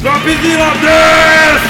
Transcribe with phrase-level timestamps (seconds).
[0.00, 1.62] Dropzilla 10!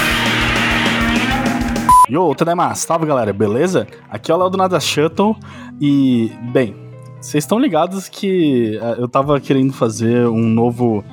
[2.09, 3.87] Yo, Tademasu, salve galera, beleza?
[4.07, 5.35] Aqui é o Léo do Nada Shuttle
[5.81, 6.75] e, bem,
[7.19, 11.03] vocês estão ligados que eh, eu tava querendo fazer um novo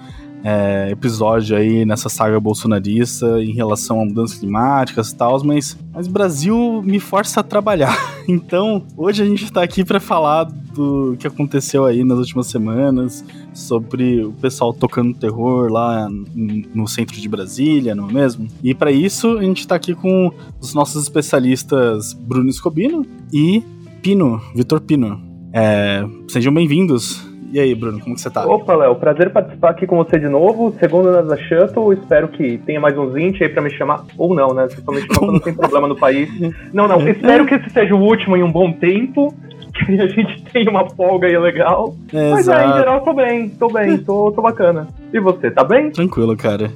[0.49, 6.07] é, episódio aí nessa saga bolsonarista em relação a mudanças climáticas e tal, mas, mas
[6.07, 7.97] Brasil me força a trabalhar.
[8.29, 10.43] Então, hoje a gente tá aqui para falar
[10.75, 13.25] do que aconteceu aí nas últimas semanas,
[13.55, 18.49] sobre o pessoal tocando terror lá no centro de Brasília, não é mesmo?
[18.65, 23.63] E para isso a gente tá aqui com os nossos especialistas Bruno Escobino e
[24.03, 25.23] Pino, Vitor Pino.
[25.53, 27.26] É, sejam bem-vindos.
[27.53, 28.45] E aí, Bruno, como que você tá?
[28.47, 30.75] Opa, Léo, prazer participar aqui com você de novo.
[30.79, 34.05] Segundo NASA Shuttle, espero que tenha mais uns 20 aí pra me chamar.
[34.19, 34.65] Ou não, né?
[34.65, 36.29] Vocês estão me chamando não tem problema no país.
[36.73, 39.35] Não, não, espero que esse seja o último em um bom tempo.
[39.75, 41.95] Que a gente tenha uma folga aí legal.
[42.13, 44.89] É, Mas aí, em geral, tô bem, tô bem, tô, tô bacana.
[45.13, 45.91] E você, tá bem?
[45.91, 46.71] Tranquilo, cara.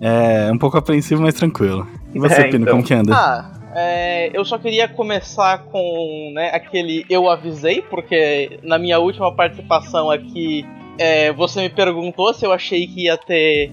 [0.00, 1.86] É um pouco apreensivo, mas tranquilo.
[2.12, 2.74] E você, é, Pino, então.
[2.74, 3.14] como que anda?
[3.14, 9.34] Ah, é, eu só queria começar com né, aquele eu avisei, porque na minha última
[9.34, 10.66] participação aqui
[10.98, 13.72] é, você me perguntou se eu achei que ia ter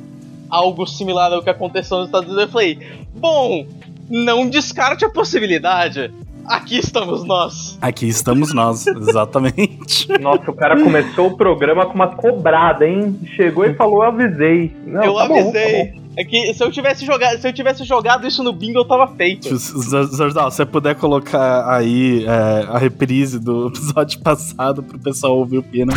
[0.50, 2.48] algo similar ao que aconteceu nos Estados Unidos.
[2.48, 2.80] Eu falei,
[3.16, 3.66] bom,
[4.10, 6.12] não descarte a possibilidade.
[6.46, 7.78] Aqui estamos nós.
[7.80, 10.08] Aqui estamos nós, exatamente.
[10.20, 13.20] Nossa, o cara começou o programa com uma cobrada, hein?
[13.36, 14.76] Chegou e falou, eu avisei.
[14.84, 15.86] Não, eu tá avisei.
[15.86, 18.80] Bom, tá é que se eu tivesse jogado, se eu tivesse jogado isso no bingo,
[18.80, 19.56] eu tava feito.
[19.56, 25.60] Zordal, se você puder colocar aí é, a reprise do episódio passado pro pessoal ouvir
[25.60, 25.94] o Pina.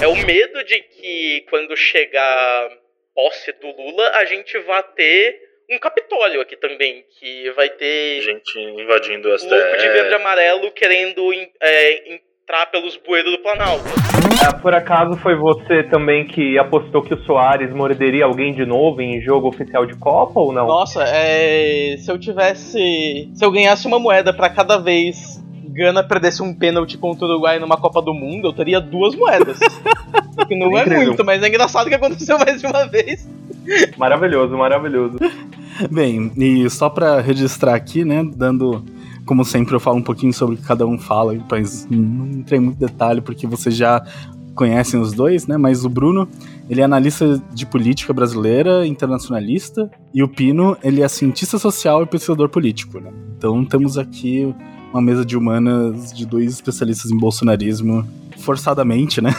[0.00, 2.68] É o medo de que quando chegar
[3.12, 5.34] posse do Lula, a gente vá ter
[5.68, 8.22] um Capitólio aqui também, que vai ter.
[8.22, 13.82] Gente invadindo as Louco de verde e amarelo querendo é, entrar pelos bueiros do Planalto.
[14.40, 19.02] É, por acaso foi você também que apostou que o Soares morderia alguém de novo
[19.02, 20.68] em jogo oficial de Copa ou não?
[20.68, 23.28] Nossa, é, se eu tivesse.
[23.34, 27.58] Se eu ganhasse uma moeda para cada vez Gana perdesse um pênalti contra o Uruguai
[27.58, 29.58] numa Copa do Mundo, eu teria duas moedas.
[30.46, 33.28] que não é muito, mas é engraçado que aconteceu mais de uma vez.
[33.98, 35.18] Maravilhoso, maravilhoso.
[35.90, 38.82] Bem, e só para registrar aqui, né, dando
[39.26, 42.60] como sempre eu falo um pouquinho sobre o que cada um fala, mas não entrei
[42.60, 44.02] muito detalhe porque vocês já
[44.54, 45.58] conhecem os dois, né?
[45.58, 46.26] Mas o Bruno,
[46.70, 52.06] ele é analista de política brasileira, internacionalista, e o Pino, ele é cientista social e
[52.06, 53.12] pesquisador político, né?
[53.36, 54.54] Então temos aqui
[54.92, 58.06] uma mesa de humanas de dois especialistas em bolsonarismo
[58.38, 59.30] forçadamente, né?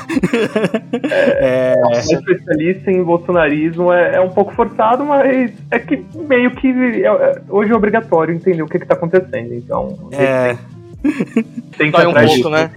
[1.40, 2.00] É, é...
[2.00, 7.42] especialista em bolsonarismo é, é, um pouco forçado, mas é que meio que é, é
[7.50, 9.54] hoje é obrigatório entender o que, está acontecendo.
[9.54, 10.58] Então, é.
[11.78, 12.72] Tem que um pouco, né?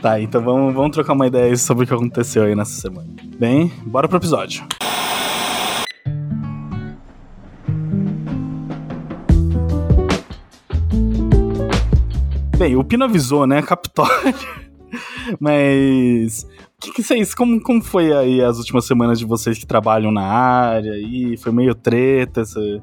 [0.00, 3.08] Tá, então vamos, vamos trocar uma ideia sobre o que aconteceu aí nessa semana.
[3.38, 4.64] Bem, bora pro episódio.
[12.56, 13.62] Bem, o Pino avisou, né?
[13.62, 14.34] Capitólio.
[15.40, 16.46] Mas
[16.82, 20.22] que, que vocês, como, como foi aí as últimas semanas de vocês que trabalham na
[20.22, 20.94] área?
[20.96, 22.82] E foi meio treta, esse,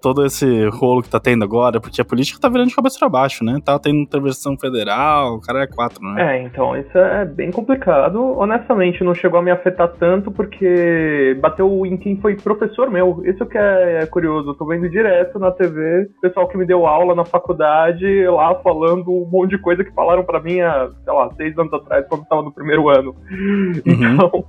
[0.00, 3.08] todo, esse rolo que tá tendo agora, porque a política tá virando de cabeça pra
[3.08, 3.58] baixo, né?
[3.64, 6.36] Tá tendo intervenção federal, o cara é quatro, né?
[6.36, 8.22] É, então, isso é bem complicado.
[8.38, 13.22] Honestamente, não chegou a me afetar tanto, porque bateu em quem foi professor meu.
[13.24, 14.50] Isso que é, curioso.
[14.50, 19.10] Eu tô vendo direto na TV, pessoal que me deu aula na faculdade, lá falando
[19.10, 22.22] um monte de coisa que falaram para mim há, sei lá, seis anos atrás, quando
[22.22, 23.72] eu tava no primeiro ano Uhum.
[23.86, 24.44] Então,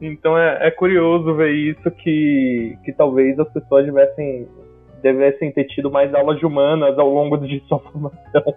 [0.00, 4.46] então é, é, curioso ver isso que, que talvez as pessoas tivessem
[5.04, 8.54] devessem ter tido mais aulas de humanas ao longo de sua formação.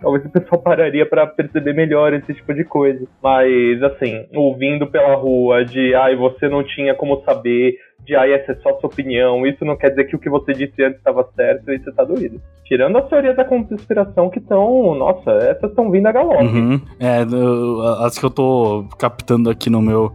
[0.00, 3.04] Talvez o pessoal pararia para perceber melhor esse tipo de coisa.
[3.20, 8.52] Mas, assim, ouvindo pela rua de, ai, você não tinha como saber, de, ai, essa
[8.52, 11.28] é só sua opinião, isso não quer dizer que o que você disse antes estava
[11.34, 12.40] certo, e você tá doído.
[12.64, 16.44] Tirando as teorias da conspiração que estão, nossa, essas estão vindo a galope.
[16.44, 16.80] Uhum.
[16.98, 17.24] É,
[18.04, 20.12] as que eu tô captando aqui no meu,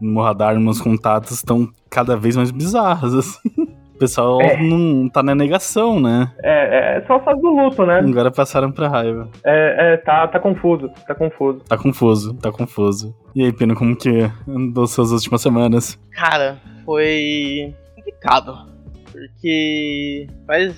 [0.00, 4.60] no meu radar, nos meus contatos, estão cada vez mais bizarras, assim pessoal é.
[4.60, 6.32] não tá na negação, né?
[6.42, 8.00] É, é só a fase do luto, né?
[8.00, 9.30] Agora passaram pra raiva.
[9.44, 11.60] É, é tá, tá confuso, tá confuso.
[11.60, 13.14] Tá confuso, tá confuso.
[13.34, 15.98] E aí, Pino, como que andou suas últimas semanas?
[16.10, 18.66] Cara, foi complicado.
[19.12, 20.74] Porque faz.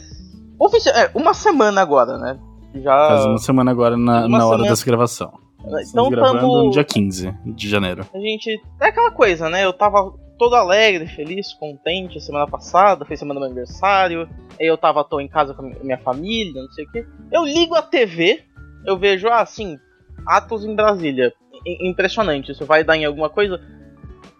[0.58, 2.38] Oficial, é, uma semana agora, né?
[2.74, 3.08] Já...
[3.08, 5.32] Faz uma semana agora na, na hora dessa gravação.
[5.60, 6.64] Então Estamos gravando tamo...
[6.64, 8.04] no dia 15 de janeiro.
[8.12, 8.60] A gente.
[8.80, 9.64] É aquela coisa, né?
[9.64, 14.28] Eu tava todo alegre, feliz, contente semana passada, foi semana do meu aniversário,
[14.60, 17.06] aí eu tava tô em casa com a minha família, não sei o que.
[17.32, 18.42] Eu ligo a TV,
[18.86, 19.78] eu vejo, ah, assim,
[20.26, 21.32] atos em Brasília.
[21.66, 23.60] I impressionante, isso vai dar em alguma coisa.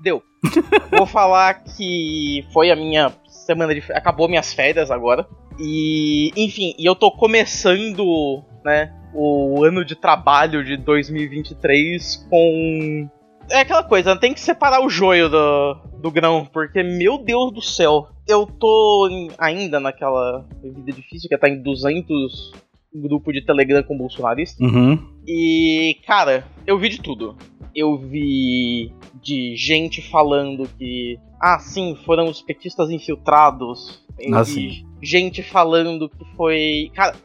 [0.01, 0.23] deu.
[0.97, 3.81] Vou falar que foi a minha semana de.
[3.93, 5.27] Acabou minhas férias agora.
[5.59, 13.09] E, enfim, e eu tô começando, né, o ano de trabalho de 2023 com.
[13.51, 17.61] É aquela coisa, tem que separar o joio do, do grão, porque, meu Deus do
[17.63, 22.53] céu, eu tô em- ainda naquela vida difícil que é tá em 200
[22.95, 24.63] grupo de Telegram com bolsonarista.
[24.63, 24.99] Uhum.
[25.27, 27.37] E, cara, eu vi de tudo.
[27.75, 34.01] Eu vi de gente falando que, ah, sim, foram os petistas infiltrados.
[34.19, 36.91] Eu Ah, vi gente falando que foi.
[36.95, 37.17] Cara,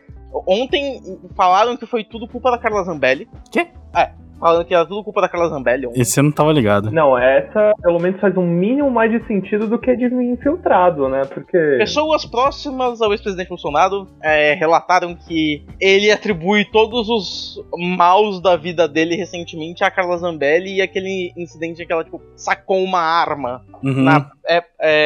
[0.47, 0.99] ontem
[1.35, 3.27] falaram que foi tudo culpa da Carla Zambelli.
[3.51, 3.67] Quê?
[3.95, 5.87] É, falando que era tudo culpa da Carla Zambelli.
[5.87, 6.01] ontem.
[6.01, 6.91] Esse eu não tava ligado.
[6.91, 11.25] Não, essa pelo menos faz um mínimo mais de sentido do que de infiltrado, né?
[11.25, 11.57] Porque.
[11.77, 17.63] Pessoas próximas ao ex-presidente Bolsonaro é, relataram que ele atribui todos os
[17.97, 22.21] maus da vida dele recentemente à Carla Zambelli e aquele incidente em que ela tipo,
[22.35, 24.03] sacou uma arma Uhum.
[24.03, 24.63] na- é,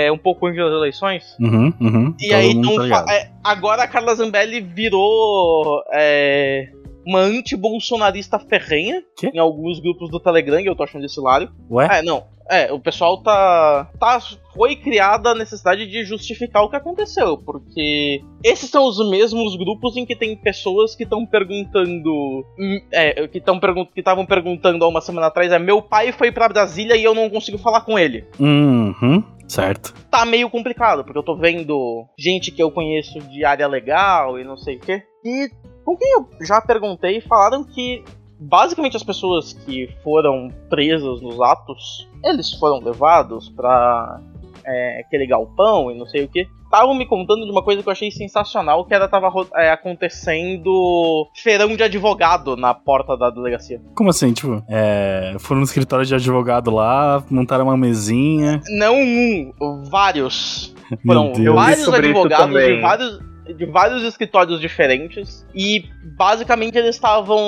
[0.08, 1.36] é, um pouco antes das eleições.
[1.40, 2.16] Uhum, uhum.
[2.20, 6.70] E Todo aí, então, tá é, agora a Carla Zambelli virou é,
[7.06, 9.32] uma anti-bolsonarista ferrenha Quê?
[9.34, 11.50] em alguns grupos do Telegram, e eu tô achando isso hilário.
[11.70, 12.00] Ué?
[12.00, 12.24] É, não.
[12.50, 14.20] É, o pessoal tá, tá.
[14.54, 19.96] Foi criada a necessidade de justificar o que aconteceu, porque esses são os mesmos grupos
[19.96, 22.12] em que tem pessoas que estão perguntando.
[22.60, 26.12] hum, É, que estão pergun que estavam perguntando há uma semana atrás: é, meu pai
[26.12, 28.26] foi pra Brasília e eu não consigo falar com ele.
[28.38, 29.24] Uhum.
[29.54, 29.94] Certo.
[30.10, 34.44] Tá meio complicado, porque eu tô vendo gente que eu conheço de área legal e
[34.44, 35.04] não sei o quê.
[35.24, 35.48] E
[35.86, 38.04] com quem eu já perguntei, falaram que
[38.40, 44.20] basicamente as pessoas que foram presas nos atos, eles foram levados pra
[44.66, 46.48] é, aquele galpão e não sei o que.
[46.74, 51.30] Estavam me contando de uma coisa que eu achei sensacional, que era tava é, acontecendo
[51.36, 53.80] feirão de advogado na porta da delegacia.
[53.94, 58.60] Como assim, tipo, é, foram no escritório de advogado lá, montaram uma mesinha.
[58.70, 59.54] Não um,
[59.88, 60.74] vários.
[61.06, 63.20] Foram vários advogados de vários,
[63.56, 65.46] de vários escritórios diferentes.
[65.54, 65.86] E
[66.18, 67.40] basicamente eles estavam.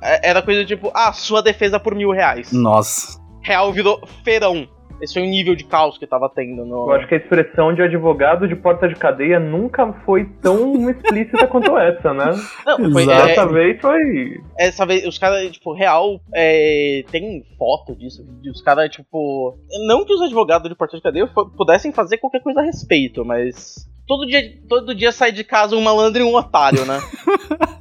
[0.00, 2.52] é- Era coisa tipo, ah, sua defesa por mil reais.
[2.52, 3.20] Nossa.
[3.42, 4.68] Real virou feirão.
[5.00, 6.90] Esse foi o nível de caos que tava tendo no.
[6.90, 11.46] Eu acho que a expressão de advogado de porta de cadeia nunca foi tão explícita
[11.46, 12.32] quanto essa, né?
[12.66, 13.22] Não, foi, Exato.
[13.22, 14.00] é, Dessa vez foi.
[14.58, 19.56] essa vez, os caras, tipo, real, é, tem foto disso, os caras, tipo.
[19.86, 21.26] Não que os advogados de porta de cadeia
[21.56, 23.88] pudessem fazer qualquer coisa a respeito, mas.
[24.06, 26.98] Todo dia, todo dia sai de casa um malandro e um otário, né?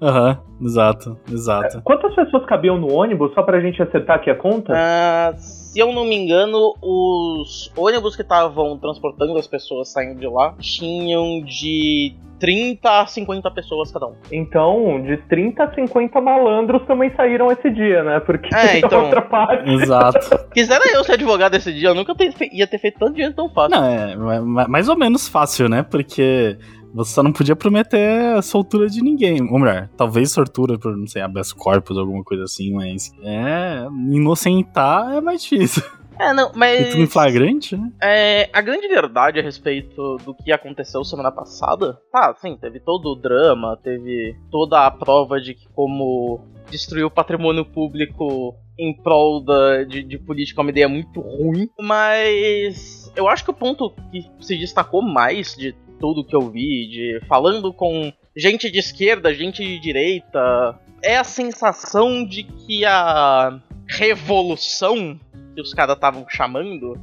[0.00, 1.82] Aham, exato, exato.
[1.82, 4.72] Quantas pessoas cabiam no ônibus, só pra gente acertar aqui a conta?
[4.76, 5.34] Ah,
[5.72, 10.54] se eu não me engano, os ônibus que estavam transportando as pessoas saindo de lá
[10.60, 14.14] tinham de 30 a 50 pessoas cada um.
[14.30, 18.20] Então, de 30 a 50 malandros também saíram esse dia, né?
[18.20, 19.00] Porque É, então.
[19.00, 19.70] a outra parte.
[19.70, 20.18] Exato.
[20.52, 23.48] Quisera eu ser advogado esse dia, eu nunca ter ia ter feito tanto dinheiro tão
[23.48, 23.70] fácil.
[23.70, 25.82] Não, é ma- ma- mais ou menos fácil, né?
[25.88, 26.58] Porque
[26.94, 29.42] você só não podia prometer a soltura de ninguém.
[29.50, 33.86] Ou melhor, talvez sortura por, não sei, habeas corpus, alguma coisa assim, mas é.
[34.10, 35.82] Inocentar é mais difícil.
[36.18, 37.12] É, não, Porque tudo em mas.
[37.12, 37.90] flagrante, né?
[38.00, 43.06] É, a grande verdade a respeito do que aconteceu semana passada, tá, sim, teve todo
[43.06, 49.44] o drama, teve toda a prova de que como destruir o patrimônio público em prol
[49.44, 53.94] da, de, de política é uma ideia muito ruim, mas eu acho que o ponto
[54.10, 59.32] que se destacou mais de tudo que eu vi, de falando com gente de esquerda,
[59.32, 65.18] gente de direita, é a sensação de que a revolução
[65.54, 66.98] que os caras estavam chamando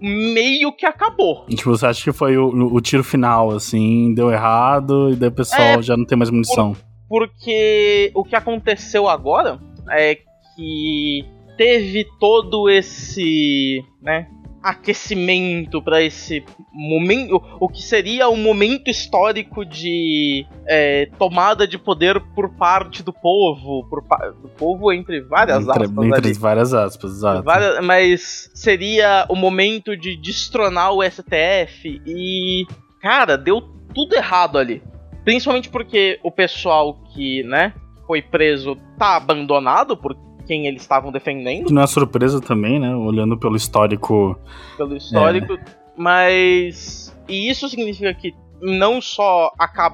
[0.00, 1.46] meio que acabou.
[1.48, 5.28] E, tipo, você acha que foi o, o tiro final, assim, deu errado, e daí
[5.28, 6.76] o pessoal É, já não tem mais munição.
[7.08, 9.58] Porque o que aconteceu agora
[9.90, 10.18] é
[10.56, 11.24] que
[11.56, 14.26] teve todo esse, né,
[14.62, 22.20] aquecimento para esse momento, o que seria um momento histórico de é, tomada de poder
[22.34, 24.02] por parte do povo, por
[24.40, 26.32] do povo entre várias entre aspas entre ali.
[26.38, 27.42] várias aspas, exato.
[27.42, 32.66] Várias- mas seria o momento de destronar o STF e,
[33.00, 33.60] cara, deu
[33.94, 34.82] tudo errado ali.
[35.24, 37.72] Principalmente porque o pessoal que, né,
[38.06, 42.94] foi preso tá abandonado por quem eles estavam defendendo, Que não é surpresa também, né?
[42.94, 44.38] Olhando pelo histórico.
[44.76, 45.56] pelo histórico,
[45.96, 47.16] mas.
[47.28, 49.50] E isso significa que não só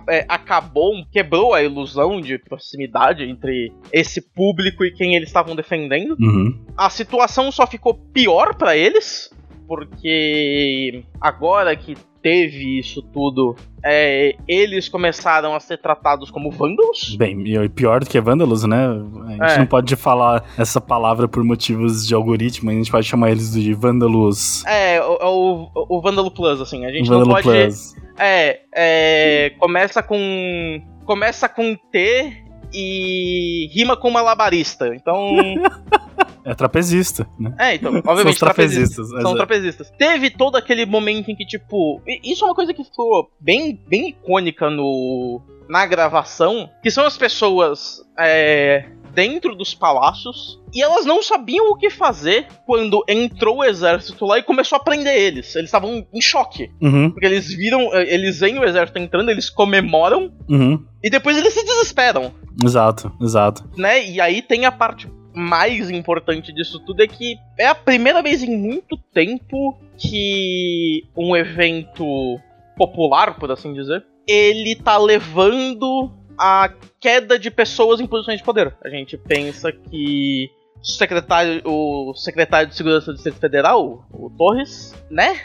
[0.09, 6.17] é, acabou, quebrou a ilusão de proximidade entre esse público e quem eles estavam defendendo,
[6.21, 6.59] Uhum.
[6.76, 9.31] a situação só ficou pior pra eles,
[9.67, 17.16] porque agora que teve isso tudo, é, eles começaram a ser tratados como vândalos.
[17.16, 18.87] Bem, e pior do que vândalos, né?
[18.87, 19.58] A gente É.
[19.58, 23.72] não pode falar essa palavra por motivos de algoritmo, a gente pode chamar eles de
[23.75, 24.64] vândalos.
[24.66, 26.84] É, o, o, o Vândalo Plus, assim.
[26.84, 27.48] A gente não Vândalo pode.
[27.48, 27.94] Plus.
[28.18, 29.50] É, é.
[29.58, 30.82] Começa com.
[31.04, 32.42] Começa com T
[32.75, 34.94] e rima com malabarista.
[34.94, 35.37] Então.
[36.49, 37.55] É trapezista, né?
[37.59, 39.09] É, então, São obviamente, os trapezistas.
[39.09, 39.37] São exato.
[39.37, 39.90] trapezistas.
[39.99, 42.00] Teve todo aquele momento em que, tipo.
[42.25, 45.43] Isso é uma coisa que ficou bem, bem icônica no.
[45.69, 51.76] Na gravação, que são as pessoas é, dentro dos palácios e elas não sabiam o
[51.76, 55.55] que fazer quando entrou o exército lá e começou a prender eles.
[55.57, 56.71] Eles estavam em choque.
[56.81, 60.83] Uhum, Porque eles viram, eh, eles veem o exército entrando, eles comemoram uhum.
[61.02, 62.33] e depois eles se desesperam,
[62.64, 63.69] Exato, exato.
[63.76, 64.09] né?
[64.09, 65.07] E aí tem a parte
[65.38, 71.35] mais importante disso tudo é que é a primeira vez em muito tempo que um
[71.37, 72.38] evento
[72.76, 78.75] popular, por assim dizer, ele tá levando a queda de pessoas em posições de poder.
[78.85, 84.95] A gente pensa que o secretário, o secretário de Segurança do Distrito Federal, o Torres,
[85.11, 85.40] né?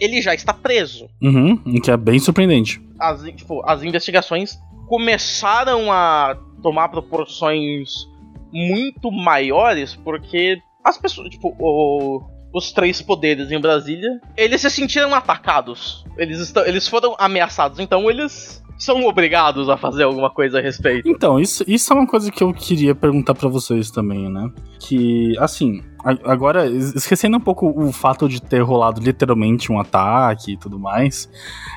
[0.00, 1.08] Ele já está preso.
[1.20, 2.80] Uhum, o que é bem surpreendente.
[2.98, 8.08] as, tipo, as investigações começaram a tomar proporções
[8.52, 12.22] muito maiores porque as pessoas, tipo, o-
[12.54, 16.04] os três poderes em Brasília, eles se sentiram atacados.
[16.16, 21.08] Eles, estão, eles foram ameaçados, então eles são obrigados a fazer alguma coisa a respeito.
[21.08, 24.50] Então, isso, isso é uma coisa que eu queria perguntar pra vocês também, né?
[24.78, 25.82] Que, assim,
[26.24, 30.78] agora, es- esquecendo um pouco o fato de ter rolado literalmente um ataque e tudo
[30.78, 31.28] mais,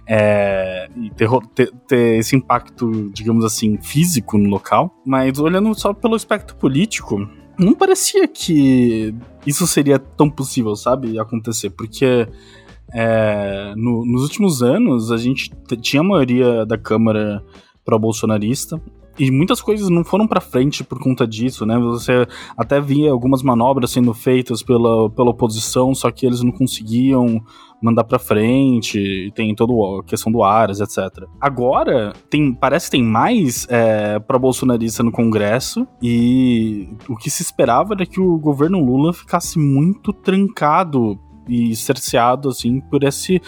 [0.07, 5.93] é, e ter, ter- ter esse impacto, digamos assim, físico no local, mas olhando só
[5.93, 7.27] pelo aspecto político,
[7.57, 9.13] não parecia que
[9.45, 12.27] isso seria tão possível, sabe, acontecer, porque
[12.93, 17.43] é, no- nos últimos anos a gente tinha a maioria da Câmara
[17.85, 18.81] pró-bolsonarista
[19.19, 21.77] e muitas coisas não foram pra frente por conta disso, né?
[21.77, 22.25] Você
[22.57, 27.41] até via algumas manobras sendo feitas pela, pela oposição, só que eles não conseguiam
[27.83, 31.25] mandar pra frente, tem toda a questão do Aras, etc.
[31.41, 37.93] Agora, tem, parece que tem mais é, pró-bolsonarista no Congresso, e o que se esperava
[37.95, 41.19] era que o governo Lula ficasse muito trancado
[41.51, 43.41] e cerceado, assim, por esse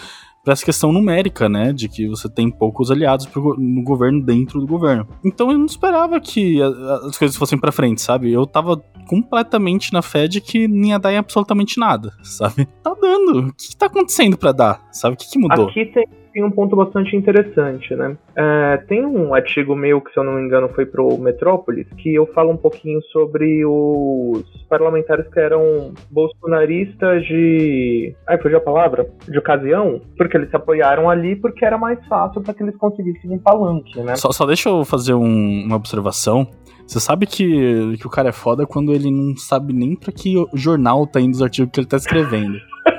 [0.44, 4.60] por essa questão numérica, né, de que você tem poucos aliados pro no governo dentro
[4.60, 5.08] do governo.
[5.24, 8.30] Então eu não esperava que a- as coisas fossem pra frente, sabe?
[8.30, 8.76] Eu tava
[9.08, 12.66] completamente na fé de que não ia dar em absolutamente nada, sabe?
[12.82, 13.48] Tá dando.
[13.48, 14.86] O que, que tá acontecendo pra dar?
[14.92, 15.14] Sabe?
[15.14, 15.66] O que, que mudou?
[15.70, 18.16] Aqui tem, tem um ponto bastante interessante, né?
[18.36, 22.12] É, tem um artigo meu que, se eu não me engano, foi pro Metrópolis, que
[22.14, 28.14] eu falo um pouquinho sobre os parlamentares que eram bolsonaristas de.
[28.28, 29.06] Ai, fugiu a palavra?
[29.28, 33.30] De ocasião, porque eles se apoiaram ali porque era mais fácil para que eles conseguissem
[33.30, 34.16] um palanque, né?
[34.16, 36.46] Só, só deixa eu fazer um- uma observação.
[36.86, 40.34] Você sabe que, que o cara é foda quando ele não sabe nem pra que
[40.52, 42.58] jornal tá indo os artigos que ele tá escrevendo.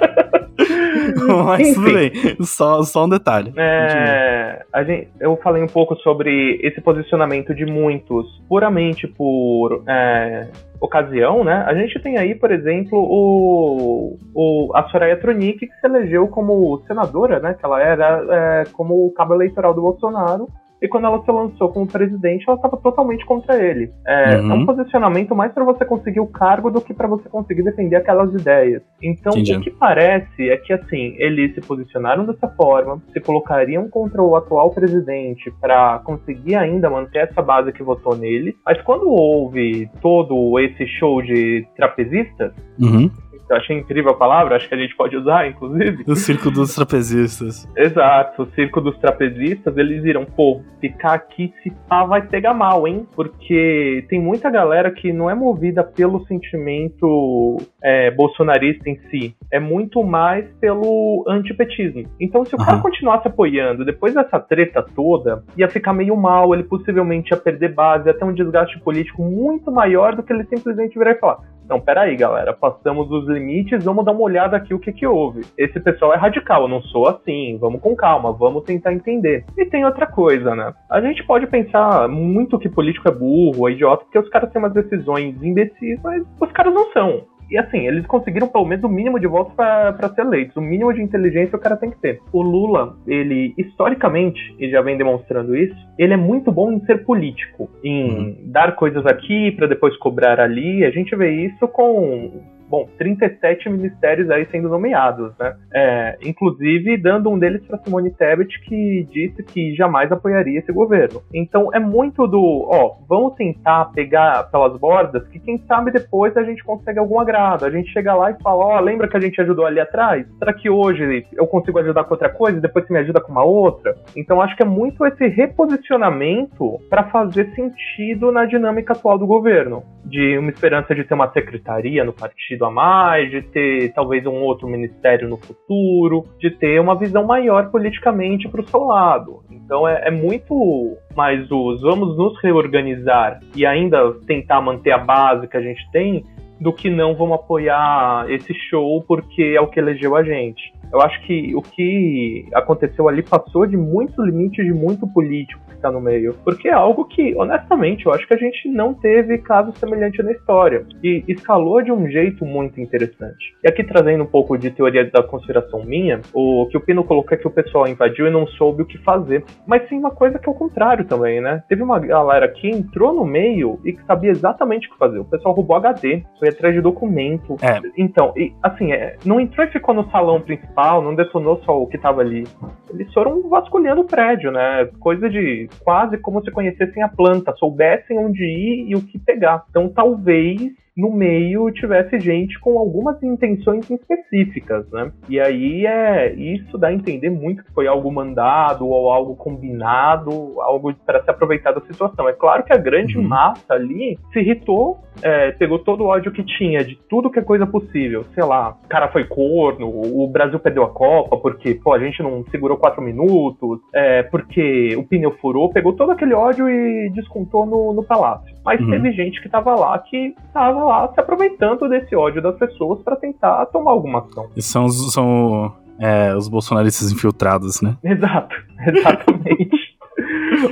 [1.46, 3.54] Mas tudo bem, só, só um detalhe.
[3.58, 10.48] É, a gente- eu falei um pouco sobre esse posicionamento de muitos puramente por é,
[10.80, 11.64] ocasião, né?
[11.68, 16.82] A gente tem aí, por exemplo, o, o- a Soraya Tronic, que se elegeu como
[16.88, 17.54] senadora, né?
[17.58, 20.48] Que ela era é, como cabo eleitoral do Bolsonaro.
[20.82, 23.92] E quando ela se lançou como presidente, ela estava totalmente contra ele.
[24.06, 24.52] É, Uhum.
[24.52, 27.96] é um posicionamento mais para você conseguir o cargo do que para você conseguir defender
[27.96, 28.82] aquelas ideias.
[29.02, 29.56] Então, Entendi.
[29.56, 34.36] o que parece é que, assim, eles se posicionaram dessa forma, se colocariam contra o
[34.36, 38.54] atual presidente para conseguir ainda manter essa base que votou nele.
[38.66, 43.10] Mas quando houve todo esse show de trapezistas, Uhum.
[43.50, 46.04] Eu achei incrível a palavra, acho que a gente pode usar, inclusive.
[46.08, 47.68] O circo dos trapezistas.
[47.76, 52.88] Exato, o circo dos trapezistas, eles viram, pô, ficar aqui se pá vai pegar mal,
[52.88, 53.08] hein?
[53.16, 59.60] Porque tem muita galera que não é movida pelo sentimento é, bolsonarista em si, é
[59.60, 62.04] muito mais pelo antipetismo.
[62.20, 62.82] Então, se o cara Aham.
[62.82, 68.08] continuasse apoiando, depois dessa treta toda, ia ficar meio mal, ele possivelmente ia perder base,
[68.08, 71.55] ia ter um desgaste político muito maior do que ele simplesmente virar e falar.
[71.68, 75.42] Não, peraí, galera, passamos os limites, vamos dar uma olhada aqui o que que houve.
[75.58, 79.46] Esse pessoal é radical, eu não sou assim, vamos com calma, vamos tentar entender.
[79.58, 80.74] E tem outra coisa, né?
[80.90, 84.62] A gente pode pensar muito que político é burro, é idiota, porque os caras têm
[84.62, 87.24] umas decisões imbecis, mas os caras não são.
[87.50, 90.56] E assim, eles conseguiram pelo menos o mínimo de votos para ser eleitos.
[90.56, 92.22] O mínimo de inteligência o cara tem que ter.
[92.32, 97.06] O Lula, ele, historicamente, e já vem demonstrando isso, ele é muito bom em ser
[97.06, 97.70] político.
[97.84, 100.84] Em dar coisas aqui para depois cobrar ali.
[100.84, 105.56] A gente vê isso com bom, 37 ministérios aí sendo nomeados, né?
[105.74, 111.22] É, inclusive dando um deles para Simone Tebet, que disse que jamais apoiaria esse governo.
[111.34, 116.44] Então é muito do, ó, vamos tentar pegar pelas bordas, que quem sabe depois a
[116.44, 117.66] gente consegue algum agrado.
[117.66, 120.26] A gente chega lá e fala, ó, lembra que a gente ajudou ali atrás?
[120.40, 123.32] Será que hoje eu consigo ajudar com outra coisa e depois você me ajuda com
[123.32, 123.96] uma outra?
[124.16, 129.84] Então acho que é muito esse reposicionamento para fazer sentido na dinâmica atual do governo,
[130.04, 134.42] de uma esperança de ter uma secretaria no partido a mais, de ter talvez um
[134.42, 139.44] outro ministério no futuro, de ter uma visão maior politicamente para o seu lado.
[139.52, 145.48] Então é, é muito mais os vamos nos reorganizar e ainda tentar manter a base
[145.48, 146.24] que a gente tem
[146.60, 150.74] do que não vamos apoiar esse show porque é o que elegeu a gente.
[150.92, 155.92] Eu acho que o que aconteceu ali passou de muito limite de muito político está
[155.92, 156.36] no meio.
[156.44, 160.32] Porque é algo que, honestamente, eu acho que a gente não teve caso semelhante na
[160.32, 160.86] história.
[161.04, 163.56] E escalou de um jeito muito interessante.
[163.64, 167.36] E aqui trazendo um pouco de teoria da conspiração minha, o que o Pino colocou
[167.36, 169.44] é que o pessoal invadiu e não soube o que fazer.
[169.68, 171.64] Mas sim uma coisa que é o contrário também, né?
[171.70, 175.20] Teve uma galera que entrou no meio e que sabia exatamente o que fazer.
[175.20, 177.56] O pessoal roubou HD, foi atrás de documento.
[177.62, 177.80] É.
[177.98, 181.88] Então, e, assim, é, não entrou e ficou no salão principal, não detonou só o
[181.88, 182.46] que tava ali.
[182.90, 184.90] Eles foram vasculhando o prédio, né?
[185.00, 189.66] Coisa de quase como se conhecessem a planta, soubessem onde ir e o que pegar.
[189.70, 195.12] Então, talvez no meio tivesse gente com algumas intenções específicas, né?
[195.28, 200.32] E aí é isso dá a entender muito que foi algo mandado ou algo combinado,
[200.62, 202.28] algo para se aproveitar da situação.
[202.30, 203.28] É claro que a grande Uhum.
[203.28, 207.42] massa ali se irritou, é, pegou todo o ódio que tinha de tudo que é
[207.42, 208.24] coisa possível.
[208.34, 212.22] Sei lá, o cara foi corno, o Brasil perdeu a Copa porque pô, a gente
[212.24, 217.66] não segurou quatro minutos, é, porque o pneu furou, pegou todo aquele ódio e descontou
[217.66, 218.56] no, no palácio.
[218.64, 218.90] Mas Uhum.
[218.90, 223.16] teve gente que tava lá que tava lá se aproveitando desse ódio das pessoas para
[223.16, 224.50] tentar tomar alguma ação.
[224.56, 227.96] E são, os- são é, os bolsonaristas infiltrados, né?
[228.04, 228.56] Exato,
[228.88, 229.96] exatamente.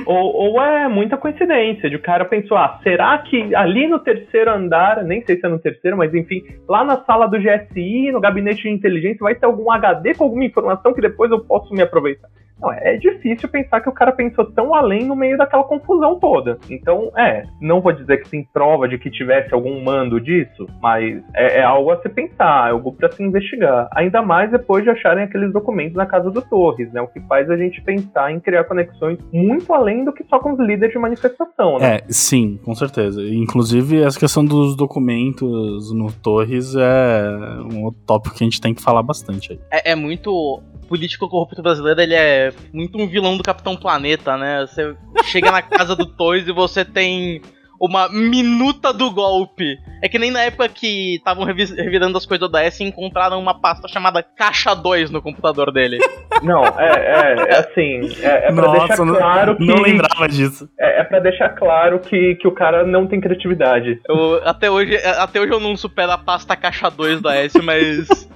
[0.06, 4.50] ou, ou é muita coincidência de o cara pensou, ah, será que ali no terceiro
[4.50, 8.20] andar, nem sei se é no terceiro, mas enfim, lá na sala do GSI, no
[8.20, 11.82] gabinete de inteligência, vai ter algum HD com alguma informação que depois eu posso me
[11.82, 12.28] aproveitar.
[12.60, 16.58] Não, é difícil pensar que o cara pensou tão além no meio daquela confusão toda.
[16.70, 21.22] Então, é, não vou dizer que tem prova de que tivesse algum mando disso, mas
[21.34, 23.88] é, é algo a se pensar, é algo para se investigar.
[23.92, 27.00] Ainda mais depois de acharem aqueles documentos na casa do Torres, né?
[27.00, 30.52] O que faz a gente pensar em criar conexões muito além do que só com
[30.52, 31.96] os líderes de manifestação, né?
[31.96, 33.22] É, sim, com certeza.
[33.22, 37.36] Inclusive, essa questão dos documentos no Torres é
[37.72, 39.60] um outro tópico que a gente tem que falar bastante aí.
[39.70, 40.62] É, é muito.
[40.84, 44.66] O político corrupto brasileiro, ele é muito um vilão do Capitão Planeta, né?
[44.66, 44.94] Você
[45.24, 47.40] chega na casa do Toys e você tem
[47.80, 49.76] uma minuta do golpe.
[50.02, 53.38] É que nem na época que estavam revi- revirando as coisas do DS e encontraram
[53.40, 55.98] uma pasta chamada Caixa 2 no computador dele.
[56.42, 59.64] Não, é, é, é assim, é, é pra deixar não, claro que.
[59.64, 60.68] não lembrava disso.
[60.78, 63.98] É, é pra deixar claro que, que o cara não tem criatividade.
[64.06, 68.28] Eu, até, hoje, até hoje eu não supero a pasta Caixa 2 do S, mas.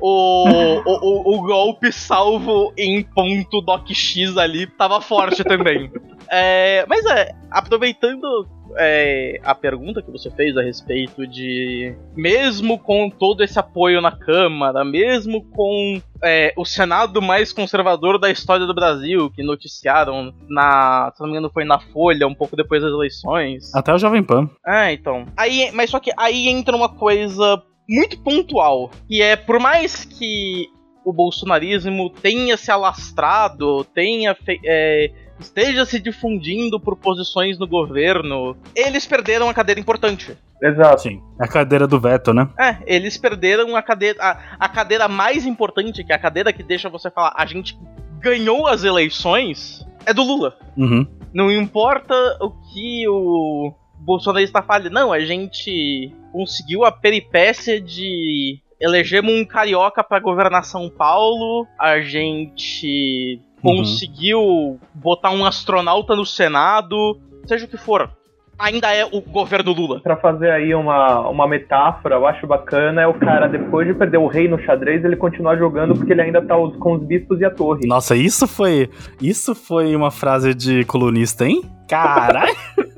[0.06, 5.90] O, o, o, golpe salvo em ponto docx ali tava forte também.
[6.30, 11.94] É, mas é, aproveitando é, a pergunta que você fez a respeito de.
[12.16, 18.30] Mesmo com todo esse apoio na Câmara, mesmo com é, o Senado mais conservador da
[18.30, 21.12] história do Brasil, que noticiaram na.
[21.14, 23.74] Se não me engano, foi na Folha, um pouco depois das eleições.
[23.74, 24.48] Até o Jovem Pan.
[24.66, 25.26] É, então.
[25.36, 30.68] Aí, mas só que aí entra uma coisa muito pontual, que é por mais que
[31.04, 39.06] o bolsonarismo tenha se alastrado, tenha é, esteja se difundindo por posições no governo, eles
[39.06, 40.36] perderam a cadeira importante.
[40.62, 41.02] Exato.
[41.02, 41.22] Sim.
[41.38, 42.48] A cadeira do veto, né?
[42.58, 46.62] É, eles perderam a cadeira, a, a cadeira mais importante, que é a cadeira que
[46.62, 47.78] deixa você falar, a gente
[48.20, 50.56] ganhou as eleições, é do Lula.
[50.76, 51.06] Uhum.
[51.34, 58.58] Não importa o que o Bolsonaro está falando, não, a gente conseguiu a peripécia de
[58.80, 63.76] elegemos um carioca para governar São Paulo, a gente Uhum.
[63.78, 68.10] conseguiu botar um astronauta no Senado, seja o que for.
[68.58, 70.00] Ainda é o governo Lula.
[70.00, 74.18] Pra fazer aí uma, uma metáfora, eu acho bacana, é o cara, depois de perder
[74.18, 77.40] o rei no xadrez, ele continuar jogando porque ele ainda tá os- com os bispos
[77.40, 77.86] e a torre.
[77.86, 78.88] Nossa, isso foi.
[79.20, 81.62] Isso foi uma frase de colunista, hein?
[81.88, 82.54] Caralho!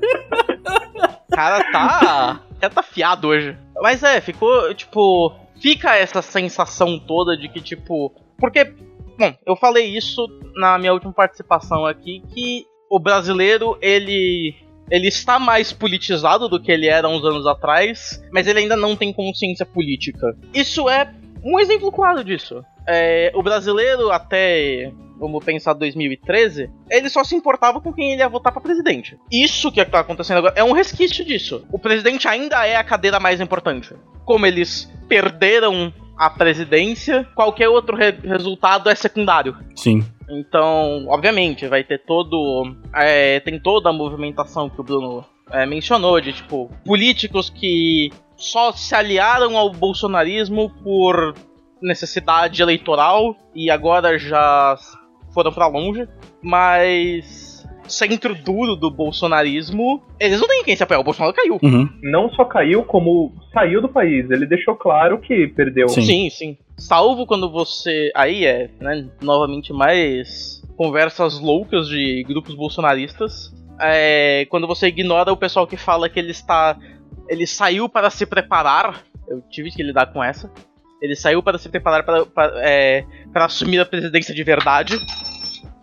[1.37, 2.41] Cara tá.
[2.59, 3.55] Cara tá fiado hoje.
[3.79, 5.35] Mas é, ficou, tipo.
[5.61, 8.11] Fica essa sensação toda de que, tipo.
[8.39, 8.65] Porque,
[9.19, 14.55] bom, eu falei isso na minha última participação aqui, que o brasileiro, ele
[14.89, 18.95] Ele está mais politizado do que ele era uns anos atrás, mas ele ainda não
[18.95, 20.35] tem consciência política.
[20.53, 21.13] Isso é
[21.47, 22.63] um exemplo claro disso.
[22.87, 28.29] É, o brasileiro, até vamos pensar 2013, ele só se importava com quem ele ia
[28.29, 29.17] votar para presidente.
[29.31, 31.65] Isso que está acontecendo agora é um resquício disso.
[31.71, 33.93] O presidente ainda é a cadeira mais importante.
[34.25, 39.55] Como eles perderam a presidência, qualquer outro re resultado é secundário.
[39.75, 40.03] Sim.
[40.29, 42.75] Então, obviamente, vai ter todo.
[42.93, 48.71] É, tem toda a movimentação que o Bruno é, mencionou, de tipo, políticos que só
[48.71, 51.33] se aliaram ao bolsonarismo por
[51.81, 54.77] necessidade eleitoral e agora já
[55.33, 56.07] foram para longe,
[56.41, 60.99] mas centro duro do bolsonarismo, eles não têm quem se apoiar.
[60.99, 61.57] O Bolsonaro caiu.
[61.61, 61.87] Uhum.
[62.03, 64.29] Não só caiu, como saiu do país.
[64.29, 65.87] Ele deixou claro que perdeu.
[65.89, 66.01] Sim.
[66.01, 66.57] Sim, sim.
[66.77, 68.11] Salvo quando você.
[68.15, 69.07] Aí é, né?
[69.21, 73.53] Novamente, mais conversas loucas de grupos bolsonaristas.
[73.79, 76.77] É, quando você ignora o pessoal que fala que ele está.
[77.27, 79.03] Ele saiu para se preparar.
[79.27, 80.51] Eu tive que lidar com essa.
[81.01, 84.99] Ele saiu para se preparar para, para, é, para assumir a presidência de verdade.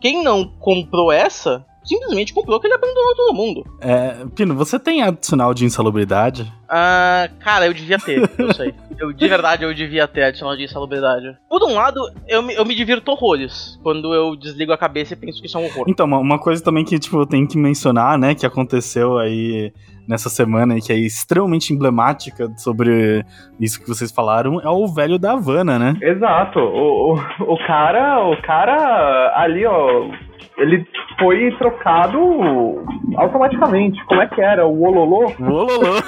[0.01, 3.65] Quem não comprou essa simplesmente comprou que ele abandonou todo mundo.
[3.81, 6.51] É, Pino, você tem adicional de insalubridade?
[6.69, 8.75] Ah, cara, eu devia ter, eu sei.
[8.99, 11.37] Eu, de verdade, eu devia ter adicional de insalubridade.
[11.49, 15.17] Por um lado, eu me, eu me divirto horrores quando eu desligo a cabeça e
[15.17, 15.85] penso que isso é um horror.
[15.89, 19.73] Então, uma, uma coisa também que, tipo, eu tenho que mencionar, né, que aconteceu aí
[20.07, 23.25] nessa semana e que é extremamente emblemática sobre
[23.59, 25.97] isso que vocês falaram, é o velho da Havana, né?
[26.01, 26.59] Exato.
[26.59, 30.09] O, o, o cara, o cara ali, ó,
[30.57, 30.87] ele
[31.19, 32.85] foi trocado
[33.17, 34.05] automaticamente.
[34.07, 34.67] Como é que era?
[34.67, 35.33] O Ololô?
[35.39, 36.03] O Ololô.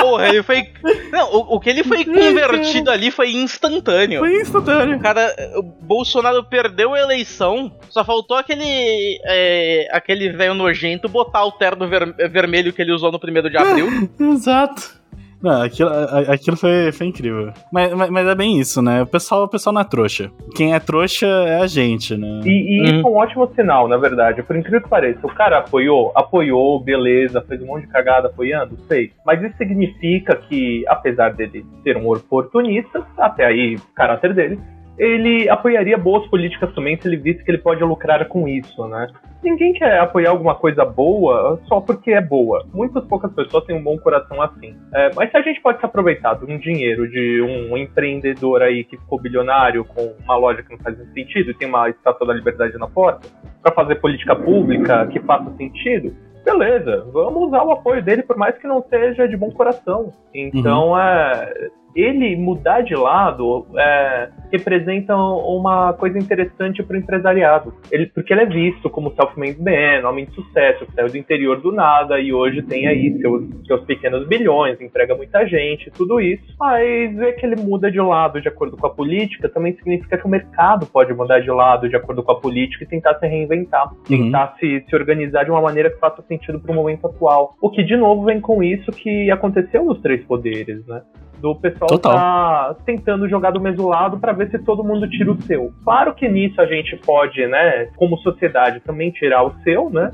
[0.00, 0.68] Porra, ele foi.
[1.10, 4.20] Não, o, o, que ele foi convertido ali foi instantâneo.
[4.20, 4.96] Foi instantâneo.
[4.96, 5.34] O cara.
[5.56, 7.72] O Bolsonaro perdeu a eleição.
[7.88, 9.18] Só faltou aquele.
[9.24, 13.56] É, aquele velho nojento botar o terno ver, vermelho que ele usou no primeiro de
[13.56, 13.88] abril.
[14.20, 14.96] Exato.
[15.42, 15.90] Não, aquilo,
[16.28, 17.52] aquilo foi, foi incrível.
[17.72, 19.02] Mas, mas, mas, é bem isso, né?
[19.02, 20.30] O pessoal, o pessoal não é trouxa.
[20.54, 22.40] Quem é trouxa é a gente, né?
[22.44, 22.84] E, e uhum.
[22.86, 24.42] isso é um ótimo sinal, na verdade.
[24.42, 28.76] Por incrível que pareça, o cara apoiou, apoiou, beleza, fez um monte de cagada apoiando,
[28.88, 29.12] sei.
[29.24, 34.58] Mas isso significa que, apesar dele ser um oportunista, até aí, o caráter dele,
[34.98, 39.08] ele apoiaria boas políticas também se ele visse que ele pode lucrar com isso, né?
[39.42, 42.66] Ninguém quer apoiar alguma coisa boa só porque é boa.
[42.72, 44.74] Muitas poucas pessoas têm um bom coração assim.
[44.94, 48.84] É, mas se a gente pode se aproveitar de um dinheiro de um empreendedor aí
[48.84, 52.34] que ficou bilionário com uma loja que não faz sentido e tem uma estátua da
[52.34, 53.28] liberdade na porta,
[53.62, 58.56] para fazer política pública que faça sentido, beleza, vamos usar o apoio dele por mais
[58.56, 60.12] que não seja de bom coração.
[60.32, 60.98] Então, uhum.
[60.98, 67.74] é, ele mudar de lado é, representa uma coisa interessante para o empresariado.
[67.90, 71.60] Ele, porque ele é visto como self-made man, homem de sucesso, que saiu do interior
[71.60, 76.44] do nada e hoje tem aí seus, seus pequenos bilhões, emprega muita gente, tudo isso.
[76.58, 80.26] Mas ver que ele muda de lado de acordo com a política também significa que
[80.26, 83.92] o mercado pode mudar de lado de acordo com a política e tentar se reinventar,
[83.92, 84.04] uhum.
[84.04, 87.54] tentar se, se organizar de uma maneira que faça sentido para o momento atual.
[87.60, 91.02] O que, de novo, vem com isso que aconteceu nos três poderes, né?
[91.38, 92.12] Do pessoal Total.
[92.12, 95.72] tá tentando jogar do mesmo lado para ver se todo mundo tira o seu.
[95.84, 100.10] Claro que nisso a gente pode, né, como sociedade, também tirar o seu, né,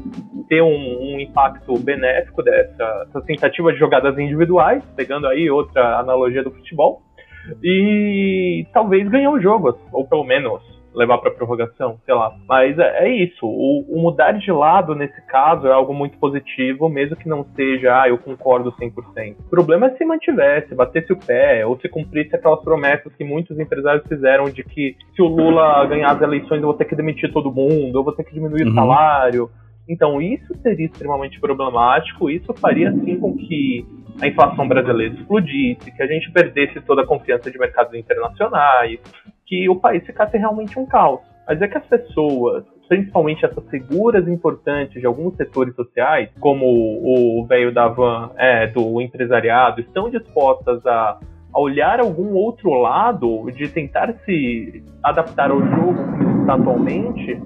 [0.49, 6.43] ter um, um impacto benéfico dessa, dessa tentativa de jogadas individuais, pegando aí outra analogia
[6.43, 7.03] do futebol,
[7.63, 10.63] e talvez ganhar o jogo, ou pelo menos
[10.95, 12.35] levar para prorrogação, sei lá.
[12.49, 13.47] Mas é, é isso.
[13.47, 18.03] O, o, mudar de lado nesse caso é algo muito positivo, mesmo que não seja,
[18.03, 19.37] ah, eu concordo 100%.
[19.39, 23.59] O problema é se mantivesse, batesse o pé, ou se cumprisse aquelas promessas que muitos
[23.59, 27.33] empresários fizeram de que se o Lula ganhar as eleições eu vou ter que demitir
[27.33, 28.73] todo mundo, eu vou ter que diminuir uhum.
[28.73, 29.51] o salário.
[29.89, 33.85] Então isso seria extremamente problemático, isso faria sim com que
[34.21, 39.01] a inflação brasileira explodisse, que a gente perdesse toda a confiança de mercados internacionais,
[39.53, 41.21] que o país ficasse realmente um caos.
[41.47, 47.45] Mas é que as pessoas, principalmente essas figuras importantes de alguns setores sociais, como o
[47.47, 51.19] velho da van é, do empresariado, estão dispostas a,
[51.53, 57.39] a olhar algum outro lado, de tentar se adaptar ao jogo como está atualmente,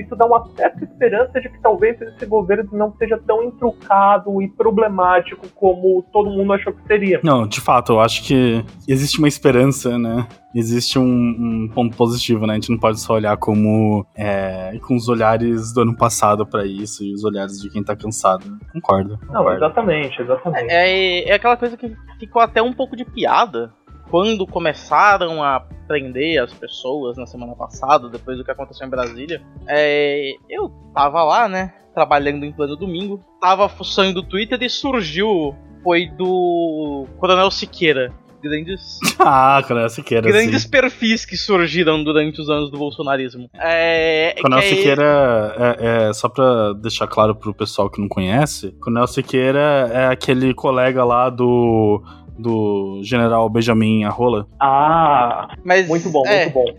[0.00, 4.48] isso dá uma certa esperança de que talvez esse governo não seja tão intrucado e
[4.48, 7.20] problemático como todo mundo achou que seria.
[7.22, 10.26] Não, de fato, eu acho que existe uma esperança, né?
[10.54, 12.52] Existe um, um ponto positivo, né?
[12.52, 16.64] A gente não pode só olhar como é, com os olhares do ano passado para
[16.64, 18.44] isso e os olhares de quem tá cansado.
[18.72, 19.18] Concordo.
[19.30, 20.72] Não, exatamente, exatamente.
[20.72, 23.72] É, é, é aquela coisa que ficou até um pouco de piada
[24.10, 29.42] quando começaram a prender as pessoas na semana passada, depois do que aconteceu em Brasília,
[29.66, 31.72] é, eu tava lá, né?
[31.94, 35.54] Trabalhando em plano domingo, tava fuçando o Twitter e surgiu.
[35.82, 38.12] Foi do Coronel Siqueira.
[38.42, 38.98] Grandes.
[39.20, 40.30] Ah, Coronel Siqueira.
[40.30, 40.70] Grandes sim.
[40.70, 43.50] perfis que surgiram durante os anos do bolsonarismo.
[43.54, 48.70] É, Coronel é- Siqueira, é, é, só pra deixar claro pro pessoal que não conhece,
[48.80, 52.00] Coronel Siqueira é aquele colega lá do,
[52.38, 54.46] do general Benjamin Arrola.
[54.60, 56.74] Ah, Mas, muito bom, é, muito bom.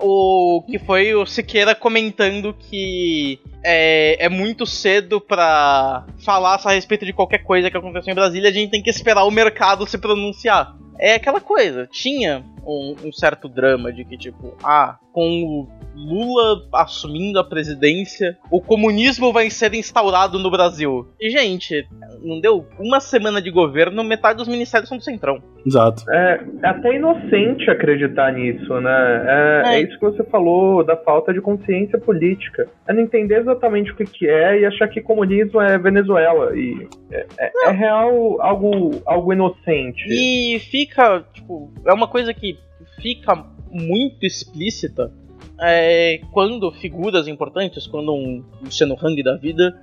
[0.00, 7.06] o que foi o Siqueira comentando que é, é muito cedo pra falar a respeito
[7.06, 9.98] de qualquer coisa que aconteceu em Brasília, a gente tem que esperar o mercado se
[9.98, 10.76] pronunciar.
[10.98, 16.66] É aquela coisa, tinha um, um certo drama de que, tipo, ah, com o Lula
[16.74, 21.06] assumindo a presidência, o comunismo vai ser instaurado no Brasil.
[21.20, 21.86] E, gente,
[22.22, 25.40] não deu uma semana de governo, metade dos ministérios são do Centrão.
[25.64, 26.04] Exato.
[26.10, 29.24] É, é até inocente acreditar nisso, né?
[29.26, 29.74] É, É.
[29.76, 32.68] é isso que você falou da falta de consciência política.
[32.86, 36.56] É não entender exatamente o que, é e achar que comunismo é Venezuela.
[36.56, 40.04] E é, é- é real algo, algo inocente.
[40.08, 42.58] E fica, tipo, é uma coisa que
[43.00, 45.12] fica muito explícita
[45.60, 49.80] é, quando figuras importantes, quando um Luciano Hang da vida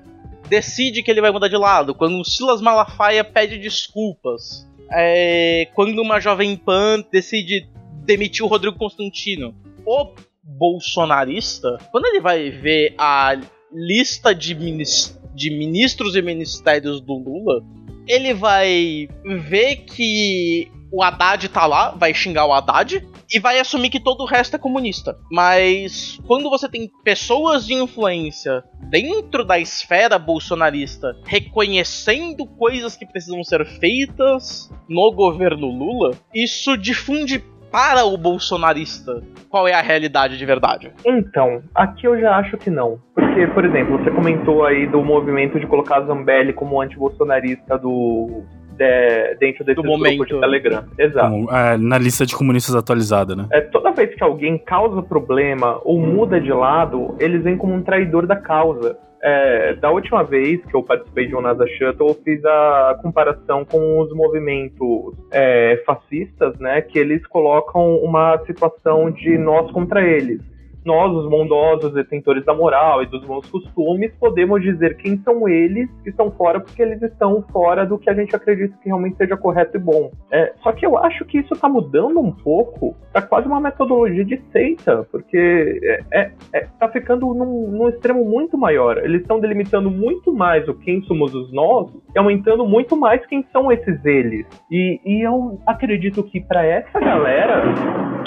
[0.49, 6.01] decide que ele vai mudar de lado, quando um Silas Malafaia pede desculpas, é, quando
[6.01, 7.69] uma Jovem Pan decide
[8.03, 9.55] demitir o Rodrigo Constantino.
[9.85, 13.35] O bolsonarista, quando ele vai ver a
[13.73, 17.63] lista de, minis- de ministros e ministérios do Lula,
[18.07, 19.07] ele vai
[19.47, 24.21] ver que o Haddad tá lá, vai xingar o Haddad e vai assumir que todo
[24.21, 25.17] o resto é comunista.
[25.31, 33.41] Mas quando você tem pessoas de influência dentro da esfera bolsonarista reconhecendo coisas que precisam
[33.43, 40.45] ser feitas no governo Lula, isso difunde para o bolsonarista qual é a realidade de
[40.45, 40.91] verdade.
[41.05, 42.99] Então, aqui eu já acho que não.
[43.15, 48.43] Porque, por exemplo, você comentou aí do movimento de colocar Zambelli como anti-bolsonarista do.
[48.77, 50.25] de- dentro desse Do grupo momento.
[50.25, 50.83] de Telegram.
[50.97, 51.29] Exato.
[51.29, 53.45] Como, é, na lista de comunistas atualizada, né?
[53.51, 57.83] É, toda vez que alguém causa problema ou muda de lado, eles vêm como um
[57.83, 58.97] traidor da causa.
[59.23, 63.63] É, da última vez que eu participei de um NASA Shuttle, eu fiz a comparação
[63.63, 66.81] com os movimentos é, fascistas, né?
[66.81, 70.41] Que eles colocam uma situação de nós contra eles.
[70.85, 75.89] Nós, os bondosos detentores da moral e dos bons costumes, podemos dizer quem são eles
[76.03, 79.37] que estão fora porque eles estão fora do que a gente acredita que realmente seja
[79.37, 80.11] correto e bom.
[80.31, 84.25] É, só que eu acho que isso tá mudando um pouco pra quase uma metodologia
[84.25, 88.97] de seita, porque é, é- é- tá ficando num, num extremo muito maior.
[88.97, 93.45] Eles estão delimitando muito mais o quem somos os nós e aumentando muito mais quem
[93.51, 94.45] são esses eles.
[94.71, 97.63] E, e eu acredito que pra essa galera,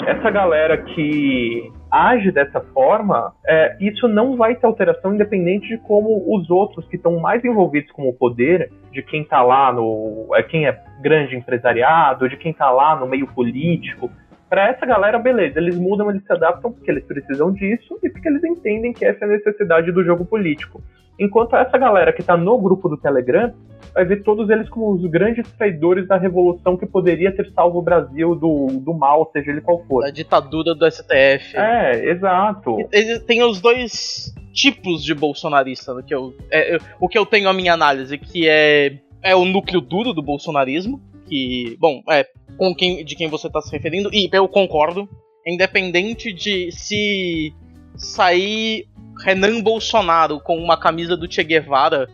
[0.07, 6.35] essa galera que age dessa forma, é, isso não vai ter alteração independente de como
[6.35, 10.27] os outros que estão mais envolvidos com o poder, de quem tá lá no.
[10.35, 14.11] É, quem é grande empresariado, de quem tá lá no meio político.
[14.49, 18.27] Pra essa galera, beleza, eles mudam, eles se adaptam porque eles precisam disso e porque
[18.27, 20.81] eles entendem que essa é a necessidade do jogo político.
[21.19, 23.53] Enquanto essa galera que tá no grupo do Telegram
[23.93, 27.81] vai ver todos eles como os grandes traidores da revolução que poderia ter salvo o
[27.81, 30.03] Brasil do, do mal, seja ele qual for.
[30.03, 31.55] Da ditadura do STF.
[31.57, 32.77] É, exato.
[33.25, 37.47] Tem os dois tipos de bolsonarista, né, que eu, é, eu- o que eu tenho
[37.49, 42.25] a minha análise, que é, é o núcleo duro do bolsonarismo, que, bom, é
[42.57, 45.09] com quem, de quem você está se referindo, e eu concordo,
[45.45, 47.53] independente de se
[47.95, 48.87] sair
[49.23, 52.07] Renan Bolsonaro com uma camisa do Che Guevara,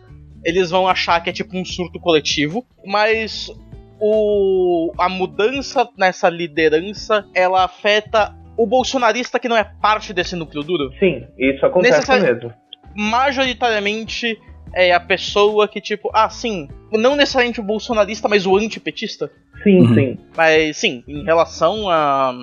[0.44, 3.50] eles vão achar que é tipo um surto coletivo, mas
[4.00, 10.62] o, a mudança nessa liderança, ela afeta o bolsonarista que não é parte desse núcleo
[10.62, 10.92] duro.
[10.98, 12.52] Sim, isso acontece Necessari- mesmo.
[12.94, 14.38] Majoritariamente
[14.74, 19.30] é a pessoa que, tipo, ah, sim, não necessariamente o bolsonarista, mas o antipetista.
[19.62, 19.94] Sim, Uhum.
[19.94, 20.18] sim.
[20.36, 22.34] Mas sim, em relação a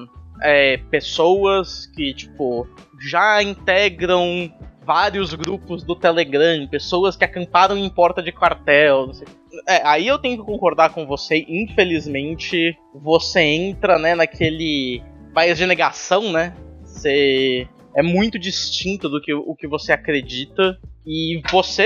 [0.42, 2.68] é, pessoas que, tipo,
[3.10, 4.52] já integram
[4.86, 9.28] vários grupos do Telegram, pessoas que acamparam em porta de quartel, não sei.
[9.68, 15.02] É, aí eu tenho que concordar com você, infelizmente, você entra, né, naquele
[15.34, 16.54] país de negação, né?
[16.84, 20.78] Você é muito distinto do que o que você acredita
[21.10, 21.86] e você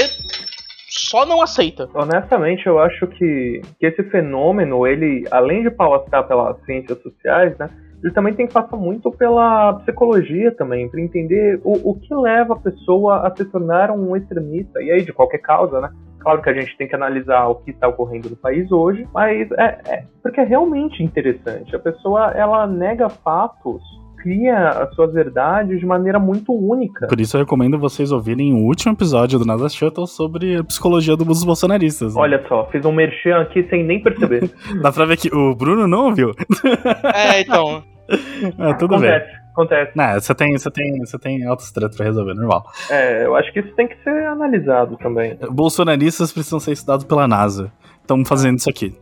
[0.89, 1.89] só não aceita.
[1.95, 7.69] Honestamente, eu acho que, que esse fenômeno, ele, além de pautar pelas ciências sociais, né,
[8.03, 12.53] ele também tem que passar muito pela psicologia também, para entender o, o que leva
[12.53, 15.89] a pessoa a se tornar um extremista, e aí de qualquer causa, né?
[16.19, 19.49] Claro que a gente tem que analisar o que está ocorrendo no país hoje, mas
[19.53, 21.73] é, é porque é realmente interessante.
[21.75, 23.81] A pessoa ela nega fatos
[24.23, 27.07] cria as suas verdades de maneira muito única.
[27.07, 31.17] Por isso eu recomendo vocês ouvirem o último episódio do NASA Shuttle sobre a psicologia
[31.17, 32.15] dos bolsonaristas.
[32.15, 32.21] Né?
[32.21, 34.49] Olha só, fiz um merchan aqui sem nem perceber.
[34.81, 36.31] Dá pra ver que o Bruno não ouviu.
[37.13, 37.83] É, então.
[38.09, 39.35] É, tudo acontece, bem.
[39.51, 39.91] Acontece.
[39.95, 42.63] Não, você tem, você tem, você tem altos tratos pra resolver, normal.
[42.89, 45.37] É, eu acho que isso tem que ser analisado também.
[45.49, 47.71] Bolsonaristas precisam ser estudados pela NASA.
[48.01, 48.95] Estão fazendo isso aqui.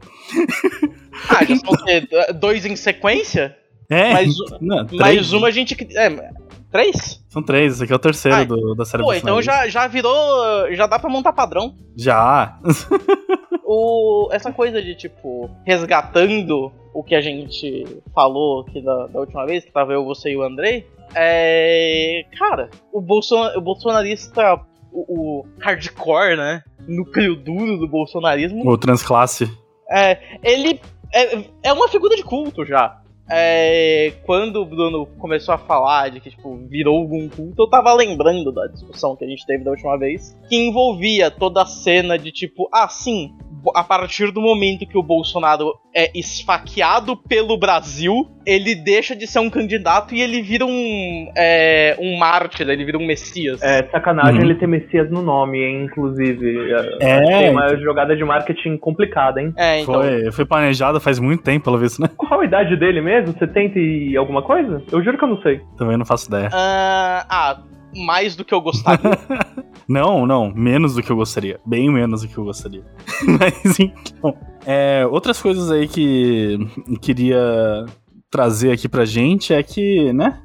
[1.30, 3.56] Ah, já são dois em sequência?
[3.92, 5.76] É, mais, não, mais uma a gente.
[5.98, 6.32] É,
[6.72, 7.22] três?
[7.28, 9.86] São três, esse aqui é o terceiro Ai, do, da série Pô, então já, já
[9.86, 10.74] virou.
[10.74, 11.76] Já dá pra montar padrão.
[11.98, 12.58] Já.
[13.66, 19.46] o, essa coisa de, tipo, resgatando o que a gente falou aqui da, da última
[19.46, 20.88] vez, que tava eu, você e o Andrei.
[21.14, 22.24] É.
[22.40, 24.58] Cara, o, Bolson, o bolsonarista.
[24.94, 26.64] O, o hardcore, né?
[26.88, 28.66] Núcleo duro do bolsonarismo.
[28.66, 29.52] O transclasse.
[29.90, 30.18] É.
[30.42, 30.80] Ele.
[31.14, 33.01] É, é uma figura de culto já
[33.34, 37.94] é, quando o Bruno começou a falar de que tipo, virou algum culto, eu tava
[37.94, 42.20] lembrando da discussão que a gente teve da última vez, que envolvia toda a cena
[42.20, 43.34] de tipo, ah, sim,
[43.76, 49.40] a partir do momento que o Bolsonaro é esfaqueado pelo Brasil, ele deixa de ser
[49.40, 53.62] um candidato e ele vira um, é, um mártir, ele vira um messias.
[53.62, 54.46] É, sacanagem uhum.
[54.46, 56.72] ele ter messias no nome, hein, inclusive.
[57.00, 57.22] É.
[57.22, 59.54] Tem uma jogada de marketing complicada, hein?
[59.58, 59.96] É, então.
[59.96, 62.10] Foi, foi planejada faz muito tempo, pelo visto, né?
[62.16, 63.38] Qual a idade dele mesmo?
[63.38, 64.82] 70 e alguma coisa?
[64.92, 65.62] Eu juro que eu não sei.
[65.78, 66.48] Também não faço ideia.
[66.48, 67.62] Uh, ah,
[67.96, 69.18] mais do que eu gostaria.
[69.88, 71.60] não, não, menos do que eu gostaria.
[71.66, 72.84] Bem menos do que eu gostaria.
[73.40, 74.36] Mas então.
[74.66, 76.58] É, outras coisas aí que
[77.02, 77.86] queria
[78.30, 80.42] trazer aqui pra gente é que, né?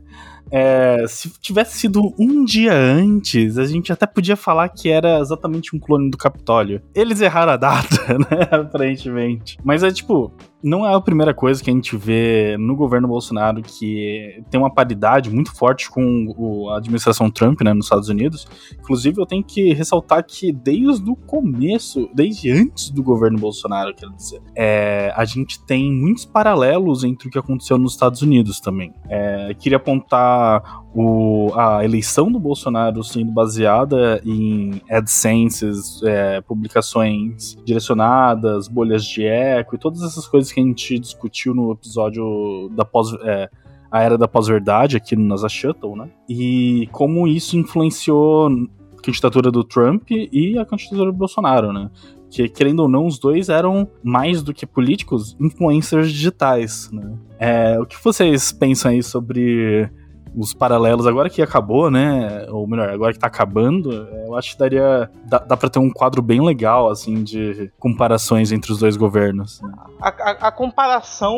[0.51, 5.75] É, se tivesse sido um dia antes, a gente até podia falar que era exatamente
[5.75, 6.81] um clone do Capitólio.
[6.95, 8.49] Eles erraram a data, né?
[8.51, 9.59] Aparentemente.
[9.65, 10.33] Mas é tipo,
[10.67, 14.69] não é a primeira coisa que a gente vê no governo Bolsonaro que tem uma
[14.69, 18.49] paridade muito forte com a administração Trump, né, nos Estados Unidos.
[18.77, 24.13] Inclusive, eu tenho que ressaltar que desde o começo, desde antes do governo Bolsonaro, quero
[24.15, 28.93] dizer, é, a gente tem muitos paralelos entre o que aconteceu nos Estados Unidos também.
[29.09, 38.67] É, queria apontar o, a eleição do Bolsonaro sendo baseada em AdSenses, é, publicações direcionadas,
[38.67, 43.13] bolhas de eco e todas essas coisas que a gente discutiu no episódio da pós,
[43.25, 43.51] é,
[43.91, 46.09] a era da pós-verdade aqui no NASA Shuttle, né?
[46.27, 51.91] E como isso influenciou a candidatura do Trump e a candidatura do Bolsonaro, né?
[52.31, 57.19] Que, querendo ou não, os dois eram mais do que políticos, influencers digitais, né?
[57.39, 59.91] É, o que vocês pensam aí sobre
[60.37, 62.46] os paralelos, agora que acabou, né?
[62.51, 63.90] Ou melhor, agora que tá acabando,
[64.27, 65.11] eu acho que daria.
[65.25, 69.61] dá, dá pra ter um quadro bem legal, assim, de comparações entre os dois governos.
[70.01, 71.35] A, a, a comparação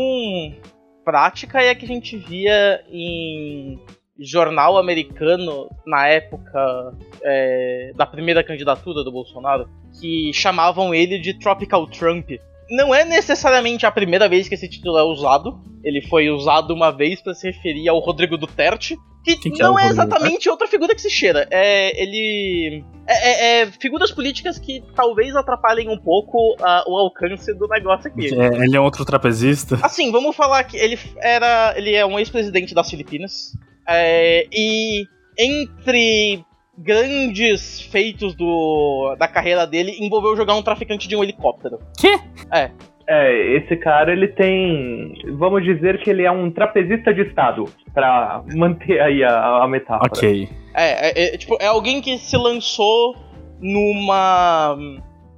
[1.05, 3.79] prática é a que a gente via em
[4.19, 9.69] jornal americano na época é, da primeira candidatura do Bolsonaro,
[10.01, 12.31] que chamavam ele de Tropical Trump
[12.71, 15.61] não é necessariamente a primeira vez que esse título é usado.
[15.83, 19.87] Ele foi usado uma vez para se referir ao Rodrigo Duterte, que, que não é,
[19.87, 21.47] é exatamente outra figura que se cheira.
[21.51, 22.85] É, ele.
[23.07, 28.11] É, é, é, figuras políticas que talvez atrapalhem um pouco uh, o alcance do negócio
[28.11, 28.35] aqui.
[28.35, 29.79] É, ele é outro trapezista.
[29.83, 31.75] Assim, vamos falar que ele era.
[31.77, 33.53] Ele é um ex-presidente das Filipinas.
[33.87, 35.07] É, e
[35.39, 36.45] entre
[36.79, 41.79] grandes feitos do, da carreira dele envolveu jogar um traficante de um helicóptero.
[41.99, 42.19] Quê?
[42.53, 42.71] É.
[43.11, 45.15] É, esse cara ele tem.
[45.39, 47.65] Vamos dizer que ele é um trapezista de estado,
[47.95, 50.11] pra manter aí a, a metáfora.
[50.15, 50.49] Ok.
[50.75, 53.17] É, é, é, tipo, é alguém que se lançou
[53.61, 54.77] numa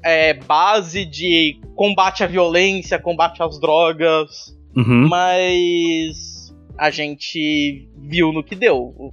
[0.04, 5.08] é, base de combate à violência, combate às drogas, uhum.
[5.08, 9.12] mas a gente viu no que deu.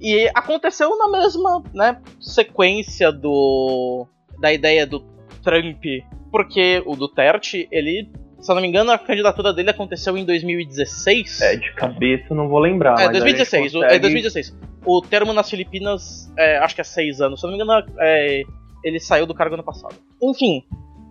[0.00, 4.06] E aconteceu na mesma né, sequência do
[4.38, 5.00] da ideia do
[5.44, 5.84] Trump,
[6.32, 8.08] porque o Duterte, ele,
[8.40, 11.42] se eu não me engano, a candidatura dele aconteceu em 2016.
[11.42, 12.98] É, de cabeça não vou lembrar.
[12.98, 13.94] É, 2016, consegue...
[13.94, 14.56] é 2016.
[14.86, 17.40] O termo nas Filipinas, é, acho que é seis anos.
[17.40, 18.42] Se eu não me engano, é,
[18.82, 19.94] ele saiu do cargo ano passado.
[20.22, 20.64] Enfim,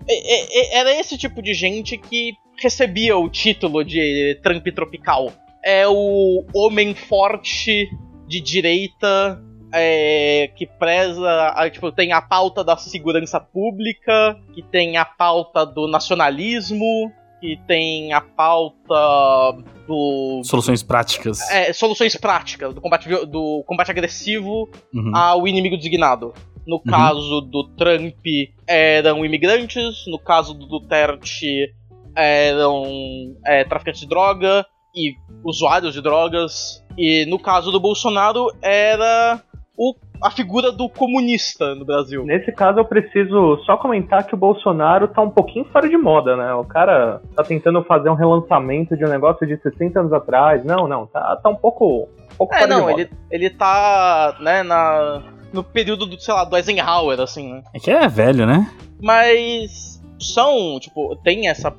[0.09, 5.31] é, é, era esse tipo de gente que recebia o título de Trump tropical.
[5.63, 7.87] É o homem forte
[8.29, 9.41] de direita
[9.73, 15.65] é, que preza, a, tipo, tem a pauta da segurança pública, que tem a pauta
[15.65, 17.11] do nacionalismo,
[17.41, 19.57] que tem a pauta
[19.87, 20.41] do.
[20.43, 21.39] Soluções práticas.
[21.49, 25.15] É, soluções práticas, do combate, do combate agressivo uhum.
[25.15, 26.33] ao inimigo designado.
[26.67, 26.83] No uhum.
[26.83, 28.23] caso do Trump,
[28.67, 30.05] eram imigrantes.
[30.05, 31.73] No caso do Duterte,
[32.15, 34.63] eram é, traficantes de droga
[34.95, 36.83] e usuários de drogas.
[36.99, 39.41] E no caso do Bolsonaro, era
[39.77, 42.25] o, a figura do comunista no Brasil.
[42.25, 46.35] Nesse caso, eu preciso só comentar que o Bolsonaro tá um pouquinho fora de moda,
[46.35, 46.53] né?
[46.55, 50.65] O cara tá tentando fazer um relançamento de um negócio de 60 anos atrás.
[50.65, 52.09] Não, não, tá, tá um pouco.
[52.33, 55.23] Um pouco é, não, ele, ele tá, né, na,
[55.53, 57.63] no período do, sei lá, do Eisenhower, assim, né?
[57.73, 58.69] É que é velho, né?
[59.01, 61.73] Mas são, tipo, tem essa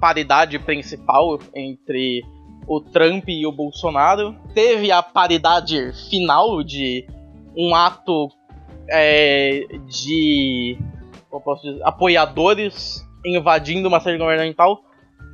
[0.00, 2.24] paridade principal entre
[2.66, 4.36] o Trump e o Bolsonaro.
[4.54, 7.06] Teve a paridade final de
[7.56, 8.28] um ato
[8.88, 10.78] é, de
[11.62, 14.80] dizer, apoiadores invadindo uma sede governamental,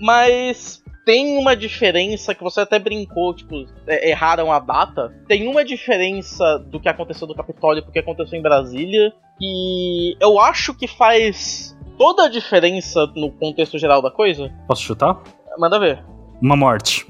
[0.01, 5.13] mas tem uma diferença que você até brincou, tipo, é, erraram a data.
[5.27, 10.39] Tem uma diferença do que aconteceu no Capitólio pro que aconteceu em Brasília, e eu
[10.39, 14.53] acho que faz toda a diferença no contexto geral da coisa.
[14.69, 15.21] Posso chutar?
[15.59, 16.05] Manda ver.
[16.41, 17.10] Uma morte.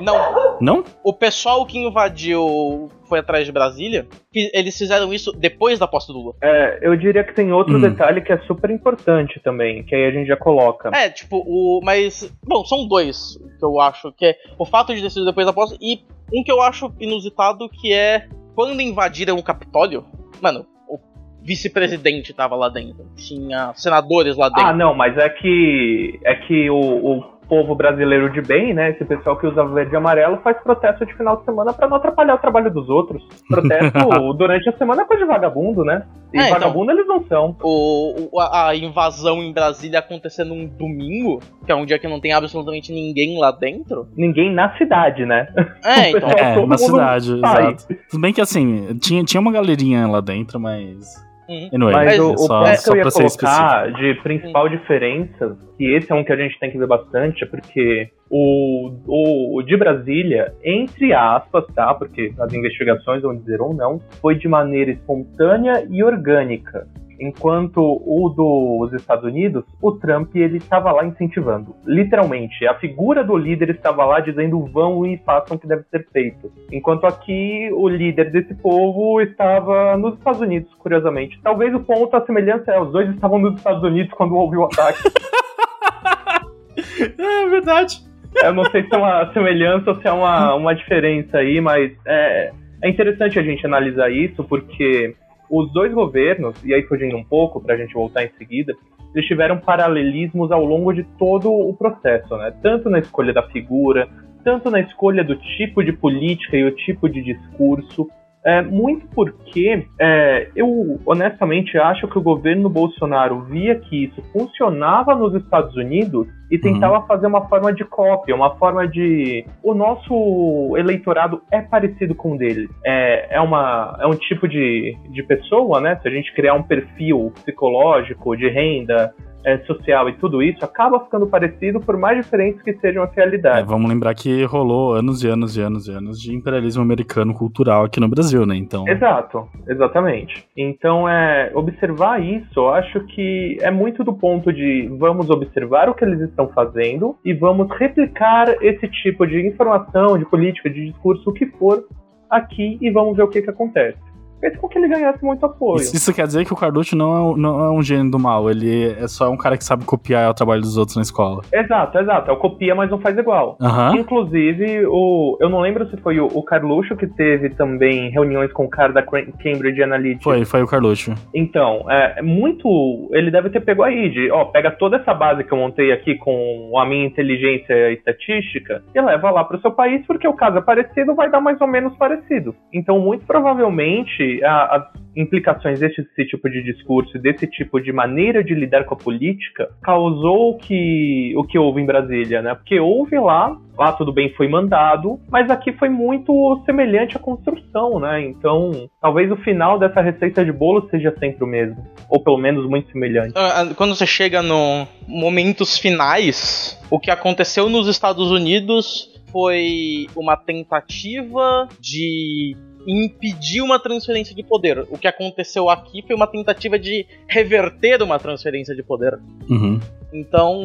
[0.00, 0.58] Não.
[0.60, 0.84] Não?
[1.02, 6.14] O pessoal que invadiu foi atrás de Brasília, eles fizeram isso depois da posse do
[6.14, 6.34] Lula.
[6.42, 7.80] É, eu diria que tem outro hum.
[7.80, 10.90] detalhe que é super importante também, que aí a gente já coloca.
[10.94, 11.80] É, tipo, o.
[11.82, 12.32] Mas.
[12.44, 15.52] Bom, são dois que eu acho, que é o fato de ter sido depois da
[15.52, 16.00] posse e
[16.32, 20.04] um que eu acho inusitado, que é quando invadiram o Capitólio.
[20.40, 20.98] Mano, o
[21.42, 23.06] vice-presidente tava lá dentro.
[23.16, 24.66] Tinha senadores lá dentro.
[24.66, 26.18] Ah, não, mas é que.
[26.24, 28.90] É que o, o povo brasileiro de bem, né?
[28.90, 31.96] Esse pessoal que usa verde e amarelo faz protesto de final de semana para não
[31.96, 33.22] atrapalhar o trabalho dos outros.
[33.48, 36.06] Protesto durante a semana é coisa de vagabundo, né?
[36.32, 37.56] E é, então, vagabundo então, eles não são.
[37.62, 42.32] O, a invasão em Brasília acontecendo num domingo, que é um dia que não tem
[42.32, 44.08] absolutamente ninguém lá dentro.
[44.16, 45.48] Ninguém na cidade, né?
[45.84, 46.28] É, então.
[46.30, 47.86] é, na cidade, exato.
[48.10, 51.68] Tudo bem que assim, tinha, tinha uma galerinha lá dentro, mas Uhum.
[51.72, 54.70] Anyway, Mas o, só, ponto que eu ia colocar de principal uhum.
[54.70, 58.90] diferença, e esse é um que a gente tem que ver bastante, é porque o,
[59.06, 61.94] o, o, de Brasília, entre aspas, tá?
[61.94, 66.86] Porque as investigações vão dizer ou não, foi de maneira espontânea e orgânica.
[67.20, 71.74] Enquanto o dos Estados Unidos, o Trump ele estava lá incentivando.
[71.86, 76.06] Literalmente, a figura do líder estava lá dizendo vão e façam o que deve ser
[76.12, 76.52] feito.
[76.72, 81.40] Enquanto aqui o líder desse povo estava nos Estados Unidos, curiosamente.
[81.42, 84.64] Talvez o ponto, a semelhança é os dois estavam nos Estados Unidos quando houve o
[84.64, 85.02] ataque.
[87.18, 88.06] é verdade.
[88.42, 91.90] Eu não sei se é uma semelhança ou se é uma, uma diferença aí, mas
[92.06, 92.52] é,
[92.82, 95.14] é interessante a gente analisar isso, porque
[95.50, 98.74] os dois governos, e aí fugindo um pouco para a gente voltar em seguida,
[99.14, 102.52] eles tiveram paralelismos ao longo de todo o processo, né?
[102.62, 104.08] Tanto na escolha da figura,
[104.44, 108.08] tanto na escolha do tipo de política e o tipo de discurso,
[108.46, 115.16] é, muito porque é, eu honestamente acho que o governo Bolsonaro via que isso funcionava
[115.16, 117.06] nos Estados Unidos e tentava uhum.
[117.08, 119.44] fazer uma forma de cópia, uma forma de.
[119.64, 122.68] O nosso eleitorado é parecido com o dele.
[122.84, 125.98] É, é, uma, é um tipo de, de pessoa, né?
[126.00, 129.12] Se a gente criar um perfil psicológico de renda,
[129.46, 133.62] é, social e tudo isso acaba ficando parecido por mais diferentes que sejam as realidades.
[133.62, 137.32] É, vamos lembrar que rolou anos e anos e anos e anos de imperialismo americano
[137.32, 138.56] cultural aqui no Brasil, né?
[138.56, 138.86] Então.
[138.88, 140.44] Exato, exatamente.
[140.56, 145.94] Então é observar isso, eu acho que é muito do ponto de vamos observar o
[145.94, 151.30] que eles estão fazendo e vamos replicar esse tipo de informação, de política, de discurso,
[151.30, 151.84] o que for
[152.28, 154.05] aqui e vamos ver o que, que acontece
[154.40, 155.80] fez com que ele ganhasse muito apoio.
[155.80, 158.50] Isso, isso quer dizer que o Carlucci não é, não é um gênio do mal,
[158.50, 161.42] ele é só um cara que sabe copiar o trabalho dos outros na escola.
[161.52, 162.30] Exato, exato.
[162.30, 163.56] É o copia, mas não faz igual.
[163.60, 163.96] Uhum.
[163.96, 168.64] Inclusive, o, eu não lembro se foi o, o Carluxo que teve também reuniões com
[168.64, 170.22] o cara da Cambridge Analytica.
[170.22, 171.14] Foi, foi o Carluxo.
[171.34, 173.08] Então, é muito.
[173.12, 176.16] Ele deve ter pego aí de, ó, pega toda essa base que eu montei aqui
[176.16, 180.58] com a minha inteligência estatística e leva lá para o seu país, porque o caso
[180.58, 182.54] é parecido, vai dar mais ou menos parecido.
[182.72, 188.54] Então, muito provavelmente a, as implicações desse tipo de discurso, desse tipo de maneira de
[188.54, 192.54] lidar com a política, causou o que, o que houve em Brasília, né?
[192.54, 197.98] Porque houve lá, lá tudo bem foi mandado, mas aqui foi muito semelhante à construção,
[197.98, 198.22] né?
[198.22, 202.68] Então, talvez o final dessa receita de bolo seja sempre o mesmo, ou pelo menos
[202.68, 203.32] muito semelhante.
[203.34, 210.06] Ah, ah, quando você chega no momentos finais, o que aconteceu nos Estados Unidos foi
[210.16, 212.56] uma tentativa de
[212.86, 214.86] impedir uma transferência de poder.
[214.90, 219.18] O que aconteceu aqui foi uma tentativa de reverter uma transferência de poder.
[219.48, 219.80] Uhum.
[220.12, 220.60] Então,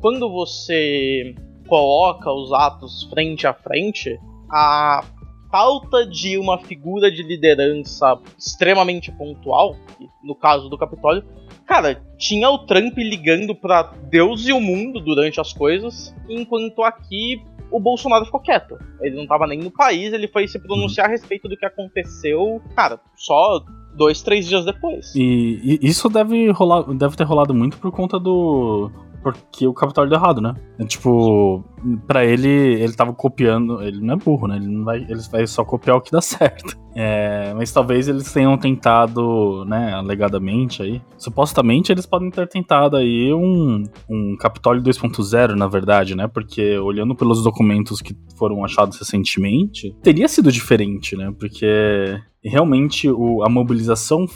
[0.00, 1.34] quando você
[1.66, 4.18] coloca os atos frente a frente,
[4.50, 5.04] a
[5.50, 9.76] falta de uma figura de liderança extremamente pontual,
[10.22, 11.24] no caso do Capitólio,
[11.66, 17.42] cara, tinha o Trump ligando para Deus e o mundo durante as coisas, enquanto aqui
[17.70, 18.78] o Bolsonaro ficou quieto.
[19.00, 22.62] Ele não tava nem no país, ele foi se pronunciar a respeito do que aconteceu,
[22.74, 23.60] cara, só
[23.94, 25.14] dois, três dias depois.
[25.14, 28.90] E, e isso deve rolar, deve ter rolado muito por conta do
[29.22, 30.54] porque o Capitólio deu errado, né?
[30.78, 31.64] É, tipo,
[32.06, 33.82] para ele, ele tava copiando.
[33.82, 34.56] Ele não é burro, né?
[34.56, 36.76] Ele não vai, ele vai só copiar o que dá certo.
[36.94, 41.00] É, mas talvez eles tenham tentado, né, alegadamente aí.
[41.16, 46.26] Supostamente eles podem ter tentado aí um, um Capitólio 2.0, na verdade, né?
[46.26, 51.32] Porque olhando pelos documentos que foram achados recentemente, teria sido diferente, né?
[51.38, 54.26] Porque realmente o, a mobilização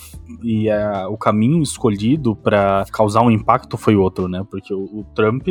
[0.42, 4.44] e a, o caminho escolhido para causar um impacto foi outro, né?
[4.50, 5.46] Porque o, o, Trump.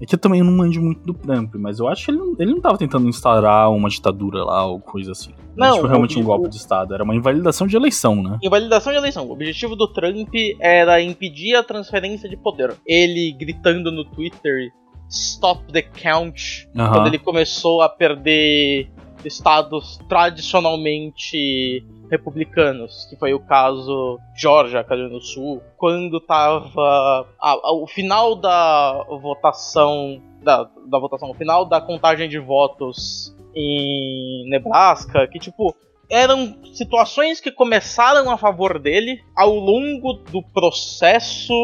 [0.00, 2.52] É que eu também não manjo muito do Trump, mas eu acho que ele, ele
[2.52, 5.32] não tava tentando instaurar uma ditadura lá ou coisa assim.
[5.56, 6.94] Não, tipo, realmente um golpe de Estado.
[6.94, 8.38] Era uma invalidação de eleição, né?
[8.42, 9.26] Invalidação de eleição.
[9.26, 12.74] O objetivo do Trump era impedir a transferência de poder.
[12.86, 14.72] Ele gritando no Twitter
[15.08, 16.88] Stop the Count, uhum.
[16.88, 18.88] quando ele começou a perder
[19.26, 27.72] estados tradicionalmente republicanos, que foi o caso Georgia, Carolina do Sul, quando tava a, a,
[27.72, 35.26] o final da votação da, da votação, o final da contagem de votos em Nebraska,
[35.26, 35.74] que tipo
[36.10, 41.54] eram situações que começaram a favor dele ao longo do processo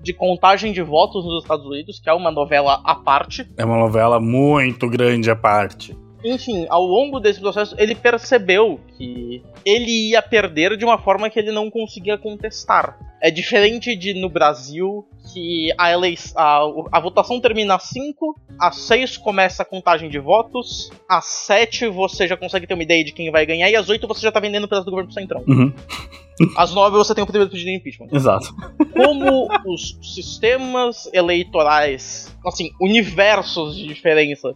[0.00, 3.50] de contagem de votos nos Estados Unidos, que é uma novela à parte.
[3.56, 5.96] É uma novela muito grande à parte.
[6.24, 11.38] Enfim, ao longo desse processo, ele percebeu que ele ia perder de uma forma que
[11.38, 12.98] ele não conseguia contestar.
[13.20, 15.88] É diferente de no Brasil, que a,
[16.36, 16.60] a,
[16.92, 22.28] a votação termina às 5, às 6 começa a contagem de votos, às 7 você
[22.28, 24.40] já consegue ter uma ideia de quem vai ganhar, e às 8 você já tá
[24.40, 25.42] vendendo pedaço do governo centrão.
[25.48, 25.72] Uhum.
[26.56, 28.08] Às 9 você tem o primeiro pedido de impeachment.
[28.12, 28.54] Exato.
[28.94, 34.54] Como os sistemas eleitorais, assim, universos de diferença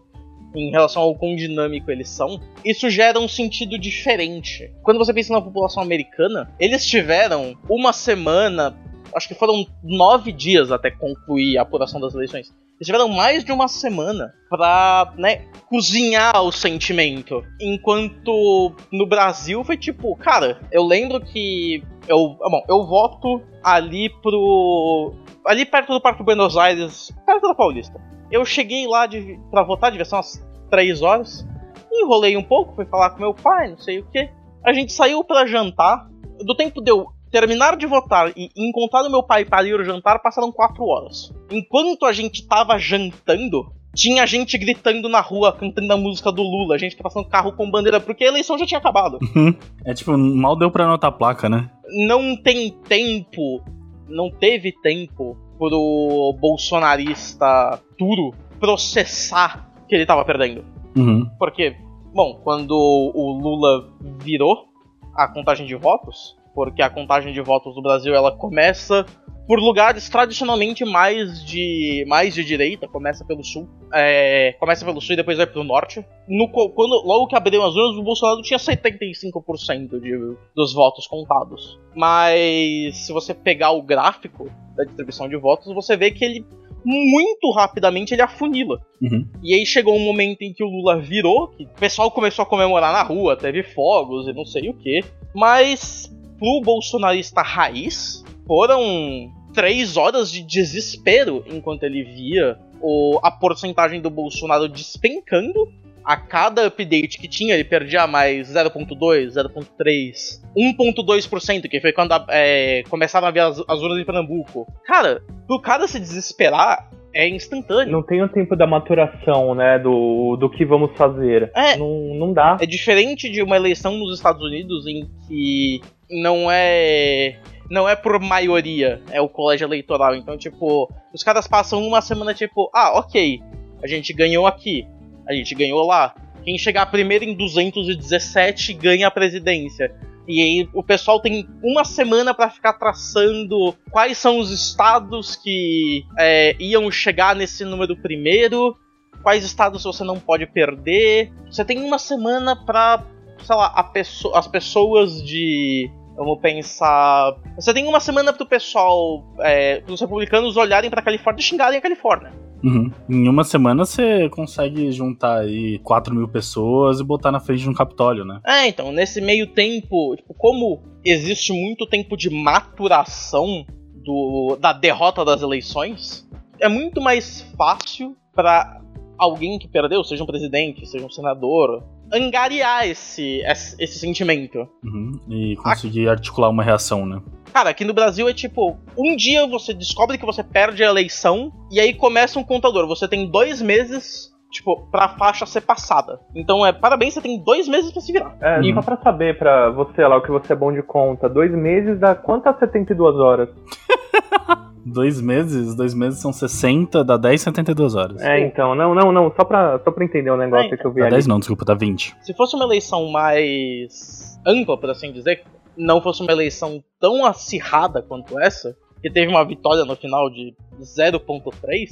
[0.55, 4.71] em relação ao quão dinâmico eles são, isso gera um sentido diferente.
[4.83, 8.77] Quando você pensa na população americana, eles tiveram uma semana,
[9.15, 12.53] acho que foram nove dias até concluir a apuração das eleições.
[12.83, 17.45] Eles tiveram mais de uma semana pra, né, cozinhar o sentimento.
[17.61, 25.15] Enquanto no Brasil foi tipo, cara, eu lembro que eu, bom, eu voto ali pro
[25.47, 28.01] ali perto do Parque Buenos Aires, perto da Paulista.
[28.33, 31.47] Eu cheguei lá de, pra votar, devia ser umas 3 horas.
[31.93, 34.31] Enrolei um pouco, fui falar com meu pai, não sei o que.
[34.65, 36.09] A gente saiu para jantar.
[36.41, 39.85] Do tempo de eu terminar de votar e encontrar o meu pai para ir ao
[39.85, 41.31] jantar, passaram 4 horas.
[41.51, 46.75] Enquanto a gente tava jantando, tinha gente gritando na rua, cantando a música do Lula,
[46.75, 49.19] a gente tá passando carro com bandeira, porque a eleição já tinha acabado.
[49.37, 49.55] Uhum.
[49.85, 51.71] é tipo, mal deu pra anotar a placa, né?
[52.07, 53.63] Não tem tempo,
[54.09, 60.65] não teve tempo pro bolsonarista duro processar que ele tava perdendo.
[60.97, 61.29] Uhum.
[61.39, 61.77] Porque,
[62.15, 63.89] bom, quando o Lula
[64.21, 64.69] virou
[65.15, 69.05] a contagem de votos, porque a contagem de votos do Brasil ela começa
[69.47, 75.15] por lugares tradicionalmente mais de mais de direita, começa pelo sul, é, começa pelo sul
[75.15, 76.05] e depois vai pro norte.
[76.29, 81.79] No, quando, logo que abriram as urnas, o Bolsonaro tinha 75% de, dos votos contados.
[81.95, 86.47] Mas se você pegar o gráfico da distribuição de votos, você vê que ele
[86.85, 88.81] muito rapidamente ele afunila.
[89.01, 89.27] Uhum.
[89.43, 92.47] E aí chegou um momento em que o Lula virou, que o pessoal começou a
[92.47, 95.05] comemorar na rua, teve fogos e não sei o que.
[95.35, 96.13] Mas
[96.43, 104.11] pro bolsonarista raiz, foram três horas de desespero enquanto ele via o, a porcentagem do
[104.11, 105.73] Bolsonaro despencando
[106.05, 112.83] a cada update que tinha, ele perdia mais 0.2, 0.3, 1.2%, que foi quando é,
[112.91, 114.67] começaram a ver as, as urnas em Pernambuco.
[114.85, 117.93] Cara, pro cara se desesperar, é instantâneo.
[117.93, 119.79] Não tem o tempo da maturação, né?
[119.79, 121.53] Do, do que vamos fazer.
[121.55, 122.57] É, não, não dá.
[122.61, 125.81] É diferente de uma eleição nos Estados Unidos em que
[126.13, 127.39] não é.
[127.71, 130.15] Não é por maioria, é o colégio eleitoral.
[130.15, 133.41] Então, tipo, os caras passam uma semana, tipo, ah, ok,
[133.83, 134.87] a gente ganhou aqui
[135.27, 136.15] a gente ganhou lá.
[136.45, 139.95] Quem chegar primeiro em 217 ganha a presidência.
[140.27, 146.05] E aí o pessoal tem uma semana para ficar traçando quais são os estados que
[146.19, 148.77] é, iam chegar nesse número primeiro,
[149.23, 151.33] quais estados você não pode perder.
[151.51, 153.05] Você tem uma semana para,
[153.45, 157.35] sei lá, peço as pessoas de Vamos pensar.
[157.57, 161.83] Você tem uma semana pro pessoal, é, pros republicanos olharem pra Califórnia e xingarem a
[161.83, 162.33] Califórnia.
[162.63, 162.93] Uhum.
[163.09, 167.69] Em uma semana você consegue juntar aí 4 mil pessoas e botar na frente de
[167.69, 168.41] um Capitólio, né?
[168.47, 173.67] É, então, nesse meio tempo, tipo, como existe muito tempo de maturação
[174.05, 176.29] do, da derrota das eleições,
[176.61, 178.81] é muito mais fácil para
[179.19, 181.83] alguém que perdeu, seja um presidente, seja um senador,
[182.13, 183.41] angariar esse,
[183.79, 184.69] esse, sentimento.
[184.85, 185.13] Uhum.
[185.29, 187.21] E conseguir articular uma reação, né?
[187.53, 191.53] Cara, aqui no Brasil é tipo, um dia você descobre que você perde a eleição
[191.71, 192.87] e aí começa um contador.
[192.89, 196.21] Você tem dois meses tipo, pra faixa ser passada.
[196.37, 198.37] Então é, parabéns, você tem dois meses pra se virar.
[198.41, 201.29] É, E- só pra saber pra você lá o que você é bom de conta.
[201.29, 203.49] Dois meses dá quantas 72 horas?
[204.85, 208.21] Dois meses, dois meses são 60, dá 10, 72 horas.
[208.21, 210.93] É, então, não, não, não, só pra, só pra entender o negócio É, que eu
[210.93, 211.15] vi Dá ali.
[211.15, 212.17] 10 não, desculpa, dá 20.
[212.21, 215.45] Se fosse uma eleição mais ampla, por assim dizer,
[215.77, 220.55] não fosse uma eleição tão acirrada quanto essa, que teve uma vitória no final de
[220.81, 221.89] 0.3,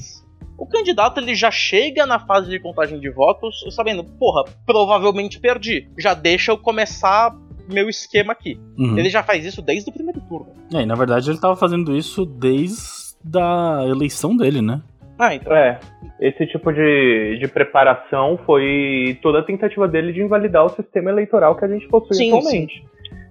[0.58, 5.88] o candidato ele já chega na fase de contagem de votos sabendo, porra, provavelmente perdi.
[5.98, 7.34] Já deixa eu começar
[7.72, 8.58] meu esquema aqui.
[8.78, 8.98] Uhum.
[8.98, 10.52] Ele já faz isso desde o primeiro turno.
[10.74, 14.82] É, e na verdade ele tava fazendo isso desde a eleição dele, né?
[15.18, 15.54] Ah, então.
[15.54, 15.78] É,
[16.18, 21.54] esse tipo de, de preparação foi toda a tentativa dele de invalidar o sistema eleitoral
[21.56, 22.82] que a gente possui Sim, atualmente.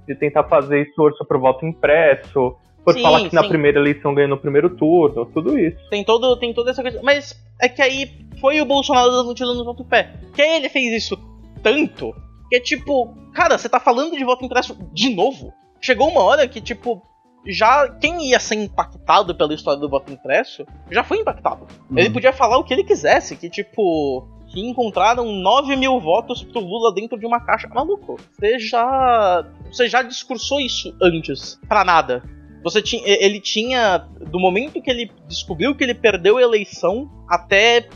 [0.08, 3.50] De tentar fazer esforço pro voto impresso, por Sim, falar que na sim.
[3.50, 5.78] primeira eleição ganhou no primeiro turno, tudo isso.
[5.90, 7.00] Tem, todo, tem toda essa coisa.
[7.02, 8.10] Mas é que aí
[8.40, 10.12] foi o Bolsonaro dando um tiro no próprio pé.
[10.36, 11.18] Que aí ele fez isso
[11.64, 12.14] tanto
[12.50, 15.54] que é tipo, cara, você tá falando de voto impresso de novo?
[15.82, 17.02] Chegou uma hora que, tipo,
[17.48, 21.66] já quem ia ser impactado pela história do voto impresso já foi impactado.
[21.96, 22.14] Ele Uhum.
[22.14, 24.28] podia falar o que ele quisesse, que tipo.
[24.52, 27.68] Que encontraram 9 mil votos pro Lula dentro de uma caixa.
[27.68, 29.46] Maluco, você já.
[29.72, 31.60] Você já discursou isso antes.
[31.68, 32.24] Pra nada.
[32.64, 33.04] Você tinha.
[33.06, 34.00] Ele tinha.
[34.32, 37.88] Do momento que ele descobriu que ele perdeu a eleição até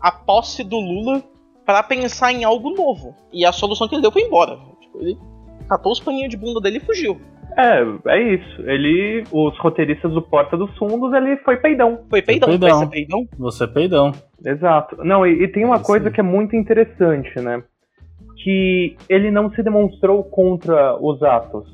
[0.00, 1.22] a posse do Lula
[1.72, 3.14] pra pensar em algo novo.
[3.32, 4.56] E a solução que ele deu foi embora.
[4.80, 5.18] Tipo, ele
[5.68, 7.20] catou os paninhos de bunda dele e fugiu.
[7.56, 8.62] É, é isso.
[8.62, 12.00] Ele, os roteiristas do Porta dos Fundos, ele foi peidão.
[12.08, 12.68] Foi peidão, peidão.
[12.68, 13.28] vai ser peidão.
[13.38, 14.12] Você é peidão.
[14.44, 14.96] Exato.
[15.04, 16.12] Não, e, e tem uma Isso coisa aí.
[16.12, 17.62] que é muito interessante, né?
[18.42, 21.68] Que ele não se demonstrou contra os atos.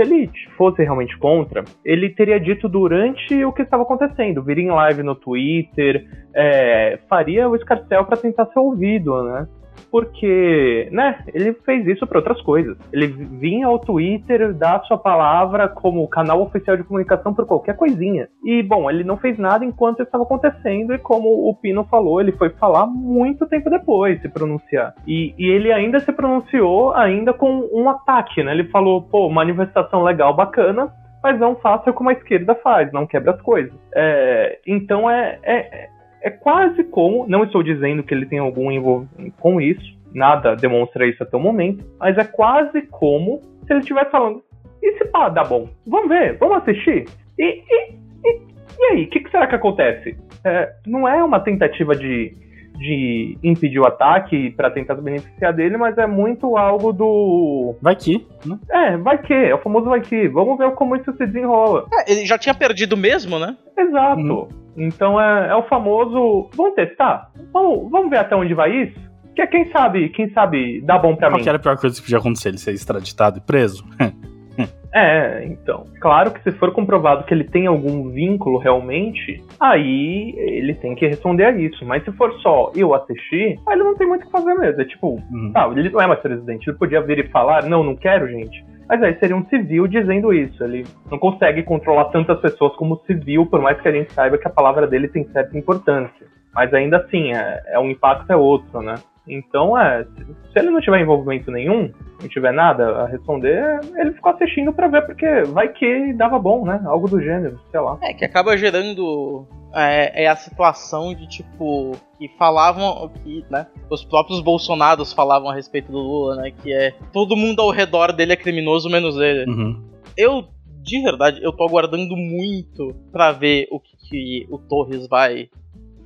[0.00, 4.42] Se ele fosse realmente contra, ele teria dito durante o que estava acontecendo.
[4.42, 9.46] Viria em live no Twitter, é, faria o escarcel para tentar ser ouvido, né?
[9.90, 12.76] Porque, né, ele fez isso para outras coisas.
[12.92, 18.28] Ele vinha ao Twitter dar sua palavra como canal oficial de comunicação por qualquer coisinha.
[18.44, 22.32] E, bom, ele não fez nada enquanto estava acontecendo, e como o Pino falou, ele
[22.32, 24.94] foi falar muito tempo depois, se pronunciar.
[25.06, 28.52] E, e ele ainda se pronunciou ainda com um ataque, né?
[28.52, 30.92] Ele falou, pô, manifestação legal, bacana,
[31.22, 33.72] mas não faça como a esquerda faz, não quebra as coisas.
[33.94, 35.88] É, então é, é,
[36.22, 41.06] é quase como, não estou dizendo que ele tem algum envolvimento com isso, nada demonstra
[41.06, 44.42] isso até o momento, mas é quase como se ele estivesse falando,
[44.82, 45.68] e se pá, dá bom?
[45.86, 47.06] Vamos ver, vamos assistir?
[47.38, 47.92] E, e,
[48.24, 48.40] e,
[48.78, 50.16] e aí, o que, que será que acontece?
[50.44, 52.34] É, não é uma tentativa de,
[52.80, 57.76] de impedir o ataque para tentar se beneficiar dele, mas é muito algo do.
[57.82, 58.58] Vai que, né?
[58.70, 60.28] É, vai que, é o famoso vai que.
[60.28, 61.86] Vamos ver como isso se desenrola.
[61.92, 63.54] É, ele já tinha perdido mesmo, né?
[63.78, 64.20] Exato.
[64.20, 64.48] Uhum.
[64.78, 66.48] Então é, é o famoso.
[66.54, 67.30] Vamos testar?
[67.52, 68.98] Vamos, vamos ver até onde vai isso?
[69.36, 71.42] Que quem sabe, quem sabe dá bom pra Qual mim.
[71.42, 72.48] que era a pior coisa que podia acontecer?
[72.48, 73.84] Ele ser extraditado e preso?
[74.92, 75.84] É, então.
[76.00, 81.06] Claro que se for comprovado que ele tem algum vínculo realmente, aí ele tem que
[81.06, 81.84] responder a isso.
[81.86, 84.80] Mas se for só eu assistir, aí ele não tem muito o que fazer mesmo.
[84.80, 85.52] É tipo, Uhum.
[85.54, 86.68] tá, ele não é mais presidente.
[86.68, 88.64] Ele podia vir e falar, não, não quero, gente.
[88.88, 90.64] Mas aí seria um civil dizendo isso.
[90.64, 94.48] Ele não consegue controlar tantas pessoas como civil, por mais que a gente saiba que
[94.48, 96.26] a palavra dele tem certa importância.
[96.52, 98.96] Mas ainda assim, é, é um impacto é outro, né?
[99.32, 104.32] Então, é, se- ele não tiver envolvimento nenhum, não tiver nada a responder, ele ficou
[104.32, 106.80] assistindo pra ver, porque vai que dava bom, né?
[106.84, 107.98] Algo do gênero, sei lá.
[108.02, 109.46] É, que acaba gerando.
[109.72, 111.92] É, é a situação de tipo.
[112.18, 113.08] Que falavam.
[113.22, 113.66] Que, né?
[113.88, 116.50] Os próprios Bolsonaros falavam a respeito do Lula, né?
[116.50, 116.92] Que é.
[117.12, 119.48] Todo mundo ao redor dele é criminoso, menos ele.
[119.48, 119.82] Uhum.
[120.16, 120.44] Eu,
[120.82, 125.48] de verdade, eu tô aguardando muito pra ver o que, que o Torres vai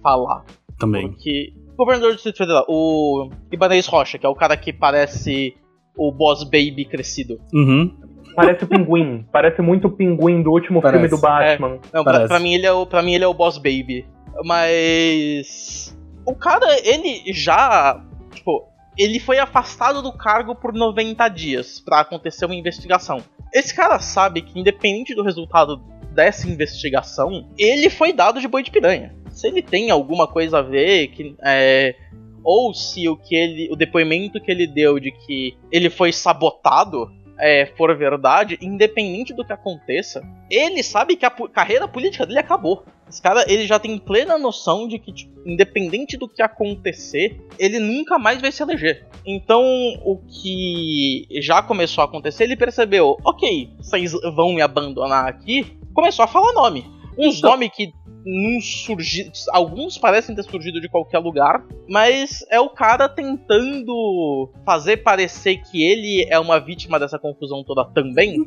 [0.02, 0.44] falar.
[0.78, 1.08] Também.
[1.08, 1.54] Porque.
[1.74, 5.56] O governador do Distrito Federal, o Ibanez Rocha, que é o cara que parece
[5.96, 7.40] o Boss Baby crescido.
[7.52, 7.92] Uhum.
[8.36, 11.02] Parece o pinguim, parece muito o pinguim do último Parece.
[11.02, 11.78] filme do Batman.
[11.92, 14.06] Não, pra, pra mim ele é o, pra mim ele é o Boss Baby.
[14.44, 15.96] Mas.
[16.26, 18.00] O cara, ele já.
[18.32, 18.66] Tipo,
[18.98, 23.22] ele foi afastado do cargo por 90 dias pra acontecer uma investigação.
[23.52, 25.76] Esse cara sabe que, independente do resultado
[26.12, 29.14] dessa investigação, ele foi dado de boi de piranha.
[29.34, 31.94] Se ele tem alguma coisa a ver, que é,
[32.42, 37.10] ou se o que ele, o depoimento que ele deu de que ele foi sabotado
[37.38, 42.84] é, for verdade, independente do que aconteça, ele sabe que a carreira política dele acabou.
[43.08, 47.78] Esse cara, ele já tem plena noção de que, tipo, independente do que acontecer, ele
[47.78, 49.06] nunca mais vai se eleger.
[49.26, 49.62] Então,
[50.04, 56.24] o que já começou a acontecer, ele percebeu, ok, vocês vão me abandonar aqui, começou
[56.24, 56.86] a falar nome.
[57.18, 57.50] Uns então...
[57.50, 57.92] nomes que
[58.24, 59.30] não surgi...
[59.50, 65.84] alguns parecem ter surgido de qualquer lugar, mas é o cara tentando fazer parecer que
[65.84, 68.44] ele é uma vítima dessa confusão toda também.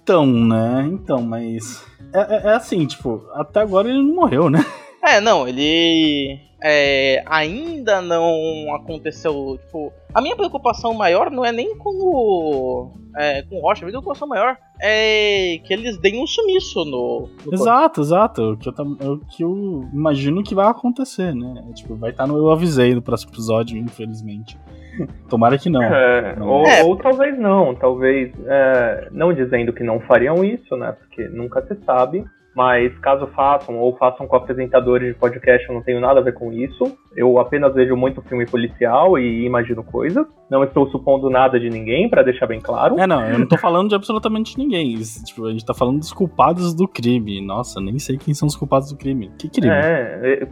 [0.00, 0.88] Então, né?
[0.90, 4.64] Então, mas é, é, é assim, tipo, até agora ele não morreu, né?
[5.02, 9.58] É, não, ele é, ainda não aconteceu.
[9.64, 12.92] Tipo, a minha preocupação maior não é nem com o.
[13.16, 17.28] É, com o Rocha, a minha preocupação maior é que eles deem um sumiço no.
[17.46, 18.00] no exato, corpo.
[18.00, 18.42] exato.
[18.52, 21.64] O que, eu, o que eu imagino que vai acontecer, né?
[21.68, 24.58] É, tipo, vai estar no Eu Avisei no próximo episódio, infelizmente.
[25.28, 25.82] Tomara que não.
[25.82, 26.46] É, não.
[26.46, 26.84] Ou, é.
[26.84, 30.92] ou, talvez não, talvez é, não dizendo que não fariam isso, né?
[30.92, 32.24] Porque nunca se sabe.
[32.54, 36.34] Mas caso façam, ou façam com apresentadores de podcast, eu não tenho nada a ver
[36.34, 36.84] com isso.
[37.16, 40.26] Eu apenas vejo muito filme policial e imagino coisas.
[40.50, 42.98] Não estou supondo nada de ninguém, para deixar bem claro.
[42.98, 44.98] É, não, eu não tô falando de absolutamente ninguém.
[45.24, 47.40] Tipo, a gente tá falando dos culpados do crime.
[47.44, 49.30] Nossa, nem sei quem são os culpados do crime.
[49.38, 49.72] Que crime?
[49.72, 50.46] É, é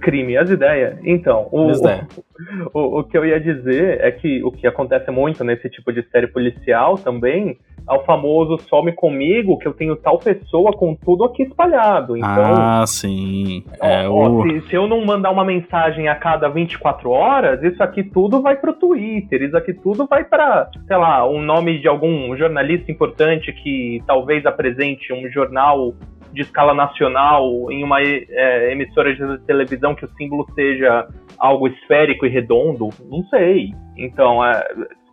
[0.00, 0.98] crime, as ideias.
[1.04, 2.31] Então, o, o,
[2.72, 6.02] o, o que eu ia dizer é que o que acontece muito nesse tipo de
[6.10, 11.42] série policial também ao famoso some comigo que eu tenho tal pessoa com tudo aqui
[11.42, 12.16] espalhado.
[12.16, 13.64] Então, ah, sim.
[13.80, 14.42] É ó, o...
[14.42, 18.56] se, se, eu não mandar uma mensagem a cada 24 horas, isso aqui tudo vai
[18.56, 23.52] pro Twitter, isso aqui tudo vai para, sei lá, um nome de algum jornalista importante
[23.52, 25.94] que talvez apresente um jornal
[26.32, 31.06] de escala nacional em uma é, emissora de televisão que o símbolo seja
[31.38, 33.72] algo esférico e redondo, não sei.
[33.96, 34.64] Então, é,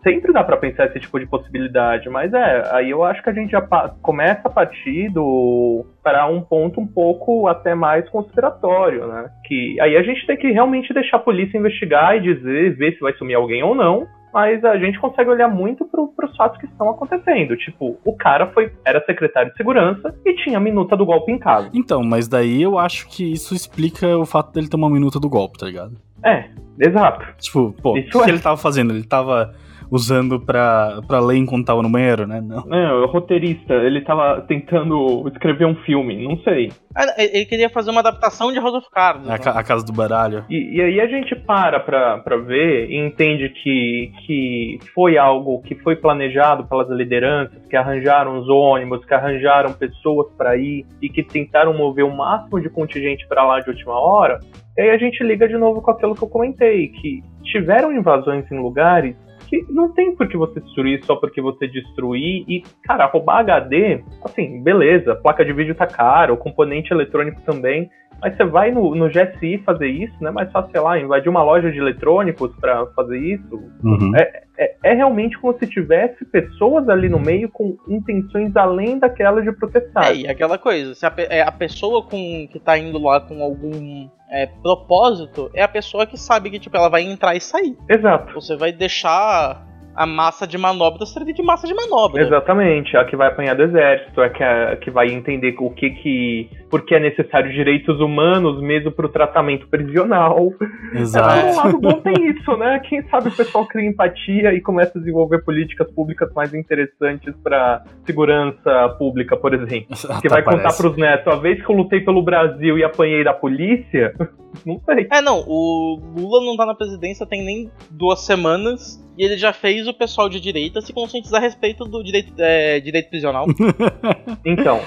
[0.03, 3.33] sempre dá para pensar esse tipo de possibilidade, mas é, aí eu acho que a
[3.33, 3.61] gente já
[4.01, 9.29] começa a partir do para um ponto um pouco até mais conspiratório, né?
[9.45, 12.99] Que aí a gente tem que realmente deixar a polícia investigar e dizer, ver se
[12.99, 14.07] vai sumir alguém ou não.
[14.33, 17.57] Mas a gente consegue olhar muito para os fatos que estão acontecendo.
[17.57, 21.39] Tipo, o cara foi era secretário de segurança e tinha a minuta do golpe em
[21.39, 21.69] casa.
[21.73, 25.29] Então, mas daí eu acho que isso explica o fato dele ter uma minuta do
[25.29, 25.93] golpe, tá ligado?
[26.23, 26.45] É,
[26.79, 27.25] exato.
[27.39, 28.23] Tipo, pô, o que, é.
[28.23, 28.93] que ele tava fazendo?
[28.93, 29.53] Ele tava
[29.91, 32.41] usando pra, pra ler enquanto tava no banheiro, né?
[32.41, 32.73] Não.
[32.73, 36.71] É, o roteirista, ele tava tentando escrever um filme, não sei.
[36.95, 39.27] Ah, ele queria fazer uma adaptação de House of Cards.
[39.27, 39.39] A, né?
[39.45, 40.45] a Casa do Baralho.
[40.49, 45.61] E, e, aí a gente para pra, pra ver e entende que, que foi algo
[45.61, 51.09] que foi planejado pelas lideranças, que arranjaram os ônibus, que arranjaram pessoas para ir e
[51.09, 54.39] que tentaram mover o máximo de contingente para lá de última hora.
[54.77, 58.49] E aí a gente liga de novo com aquilo que eu comentei, que tiveram invasões
[58.51, 59.15] em lugares
[59.49, 62.45] que não tem por que você destruir só porque você destruir.
[62.47, 67.89] E, cara, roubar HD, assim, beleza, placa de vídeo tá cara, o componente eletrônico também.
[68.21, 71.29] Mas você vai no, no GSI fazer isso, não é mais fácil, sei lá, invadir
[71.29, 73.61] uma loja de eletrônicos para fazer isso.
[73.83, 74.15] Uhum.
[74.15, 79.41] É, é, é, realmente como se tivesse pessoas ali no meio com intenções além daquela
[79.41, 80.11] de protestar.
[80.11, 83.41] É, e aquela coisa, se a, é, a pessoa com, que tá indo lá com
[83.41, 87.77] algum é, propósito é a pessoa que sabe que tipo, ela vai entrar e sair.
[87.89, 88.33] Exato.
[88.33, 89.65] Você vai deixar
[89.99, 92.23] a massa de manobra servir de massa de manobra.
[92.23, 95.89] Exatamente, a que vai apanhar do exército, a que, a, que vai entender o que
[95.89, 96.49] que.
[96.69, 100.53] porque é necessário direitos humanos mesmo para o tratamento prisional.
[100.93, 101.37] Exato.
[101.37, 102.79] É, um lado bom tem isso, né?
[102.87, 107.83] Quem sabe o pessoal cria empatia e começa a desenvolver políticas públicas mais interessantes para
[108.05, 109.97] segurança pública, por exemplo.
[110.21, 113.21] que vai contar para os netos, a vez que eu lutei pelo Brasil e apanhei
[113.21, 114.13] da polícia,
[114.65, 115.09] não sei.
[115.11, 119.51] É, não, o Lula não tá na presidência tem nem duas semanas e ele já
[119.51, 123.45] fez o pessoal de direita se conscientizar a respeito do direito, é, direito prisional.
[124.45, 124.79] então,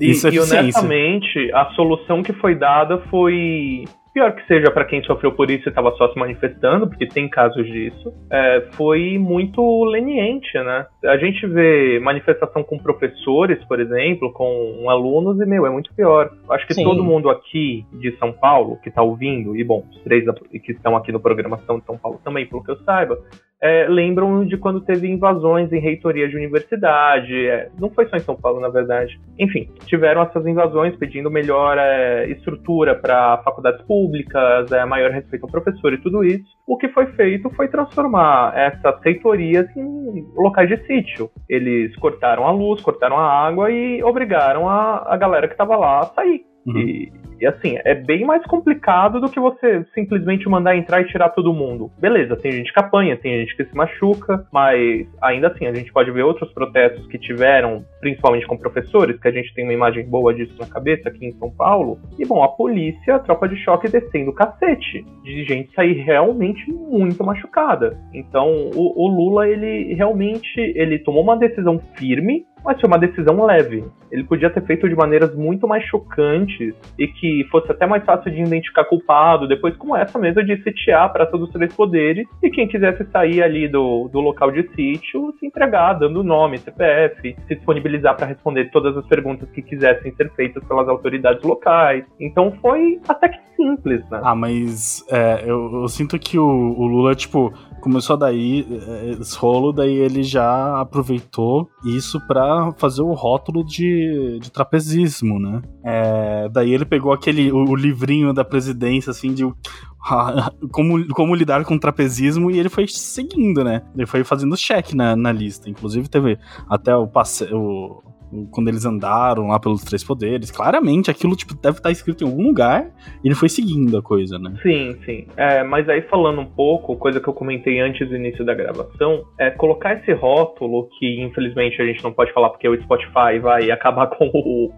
[0.00, 3.84] Isso e, é e honestamente, a solução que foi dada foi
[4.14, 7.28] pior que seja para quem sofreu por isso e estava só se manifestando, porque tem
[7.28, 10.86] casos disso, é, foi muito leniente, né?
[11.04, 16.30] A gente vê manifestação com professores, por exemplo, com alunos, e, meu, é muito pior.
[16.50, 16.84] Acho que Sim.
[16.84, 20.24] todo mundo aqui de São Paulo, que está ouvindo, e bom, os três
[20.64, 23.18] que estão aqui no programação de São Paulo também, pelo que eu saiba,
[23.62, 27.34] é, lembram de quando teve invasões em reitoria de universidade.
[27.46, 29.20] É, não foi só em São Paulo, na verdade.
[29.38, 35.50] Enfim, tiveram essas invasões pedindo melhor é, estrutura para faculdades públicas, é, maior respeito ao
[35.50, 36.44] professor e tudo isso.
[36.66, 41.30] O que foi feito foi transformar essas reitorias em locais de sítio.
[41.48, 46.00] Eles cortaram a luz, cortaram a água e obrigaram a, a galera que estava lá
[46.00, 46.42] a sair.
[46.66, 46.78] Uhum.
[46.78, 51.30] E, E assim, é bem mais complicado do que você simplesmente mandar entrar e tirar
[51.30, 51.90] todo mundo.
[51.98, 55.92] Beleza, tem gente que apanha, tem gente que se machuca, mas ainda assim, a gente
[55.92, 60.04] pode ver outros protestos que tiveram, principalmente com professores, que a gente tem uma imagem
[60.04, 61.98] boa disso na cabeça aqui em São Paulo.
[62.18, 66.70] E bom, a polícia, a tropa de choque descendo o cacete, de gente sair realmente
[66.70, 67.98] muito machucada.
[68.12, 73.44] Então, o, o Lula, ele realmente, ele tomou uma decisão firme, mas foi uma decisão
[73.44, 73.84] leve.
[74.10, 78.30] Ele podia ter feito de maneiras muito mais chocantes e que fosse até mais fácil
[78.30, 82.50] de identificar culpado, depois como essa mesmo de sitiar para todos os três poderes e
[82.50, 87.54] quem quisesse sair ali do, do local de sítio se entregar, dando nome, CPF, se
[87.54, 92.04] disponibilizar para responder todas as perguntas que quisessem ser feitas pelas autoridades locais.
[92.18, 94.20] Então foi até que simples, né?
[94.22, 99.36] Ah, mas é, eu, eu, sinto que o, o Lula, tipo, começou daí é, esse
[99.36, 105.62] rolo, daí ele já aproveitou isso para fazer o rótulo de, de trapezismo, né?
[105.84, 109.44] É, daí ele pegou aquele o, o, livrinho da presidência, assim, de
[110.70, 113.82] como, como lidar com o trapezismo e ele foi seguindo, né?
[113.94, 115.68] Ele foi fazendo check na, na lista.
[115.68, 118.02] Inclusive teve até o passeio
[118.50, 120.50] quando eles andaram lá pelos três poderes.
[120.50, 122.90] Claramente aquilo tipo, deve estar escrito em algum lugar
[123.22, 124.54] e ele foi seguindo a coisa, né?
[124.62, 125.26] Sim, sim.
[125.36, 129.24] É, mas aí falando um pouco, coisa que eu comentei antes do início da gravação,
[129.38, 133.70] é colocar esse rótulo que infelizmente a gente não pode falar porque o Spotify vai
[133.70, 134.72] acabar com o,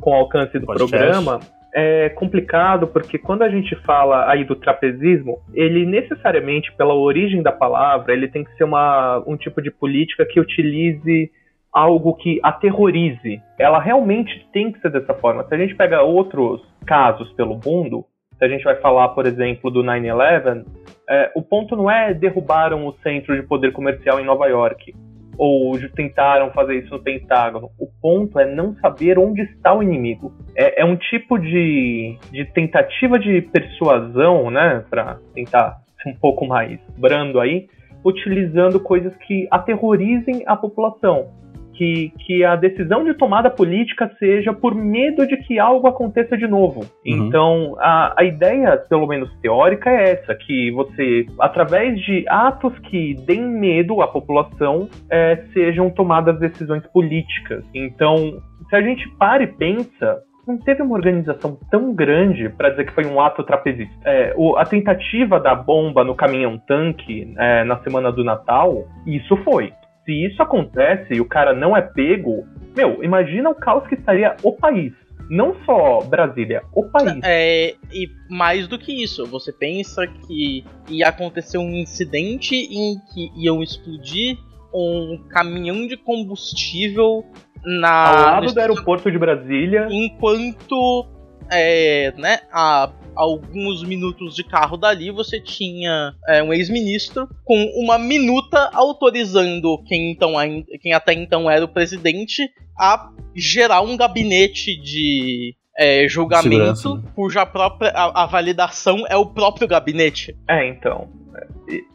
[0.00, 0.90] com o alcance do Podcast.
[0.90, 1.40] programa
[1.78, 7.52] é complicado porque quando a gente fala aí do trapezismo, ele necessariamente, pela origem da
[7.52, 11.30] palavra, ele tem que ser uma, um tipo de política que utilize
[11.76, 13.42] algo que aterrorize.
[13.58, 15.44] Ela realmente tem que ser dessa forma.
[15.44, 18.06] Se a gente pega outros casos pelo mundo,
[18.38, 20.64] se a gente vai falar, por exemplo, do 9-11,
[21.08, 24.94] é, o ponto não é derrubaram o centro de poder comercial em Nova York
[25.36, 27.68] ou tentaram fazer isso no Pentágono.
[27.78, 30.32] O ponto é não saber onde está o inimigo.
[30.56, 36.46] É, é um tipo de, de tentativa de persuasão, né, para tentar ser um pouco
[36.46, 37.68] mais brando aí,
[38.02, 41.44] utilizando coisas que aterrorizem a população
[41.76, 46.46] que, que a decisão de tomada política seja por medo de que algo aconteça de
[46.46, 46.80] novo.
[46.80, 46.86] Uhum.
[47.04, 53.14] Então, a, a ideia, pelo menos teórica, é essa: que você, através de atos que
[53.26, 57.64] deem medo à população, é, sejam tomadas decisões políticas.
[57.74, 62.86] Então, se a gente para e pensa, não teve uma organização tão grande para dizer
[62.86, 63.94] que foi um ato trapezista.
[64.04, 69.36] É, o, a tentativa da bomba no caminhão tanque é, na semana do Natal, isso
[69.38, 69.72] foi
[70.06, 74.36] se isso acontece e o cara não é pego, meu, imagina o caos que estaria
[74.42, 74.92] o país.
[75.28, 77.18] Não só Brasília, o país.
[77.24, 83.32] É, e mais do que isso, você pensa que ia acontecer um incidente em que
[83.36, 84.38] iam explodir
[84.72, 87.24] um caminhão de combustível
[87.64, 89.88] na, ao lado do aeroporto de Brasília.
[89.90, 91.06] Enquanto
[91.50, 97.98] é, né, a alguns minutos de carro dali, você tinha é, um ex-ministro com uma
[97.98, 100.34] minuta autorizando quem, então,
[100.82, 102.42] quem até então era o presidente
[102.78, 107.12] a gerar um gabinete de é, julgamento Segurança.
[107.14, 110.34] cuja própria a, a, validação é o próprio gabinete.
[110.48, 111.08] É, então.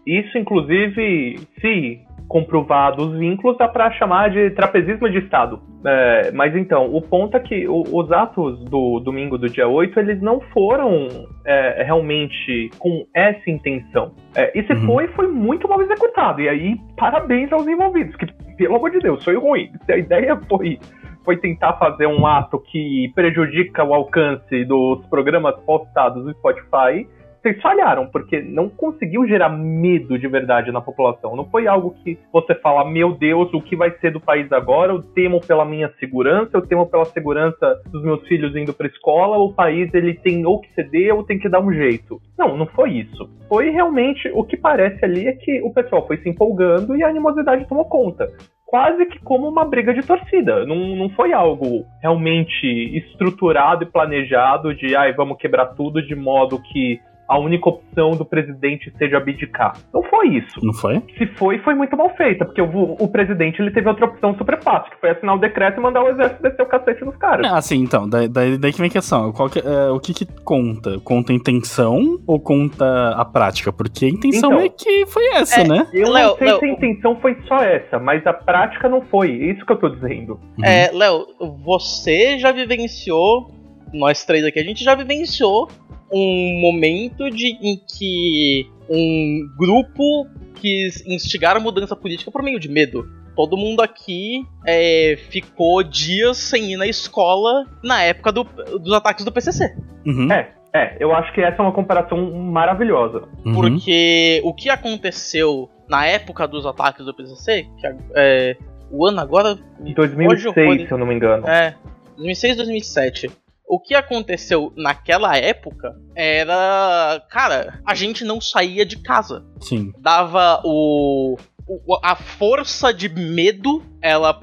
[0.05, 2.01] Isso, inclusive, se
[2.31, 5.59] comprovado os vínculos, dá para chamar de trapezismo de Estado.
[5.85, 9.99] É, mas então, o ponto é que o, os atos do domingo do dia 8,
[9.99, 11.09] eles não foram
[11.45, 14.13] é, realmente com essa intenção.
[14.33, 14.85] É, e se uhum.
[14.85, 16.39] foi, foi muito mal executado.
[16.39, 18.25] E aí, parabéns aos envolvidos, que,
[18.55, 19.69] pelo amor de Deus, foi ruim.
[19.85, 20.79] Se a ideia foi
[21.23, 27.07] foi tentar fazer um ato que prejudica o alcance dos programas postados no Spotify,
[27.41, 31.35] vocês falharam, porque não conseguiu gerar medo de verdade na população.
[31.35, 34.91] Não foi algo que você fala, meu Deus, o que vai ser do país agora?
[34.91, 39.39] Eu temo pela minha segurança, eu temo pela segurança dos meus filhos indo para escola,
[39.39, 42.21] o país ele tem ou que ceder ou tem que dar um jeito.
[42.37, 43.27] Não, não foi isso.
[43.49, 47.07] Foi realmente o que parece ali é que o pessoal foi se empolgando e a
[47.07, 48.27] animosidade tomou conta
[48.71, 50.65] quase que como uma briga de torcida.
[50.65, 52.65] Não, não foi algo realmente
[52.97, 57.01] estruturado e planejado de, ai, vamos quebrar tudo de modo que
[57.31, 59.77] a única opção do presidente seja abdicar.
[59.93, 60.59] Não foi isso.
[60.61, 61.01] Não foi?
[61.17, 64.61] Se foi, foi muito mal feita, porque o, o presidente ele teve outra opção super
[64.61, 67.49] fácil, que foi assinar o decreto e mandar o exército descer o cacete nos caras.
[67.49, 68.09] Ah, sim, então.
[68.09, 69.31] Daí, daí, daí que vem a questão.
[69.31, 70.99] Que, é, o que, que conta?
[70.99, 73.71] Conta a intenção ou conta a prática?
[73.71, 75.87] Porque a intenção então, é que foi essa, é, né?
[75.93, 79.01] Eu Leo, não sei Leo, se a intenção foi só essa, mas a prática não
[79.03, 79.31] foi.
[79.31, 80.33] Isso que eu tô dizendo.
[80.57, 80.65] Uhum.
[80.65, 81.27] É, Léo,
[81.63, 83.49] você já vivenciou
[83.93, 85.69] nós três aqui, a gente já vivenciou
[86.11, 92.69] um momento de, em que um grupo quis instigar a mudança política por meio de
[92.69, 93.07] medo.
[93.35, 99.23] todo mundo aqui é, ficou dias sem ir na escola na época do, dos ataques
[99.25, 99.75] do PCC.
[100.05, 100.31] Uhum.
[100.31, 103.23] É, é, eu acho que essa é uma comparação maravilhosa.
[103.45, 103.53] Uhum.
[103.53, 108.57] Porque o que aconteceu na época dos ataques do PCC, que é,
[108.91, 109.57] o ano agora.
[109.83, 111.47] Em 2006, pode- se eu não me engano.
[111.47, 111.75] É,
[112.17, 113.31] 2006, 2007.
[113.73, 117.23] O que aconteceu naquela época era.
[117.29, 119.45] Cara, a gente não saía de casa.
[119.61, 119.93] Sim.
[119.99, 121.37] Dava o.
[121.67, 124.41] o- a força de medo, ela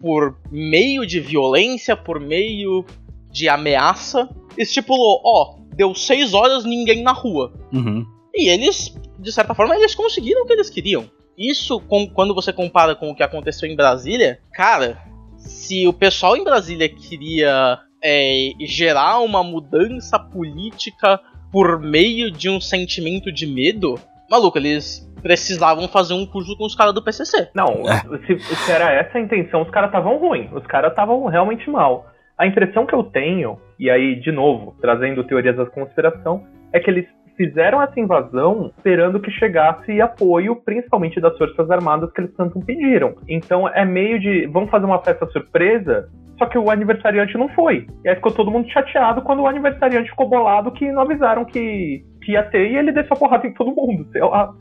[0.00, 2.84] por meio de violência, por meio
[3.30, 7.52] de ameaça, estipulou: ó, deu seis horas, ninguém na rua.
[7.72, 8.06] Uhum.
[8.34, 11.10] E eles, de certa forma, eles conseguiram o que eles queriam.
[11.36, 14.98] Isso, com- quando você compara com o que aconteceu em Brasília, cara,
[15.36, 22.60] se o pessoal em Brasília queria é, gerar uma mudança política por meio de um
[22.60, 23.98] sentimento de medo,
[24.30, 27.50] maluco, eles precisavam fazer um curso com os caras do PCC.
[27.54, 27.84] Não,
[28.26, 30.50] se, se era essa a intenção, os caras estavam ruins.
[30.52, 32.06] Os caras estavam realmente mal.
[32.36, 36.90] A impressão que eu tenho, e aí, de novo, trazendo teorias da conspiração, é que
[36.90, 37.06] eles
[37.36, 43.14] fizeram essa invasão esperando que chegasse apoio, principalmente das Forças Armadas, que eles tanto pediram.
[43.28, 44.46] Então é meio de.
[44.46, 46.08] Vamos fazer uma festa surpresa.
[46.38, 47.86] Só que o aniversariante não foi.
[48.04, 52.04] E aí ficou todo mundo chateado quando o aniversariante ficou bolado que não avisaram que,
[52.22, 54.06] que ia ter e ele desceu a porrada em todo mundo.
[54.10, 54.52] Sei lá.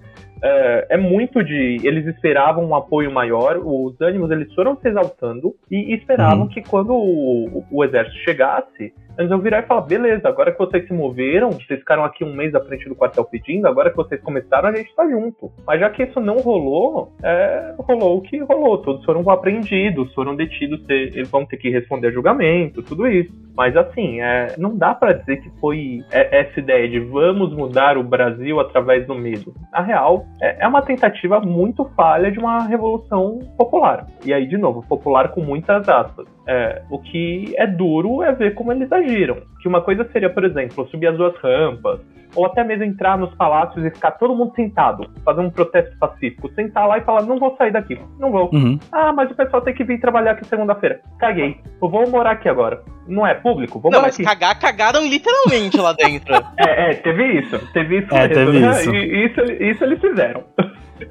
[0.43, 1.79] É, é muito de.
[1.83, 6.47] Eles esperavam um apoio maior, os ânimos eles foram se exaltando e esperavam Uhum.
[6.49, 10.85] que quando o, o exército chegasse, eles iam virar e falar: beleza, agora que vocês
[10.87, 14.21] se moveram, vocês ficaram aqui um mês à frente do quartel pedindo, agora que vocês
[14.21, 15.51] começaram, a gente tá junto.
[15.65, 18.77] Mas já que isso não rolou, é, rolou o que rolou.
[18.79, 23.31] Todos foram apreendidos, foram detidos, eles vão ter que responder a julgamento, tudo isso.
[23.55, 27.97] Mas assim, é, não dá pra dizer que foi é- essa ideia de vamos mudar
[27.97, 29.53] o Brasil através do medo.
[29.71, 34.07] Na real, é, é uma tentativa muito falha de uma revolução popular.
[34.25, 36.25] E aí, de novo, popular com muitas aspas.
[36.47, 39.00] É, o que é duro é ver como eles agiram.
[39.61, 41.99] Que uma coisa seria, por exemplo, subir as duas rampas,
[42.35, 46.49] ou até mesmo entrar nos palácios e ficar todo mundo sentado, fazer um protesto pacífico,
[46.53, 48.49] sentar lá e falar: não vou sair daqui, não vou.
[48.53, 48.79] Uhum.
[48.91, 51.01] Ah, mas o pessoal tem que vir trabalhar aqui segunda-feira.
[51.19, 51.57] Caguei.
[51.81, 52.81] Eu vou morar aqui agora.
[53.07, 53.79] Não é público?
[53.79, 54.23] Vou Não, morar mas aqui.
[54.23, 56.33] cagar, cagaram literalmente lá dentro.
[56.57, 57.59] É, é, teve isso.
[57.73, 58.71] Teve isso É, mesmo, teve né?
[58.71, 58.95] isso.
[58.95, 60.43] E isso, isso eles fizeram.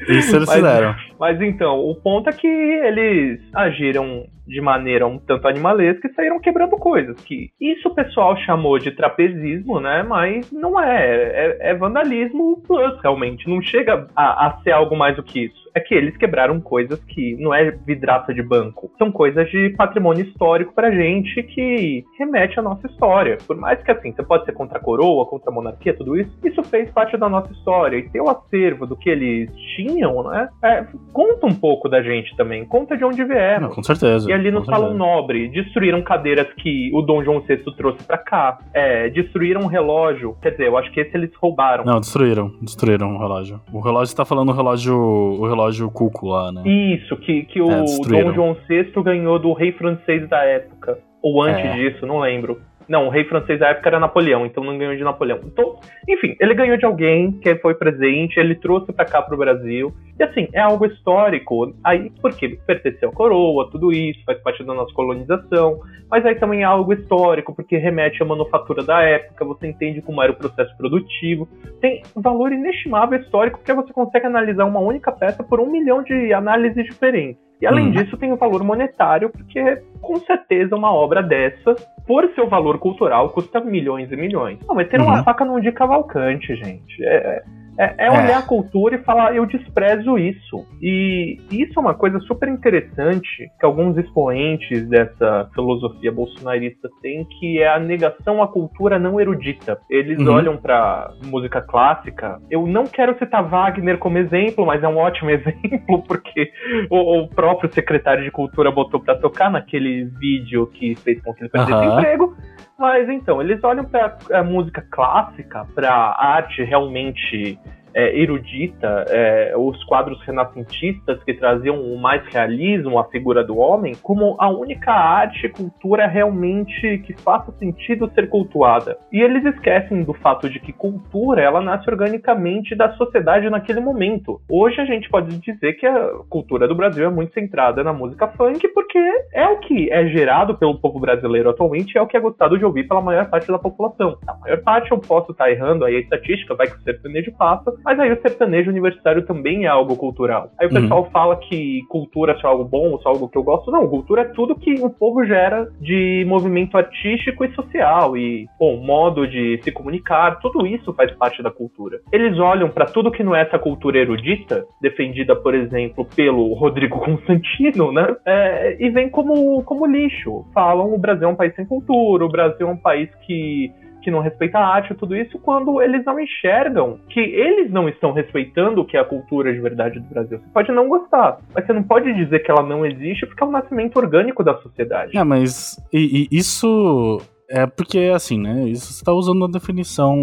[0.08, 0.94] Isso eles Mas- fizeram.
[1.18, 6.40] Mas então, o ponto é que eles agiram de maneira um tanto animalesca e saíram
[6.40, 7.16] quebrando coisas.
[7.22, 10.02] Que isso o pessoal chamou de trapezismo, né?
[10.02, 11.06] Mas não é.
[11.06, 13.48] É, é vandalismo plus, realmente.
[13.48, 15.69] Não chega a, a ser algo mais do que isso.
[15.74, 18.90] É que eles quebraram coisas que não é vidraça de banco.
[18.98, 23.38] São coisas de patrimônio histórico pra gente que remete à nossa história.
[23.46, 26.30] Por mais que assim, você pode ser contra a coroa, contra a monarquia, tudo isso.
[26.44, 27.96] Isso fez parte da nossa história.
[27.96, 30.48] E ter o acervo do que eles tinham, né?
[30.62, 32.64] é, conta um pouco da gente também.
[32.64, 33.68] Conta de onde vieram.
[33.68, 34.28] Não, com certeza.
[34.28, 34.90] E ali no Salão.
[34.94, 38.58] Nobre, destruíram cadeiras que o Dom João VI trouxe pra cá.
[38.74, 40.36] É, destruíram um relógio.
[40.42, 41.84] Quer dizer, eu acho que esse eles roubaram.
[41.84, 42.52] Não, destruíram.
[42.60, 43.60] Destruíram o relógio.
[43.72, 44.94] O relógio tá falando o relógio.
[44.94, 45.59] O relógio
[45.90, 46.62] Cuco lá, né?
[46.66, 47.84] Isso, que, que o É.
[48.22, 50.98] Dom João VI ganhou do rei francês da época.
[51.22, 51.74] Ou antes É.
[51.74, 52.60] disso, não lembro.
[52.90, 55.38] Não, o rei francês da época era Napoleão, então não ganhou de Napoleão.
[55.44, 55.78] Então,
[56.08, 59.94] enfim, ele ganhou de alguém que foi presente, ele trouxe pra cá pro Brasil.
[60.18, 61.72] E assim, é algo histórico.
[61.84, 65.78] Aí, porque pertenceu à coroa, tudo isso, faz parte da nossa colonização.
[66.10, 70.20] Mas aí também é algo histórico, porque remete à manufatura da época, você entende como
[70.20, 71.48] era o processo produtivo.
[71.80, 76.32] Tem valor inestimável histórico, porque você consegue analisar uma única peça por um milhão de
[76.32, 77.49] análises diferentes.
[77.60, 77.90] E além Hum.
[77.90, 81.74] disso, tem o valor monetário, porque com certeza uma obra dessa,
[82.06, 84.58] por seu valor cultural, custa milhões e milhões.
[84.66, 85.24] Não, mas ter uma Uhum.
[85.24, 87.04] faca num de cavalcante, gente.
[87.04, 87.42] É,
[87.82, 88.10] é, é É.
[88.10, 90.66] olhar a cultura e falar, eu desprezo isso.
[90.82, 97.58] E isso é uma coisa super interessante que alguns expoentes dessa filosofia bolsonarista têm, que
[97.60, 99.78] é a negação à cultura não erudita.
[99.88, 100.32] Eles Uhum.
[100.32, 102.38] olham pra música clássica.
[102.50, 106.50] Eu não quero citar Wagner como exemplo, mas é um ótimo exemplo, porque
[106.90, 111.42] o, o próprio secretário de cultura botou pra tocar naquele vídeo que fez com que
[111.42, 111.92] ele perdesse Aham.
[111.98, 112.34] emprego.
[112.80, 117.58] Mas então, eles olham pra a música clássica, pra arte realmente
[117.94, 124.36] é, erudita, é, os quadros renascentistas que traziam mais realismo, a figura do homem, como
[124.38, 128.98] a única arte e cultura realmente que faça sentido ser cultuada.
[129.12, 134.40] E eles esquecem do fato de que cultura ela nasce organicamente da sociedade naquele momento.
[134.50, 138.28] Hoje a gente pode dizer que a cultura do Brasil é muito centrada na música
[138.28, 138.98] funk, porque
[139.32, 142.64] é o que é gerado pelo povo brasileiro atualmente, é o que é gostado de
[142.64, 144.18] ouvir pela maior parte da população.
[144.26, 147.72] A maior parte eu posso estar errando aí a estatística, vai que o sertanejo passa,
[147.84, 150.50] mas aí o sertanejo universitário também é algo cultural.
[150.58, 150.80] Aí o Uhum.
[150.82, 153.70] pessoal fala que cultura é só algo bom, só algo que eu gosto.
[153.70, 158.76] Não, cultura é tudo que o povo gera de movimento artístico e social e, bom,
[158.78, 161.98] modo de se comunicar, tudo isso faz parte da cultura.
[162.12, 166.98] Eles olham pra tudo que não é essa cultura erudita, defendida, por exemplo, pelo Rodrigo
[167.04, 168.16] Constantino, né?
[168.26, 170.44] É, e vem como, como lixo.
[170.54, 173.70] Falam o Brasil é um país sem cultura, o Brasil é um país que
[174.00, 177.88] que não respeita a arte e tudo isso, quando eles não enxergam que eles não
[177.88, 180.38] estão respeitando o que é a cultura de verdade do Brasil.
[180.38, 183.46] Você pode não gostar, mas você não pode dizer que ela não existe porque é
[183.46, 185.16] um nascimento orgânico da sociedade.
[185.16, 187.20] É, mas e- e isso
[187.50, 188.68] é porque, assim, né?
[188.68, 190.16] Isso você tá usando uma definição,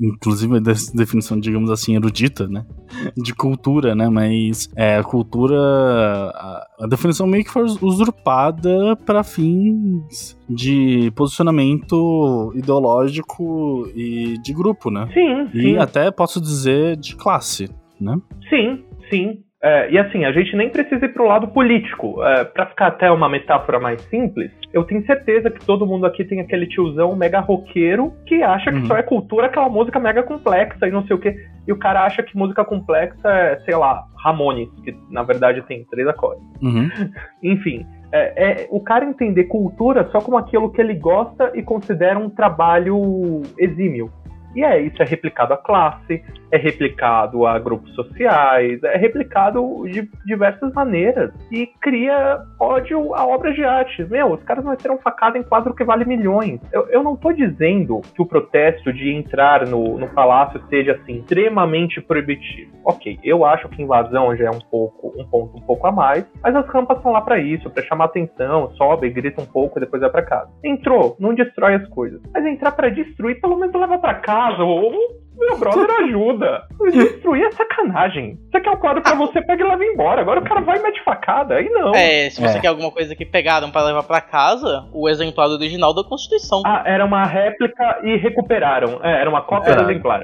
[0.00, 2.64] inclusive a de- definição, digamos assim, erudita, né?
[3.16, 4.08] De cultura, né?
[4.08, 5.56] Mas é, a cultura.
[5.58, 14.90] A, a definição meio que foi usurpada para fins de posicionamento ideológico e de grupo,
[14.90, 15.08] né?
[15.14, 15.76] Sim, E sim.
[15.78, 17.68] até posso dizer de classe,
[18.00, 18.16] né?
[18.48, 19.42] Sim, sim.
[19.64, 22.22] É, e assim, a gente nem precisa ir pro lado político.
[22.24, 26.24] É, para ficar até uma metáfora mais simples, eu tenho certeza que todo mundo aqui
[26.24, 28.86] tem aquele tiozão mega roqueiro que acha que Uhum.
[28.86, 31.36] só é cultura aquela música mega complexa e não sei o quê.
[31.66, 35.84] E o cara acha que música complexa é, sei lá, Ramones, que na verdade tem
[35.84, 36.42] três acordes.
[36.60, 36.90] Uhum.
[37.42, 42.18] Enfim, é, é o cara entender cultura só como aquilo que ele gosta e considera
[42.18, 44.10] um trabalho exímio.
[44.54, 50.08] E é isso, é replicado à classe, é replicado a grupos sociais, é replicado de
[50.24, 51.32] diversas maneiras.
[51.50, 54.04] E cria ódio a obras de arte.
[54.04, 56.60] Meu, os caras meteram facada em quadro que vale milhões.
[56.72, 61.18] Eu, eu não tô dizendo que o protesto de entrar no, no palácio seja assim,
[61.18, 62.72] extremamente proibitivo.
[62.84, 66.26] Ok, eu acho que invasão já é um pouco um ponto um pouco a mais,
[66.42, 69.80] mas as rampas estão lá pra isso, pra chamar atenção, sobe, grita um pouco e
[69.80, 70.50] depois vai pra casa.
[70.64, 72.20] Entrou, não destrói as coisas.
[72.32, 74.92] Mas entrar pra destruir, pelo menos leva pra casa, ou
[75.38, 76.62] meu brother ajuda.
[76.92, 78.38] Destruir é sacanagem.
[78.50, 80.20] Você quer o quadro pra você, pega e leva embora.
[80.20, 81.54] Agora o cara vai e mete facada.
[81.56, 81.94] Aí não.
[81.94, 82.60] É, se você É.
[82.60, 86.62] quer alguma coisa que pegaram pra levar pra casa, o exemplar original da Constituição.
[86.66, 89.00] Ah, era uma réplica e recuperaram.
[89.02, 89.90] É, era uma cópia Recuperaram.
[89.90, 90.22] exemplar.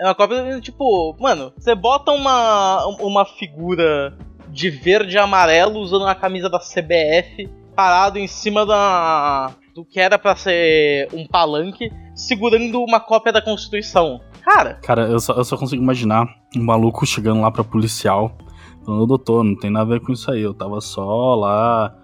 [0.00, 4.12] É uma cópia, tipo, mano, você bota uma, uma figura
[4.48, 10.00] de verde e amarelo usando uma camisa da CBF, parado em cima da do que
[10.00, 14.20] era pra ser um palanque, segurando uma cópia da Constituição.
[14.42, 16.26] Cara, Cara, eu só, eu só consigo imaginar
[16.56, 18.36] um maluco chegando lá pra policial,
[18.84, 21.96] falando, doutor, não tem nada a ver com isso aí, eu tava só lá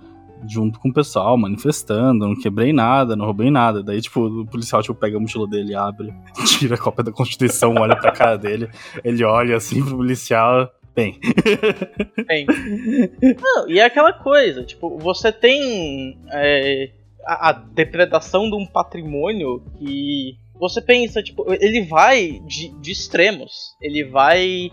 [0.46, 3.82] junto com o pessoal, manifestando, não quebrei nada, não roubei nada.
[3.82, 6.14] Daí, tipo, o policial, tipo, pega a mochila dele, abre,
[6.46, 8.68] tira a cópia da Constituição, olha pra cara dele,
[9.02, 11.18] ele olha assim pro policial, bem,
[12.28, 12.46] Tem.
[13.42, 16.90] Não, e é aquela coisa, tipo, você tem é,
[17.26, 23.74] a, a depredação de um patrimônio que você pensa, tipo, ele vai de, de extremos.
[23.80, 24.70] Ele vai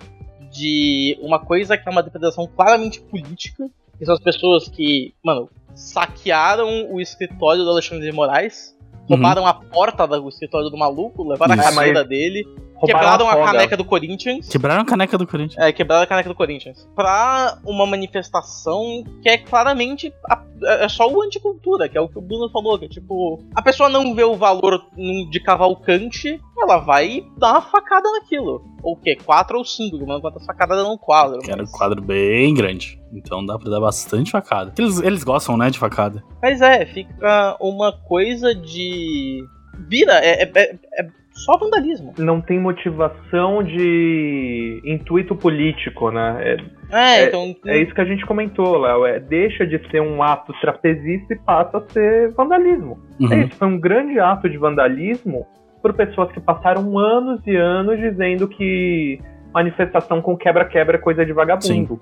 [0.51, 5.49] de uma coisa que é uma depredação claramente política, que são as pessoas que, mano,
[5.73, 8.75] saquearam o escritório do Alexandre de Moraes,
[9.09, 9.17] Uhum.
[9.17, 11.67] roubaram a porta do escritório do maluco, levaram Isso.
[11.67, 12.47] a cadeira dele,
[12.87, 13.45] quebraram a toga.
[13.51, 14.47] caneca do Corinthians.
[14.49, 15.57] quebraram a caneca do Corinthians.
[15.63, 16.87] É, quebraram a caneca do Corinthians.
[16.95, 20.43] Pra uma manifestação que é claramente a-
[20.83, 23.61] é só o anticultura, que é o que o Bruno falou, que é tipo, a
[23.61, 28.63] pessoa não vê o valor num- de Cavalcante, ela vai dar uma facada naquilo.
[28.83, 29.15] Ou o quê?
[29.15, 31.39] Quatro ou cinco, não quantas facadas dá num quadro.
[31.39, 34.73] Que era um mas- quadro bem grande, então dá pra dar bastante facada.
[34.77, 36.23] Eles, eles gostam, né, de facada.
[36.41, 39.43] Mas é, fica uma coisa de.
[39.87, 42.13] Vira, é, é- é- é só vandalismo.
[42.19, 46.37] Não tem motivação de intuito político, né?
[46.39, 46.57] É,
[46.93, 47.55] É, É- então.
[47.65, 49.05] É isso que a gente comentou, Léo.
[49.05, 52.99] É, deixa de ser um ato trapezista e passa a ser vandalismo.
[53.19, 53.41] É Uhum.
[53.43, 55.45] isso, foi um grande ato de vandalismo
[55.81, 59.19] por pessoas que passaram anos e anos dizendo que
[59.53, 61.99] manifestação com quebra-quebra coisa de vagabundo.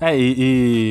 [0.00, 0.34] É, e,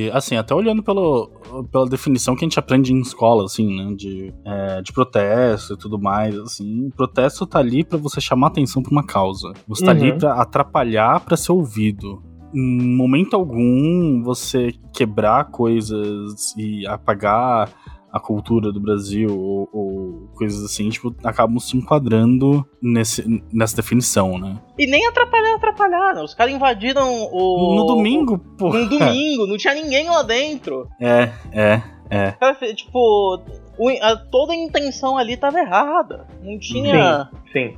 [0.07, 1.29] e, assim, até olhando pelo,
[1.71, 5.77] pela definição que a gente aprende em escola, assim, né, de, é, de protesto e
[5.77, 9.51] tudo mais, assim, protesto tá ali pra você chamar atenção pra uma causa.
[9.67, 9.97] Você tá Uhum.
[9.97, 12.21] ali pra atrapalhar pra ser ouvido.
[12.53, 17.69] Em momento algum, você quebrar coisas e apagar
[18.11, 24.37] a cultura do Brasil ou, ou coisas assim, tipo, acabam se enquadrando nesse, nessa definição,
[24.37, 24.57] né?
[24.77, 26.23] E nem atrapalhar, atrapalharam.
[26.23, 27.75] Os caras invadiram o.
[27.75, 28.69] No domingo, pô.
[28.71, 30.87] Num domingo, não tinha ninguém lá dentro.
[31.01, 32.31] É, é, é.
[32.33, 33.39] Cara, tipo,
[33.77, 36.25] o- a- toda a intenção ali tava errada.
[36.41, 37.29] Não tinha.
[37.51, 37.75] Sim.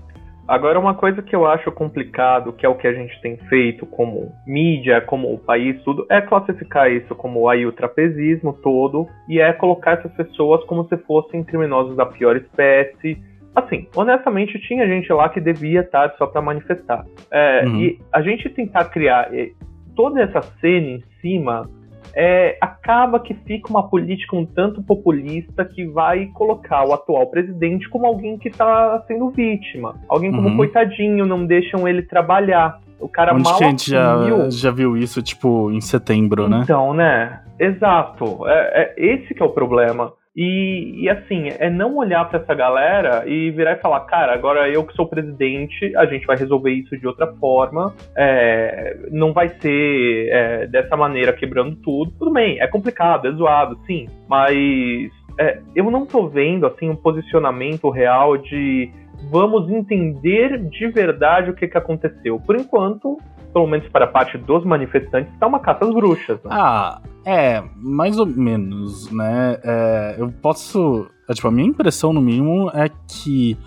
[0.50, 3.86] Agora, uma coisa que eu acho complicado, que é o que a gente tem feito
[3.86, 9.40] como mídia, como o país, tudo, é classificar isso como aí o trapezismo todo e
[9.40, 13.22] é colocar essas pessoas como se fossem criminosos da pior espécie.
[13.56, 17.06] assim, honestamente, tinha gente lá que devia estar só para manifestar.
[17.30, 17.82] É, uhum.
[17.82, 19.52] E a gente tentar criar eh,
[19.96, 21.70] toda essa cena em cima
[22.15, 27.90] é, acaba que fica uma política um tanto populista que vai colocar o atual presidente
[27.90, 29.95] como alguém que está sendo vítima.
[30.07, 30.57] Alguém como uhum.
[30.57, 32.80] coitadinho, não deixam ele trabalhar.
[32.99, 36.61] O cara Onde mal gente já, já viu isso, tipo, em setembro, né?
[36.64, 37.41] Então, né?
[37.57, 38.45] Exato.
[38.48, 40.11] É, é esse que é o problema.
[40.36, 44.70] E, e, assim, é não olhar para essa galera e virar e falar, cara, agora
[44.70, 49.50] eu que sou presidente, a gente vai resolver isso de outra forma, é, não vai
[49.60, 52.12] ser é, dessa maneira quebrando tudo.
[52.12, 56.96] Tudo bem, é complicado, é zoado, sim, mas é, eu não tô vendo assim um
[56.96, 58.92] posicionamento real de
[59.30, 62.40] vamos entender de verdade o que, que aconteceu.
[62.40, 63.18] Por enquanto,
[63.54, 66.38] pelo menos para a parte dos manifestantes, está uma caça às bruxas.
[66.44, 66.50] Né?
[66.52, 69.58] Ah, é, mais ou menos, né?
[69.64, 71.08] É, eu posso.
[71.28, 73.58] É, tipo, a minha impressão, no mínimo, é que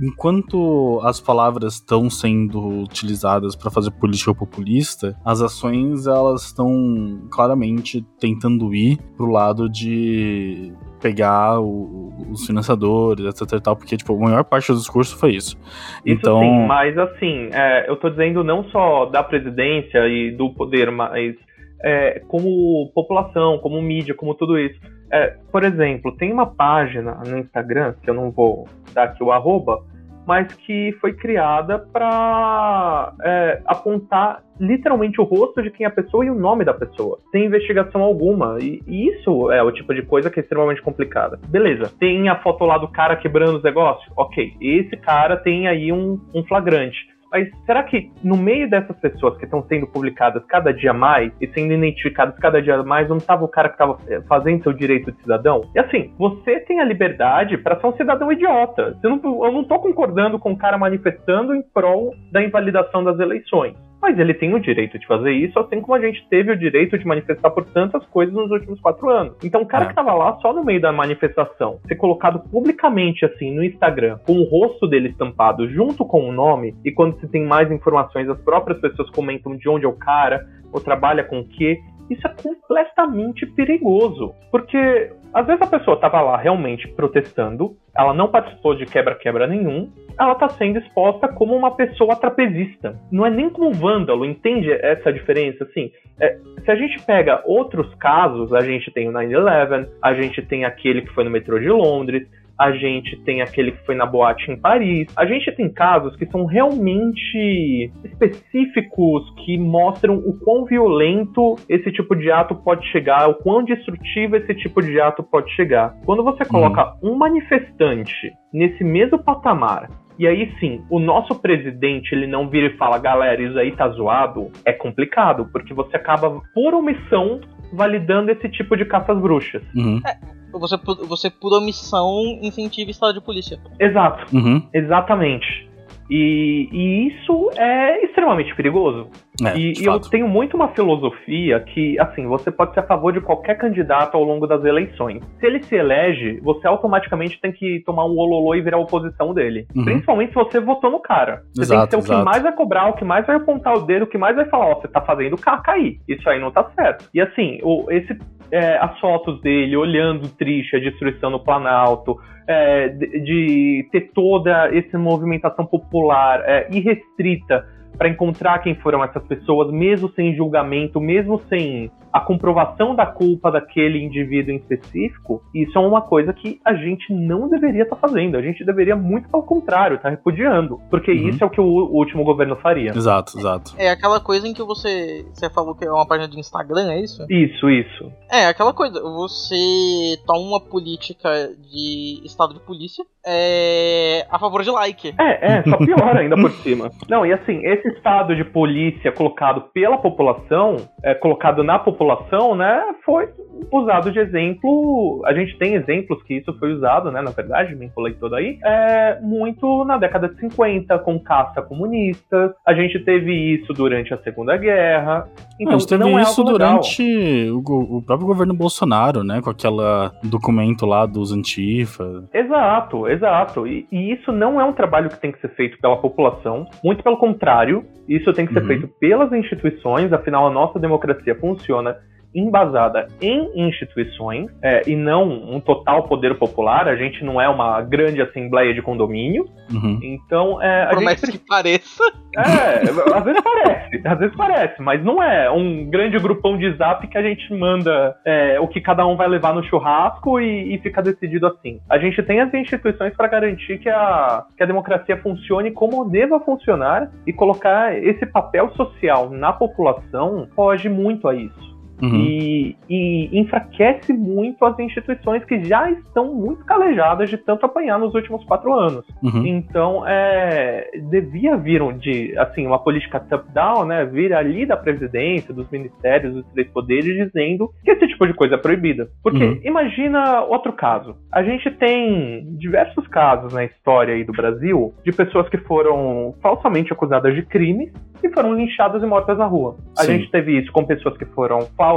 [0.00, 8.04] enquanto as palavras estão sendo utilizadas para fazer política populista, as ações elas estão claramente
[8.18, 10.72] tentando ir pro lado de
[11.02, 15.58] pegar o, os financiadores, etc tal, porque, tipo, a maior parte do discurso foi isso.
[16.06, 16.40] Isso então...
[16.40, 21.34] sim, mas assim, é, eu tô dizendo não só da presidência e do poder, mas
[21.82, 24.78] é, como população, como mídia, como tudo isso.
[25.12, 29.32] É, por exemplo, tem uma página no Instagram, que eu não vou dar aqui o
[29.32, 29.82] arroba,
[30.26, 36.24] mas que foi criada para é, apontar literalmente o rosto de quem é a pessoa
[36.24, 38.58] e o nome da pessoa, sem investigação alguma.
[38.60, 41.38] E, e, isso é o tipo de coisa que é extremamente complicada.
[41.48, 44.12] Beleza, tem a foto lá do cara quebrando os negócios?
[44.16, 47.12] Ok, esse cara tem aí um, um flagrante.
[47.32, 51.48] Mas será que no meio dessas pessoas que estão sendo publicadas cada dia mais e
[51.48, 55.10] sendo identificadas cada dia mais, não estava o cara que estava eh, fazendo seu direito
[55.10, 55.62] de cidadão?
[55.74, 58.98] E assim, você tem a liberdade para ser um cidadão idiota.
[59.02, 64.18] Eu não, tô concordando com o cara manifestando em prol da invalidação das eleições mas
[64.18, 67.06] ele tem o direito de fazer isso, assim como a gente teve o direito de
[67.06, 69.36] manifestar por tantas coisas nos últimos quatro anos.
[69.44, 69.88] Então, o cara é.
[69.88, 74.32] que tava lá só no meio da manifestação, ser colocado publicamente assim no Instagram, com
[74.32, 78.40] o rosto dele estampado junto com o nome, e quando se tem mais informações, as
[78.40, 81.78] próprias pessoas comentam de onde é o cara, ou trabalha com o quê,
[82.10, 84.34] isso é completamente perigoso.
[84.50, 89.90] Porque às vezes a pessoa estava lá realmente protestando, ela não participou de quebra-quebra nenhum,
[90.18, 92.98] ela está sendo exposta como uma pessoa trapezista.
[93.10, 95.64] Não é nem como vândalo, entende essa diferença?
[95.64, 95.90] Assim,
[96.20, 100.64] é, se a gente pega outros casos, a gente tem o 9-11, a gente tem
[100.64, 102.28] aquele que foi no metrô de Londres,
[102.58, 105.06] a gente tem aquele que foi na boate em Paris.
[105.16, 112.14] A gente tem casos que são realmente específicos que mostram o quão violento esse tipo
[112.14, 115.94] de ato pode chegar, o quão destrutivo esse tipo de ato pode chegar.
[116.04, 117.12] Quando você coloca uhum.
[117.12, 119.88] um manifestante nesse mesmo patamar
[120.18, 123.88] e aí sim, o nosso presidente ele não vira e fala, galera, isso aí tá
[123.88, 127.40] zoado, é complicado, porque você acaba, por omissão,
[127.72, 129.62] validando esse tipo de caças bruxas.
[129.74, 130.00] Uhum.
[130.06, 130.16] É,
[130.52, 130.76] você,
[131.08, 133.58] você, por omissão, incentiva o estado de polícia.
[133.78, 134.36] Exato.
[134.36, 134.62] Uhum.
[134.72, 135.68] Exatamente.
[136.10, 139.08] E, e, isso é extremamente perigoso.
[139.40, 143.12] É, e, e eu tenho muito uma filosofia que, assim, você pode ser a favor
[143.12, 145.22] de qualquer candidato ao longo das eleições.
[145.40, 149.66] Se ele se elege, você automaticamente tem que tomar um ololô e virar oposição dele.
[149.74, 149.84] Uhum.
[149.84, 151.42] Principalmente se você votou no cara.
[151.54, 153.74] Você exato, tem que ser o que mais vai cobrar, o que mais vai apontar
[153.74, 155.98] o dedo, o que mais vai falar, ó, oh, você tá fazendo caca aí.
[156.06, 157.08] Isso aí não tá certo.
[157.14, 158.18] E assim, o, esse,
[158.50, 164.68] é, as fotos dele olhando triste a destruição no Planalto, é, de, de, ter toda
[164.76, 167.64] essa movimentação popular é, irrestrita
[168.02, 173.50] para encontrar quem foram essas pessoas, mesmo sem julgamento, mesmo sem a comprovação da culpa
[173.50, 178.08] daquele indivíduo em específico, isso é uma coisa que a gente não deveria estar tá
[178.08, 178.36] fazendo.
[178.36, 180.80] A gente deveria muito ao contrário, estar tá repudiando.
[180.90, 181.28] Porque uhum.
[181.28, 182.90] isso é o que o, o, último governo faria.
[182.90, 183.74] Exato, exato.
[183.78, 186.90] É, é aquela coisa em que você, você falou que é uma página de Instagram,
[186.92, 187.24] é isso?
[187.30, 188.12] Isso, isso.
[188.30, 189.00] É, aquela coisa.
[189.00, 191.30] Você toma uma política
[191.70, 195.14] de estado de polícia é, a favor de like.
[195.18, 196.90] É, é, só pior ainda por cima.
[197.08, 202.54] Não, e assim, esse estado de polícia colocado pela população, é, colocado na população, população,
[202.54, 203.28] né, foi
[203.72, 205.22] usado de exemplo.
[205.24, 208.58] A gente tem exemplos que isso foi usado, né, na verdade, me enrolei todo aí,
[208.64, 212.52] é, muito na década de 50, com caça comunistas.
[212.66, 215.28] A gente teve isso durante a Segunda Guerra.
[215.60, 217.58] Então, a gente teve não é isso durante o,
[217.98, 222.24] o, próprio governo Bolsonaro, né, com aquela documento lá dos Antifa.
[222.32, 223.66] Exato, exato.
[223.66, 227.02] E, e isso não é um trabalho que tem que ser feito pela população, muito
[227.02, 228.66] pelo contrário, isso tem que ser uhum.
[228.66, 231.91] feito pelas instituições, afinal a nossa democracia funciona
[232.34, 236.88] embasada em instituições é, e não um total poder popular.
[236.88, 239.48] A gente não é uma grande assembleia de condomínio.
[239.72, 239.98] Uhum.
[240.02, 242.02] Então, é, a Por gente mais que pareça.
[242.36, 247.06] é, às vezes parece, às vezes parece, mas não é um grande grupão de zap
[247.06, 250.78] que a gente manda é, o que cada um vai levar no churrasco e, e
[250.78, 251.80] fica decidido assim.
[251.88, 256.40] A gente tem as instituições para garantir que a, que a democracia funcione como deva
[256.40, 261.71] funcionar e colocar esse papel social na população foge muito a isso.
[262.02, 262.16] Uhum.
[262.16, 268.12] E, e enfraquece muito as instituições que já estão muito calejadas de tanto apanhar nos
[268.14, 269.06] últimos quatro anos.
[269.22, 269.46] Uhum.
[269.46, 274.04] Então, é, devia vir um de, assim, uma política top-down, né?
[274.04, 278.56] Vir ali da presidência, dos ministérios, dos três poderes, dizendo que esse tipo de coisa
[278.56, 279.08] é proibida.
[279.22, 279.60] Porque Uhum.
[279.62, 281.14] imagina outro caso.
[281.32, 286.92] A gente tem diversos casos na história aí do Brasil de pessoas que foram falsamente
[286.92, 287.92] acusadas de crimes
[288.24, 289.76] e foram linchadas e mortas na rua.
[289.98, 290.18] A Sim.
[290.18, 291.91] gente teve isso com pessoas que foram falsamente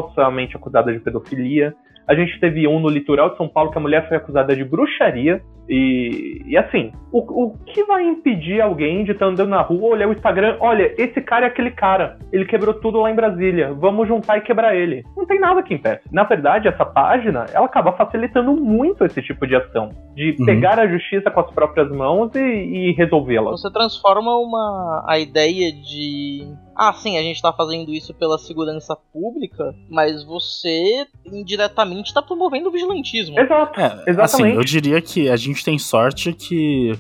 [0.56, 1.74] acusadas de pedofilia.
[2.08, 4.64] A gente teve um no litoral de São Paulo que a mulher foi acusada de
[4.64, 5.42] bruxaria.
[5.68, 10.08] E, e assim, o, o que vai impedir alguém de estar andando na rua, olhar
[10.08, 10.58] o Instagram?
[10.60, 12.18] Olha, esse cara é aquele cara.
[12.32, 13.74] Ele quebrou tudo lá em Brasília.
[13.74, 15.04] Vamos juntar e quebrar ele.
[15.16, 16.02] Não tem nada que impeça.
[16.12, 19.90] Na verdade, essa página, ela acaba facilitando muito esse tipo de ação.
[20.16, 20.46] De Uhum.
[20.46, 23.52] pegar a justiça com as próprias mãos e, e resolvê-la.
[23.52, 26.48] Você transforma uma a ideia de
[26.78, 32.68] ah, sim, a gente tá fazendo isso pela segurança pública, mas você indiretamente tá promovendo
[32.68, 33.40] o vigilantismo.
[33.40, 33.80] Exato.
[33.80, 34.58] É, assim, Exatamente.
[34.58, 36.92] eu diria que a gente tem sorte que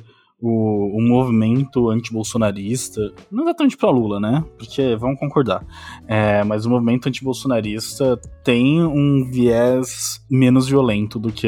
[0.41, 3.01] o, o movimento antibolsonarista,
[3.31, 4.43] não exatamente pra Lula, né?
[4.57, 5.63] Porque vamos concordar.
[6.07, 11.47] É, mas o movimento antibolsonarista tem um viés menos violento do que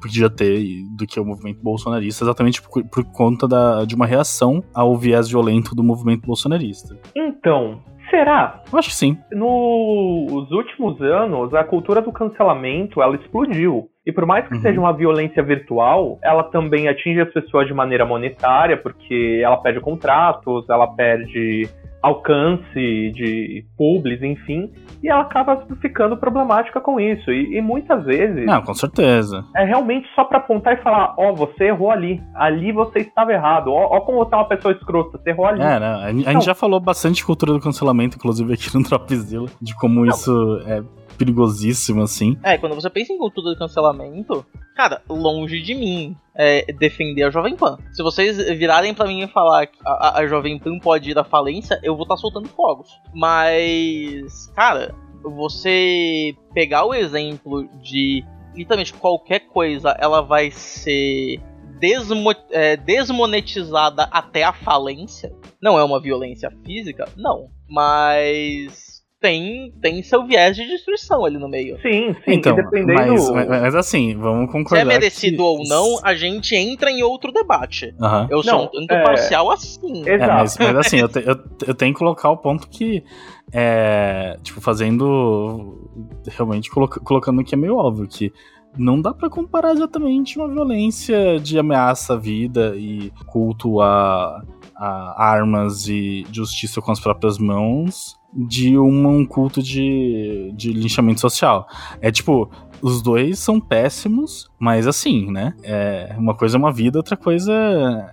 [0.00, 4.62] podia ter do que o movimento bolsonarista, exatamente por, por conta da, de uma reação
[4.74, 6.98] ao viés violento do movimento bolsonarista.
[7.14, 7.80] Então,
[8.10, 8.62] será?
[8.72, 9.16] Eu acho que sim.
[9.32, 13.88] Nos últimos anos, a cultura do cancelamento ela explodiu.
[14.06, 14.60] E por mais que Uhum.
[14.62, 19.78] seja uma violência virtual, ela também atinge as pessoas de maneira monetária, porque ela perde
[19.80, 21.68] contratos, ela perde
[22.02, 24.72] alcance de publis, enfim,
[25.02, 27.30] e ela acaba ficando problemática com isso.
[27.30, 29.44] E, e muitas vezes Não, com certeza.
[29.54, 33.68] é realmente só pra apontar e falar: ó, você errou ali, ali você estava errado,
[33.70, 35.60] ó, ó como é uma pessoa escrota, você errou ali.
[35.60, 35.86] É, né?
[36.04, 36.40] A, gente- a Não.
[36.40, 40.58] gente já falou bastante de cultura do cancelamento, inclusive aqui no Dropzilla, de como isso
[40.66, 40.82] é
[41.24, 42.36] perigosíssimo, assim.
[42.42, 44.44] É, quando você pensa em cultura do cancelamento,
[44.74, 47.76] cara, longe de mim é, defender a Jovem Pan.
[47.92, 51.24] Se vocês virarem pra mim e falar que a, a- Jovem Pan pode ir à
[51.24, 52.88] falência, eu vou estar soltando fogos.
[53.14, 58.24] Mas, cara, você pegar o exemplo de
[58.54, 61.38] literalmente qualquer coisa, ela vai ser
[61.78, 65.30] desmo- é, desmonetizada até a falência.
[65.62, 67.06] Não é uma violência física?
[67.16, 67.48] Não.
[67.68, 68.89] Mas
[69.20, 71.76] tem, tem seu viés de destruição ali no meio.
[71.82, 72.94] Sim, sim, Então, dependendo.
[72.94, 74.80] mas, mas, mas assim, vamos Se concordar.
[74.82, 77.94] é merecido que- ou não, a gente entra em outro debate.
[78.30, 80.08] Eu sou Não, um tanto é- parcial assim.
[80.08, 80.32] É, Exato.
[80.32, 81.36] mas, mas assim, eu, te- eu,
[81.68, 83.04] eu tenho que colocar o ponto que,
[83.52, 85.90] é, tipo, fazendo,
[86.26, 88.32] realmente coloca- colocando que é meio óbvio, que
[88.78, 94.42] não dá pra comparar exatamente uma violência de ameaça à vida e culto a,
[94.74, 101.66] a armas e justiça com as próprias mãos de um, culto de, de linchamento social.
[102.00, 102.50] É tipo,
[102.82, 105.54] os dois são péssimos, mas assim, né?
[105.64, 107.52] É, uma coisa é uma vida, outra coisa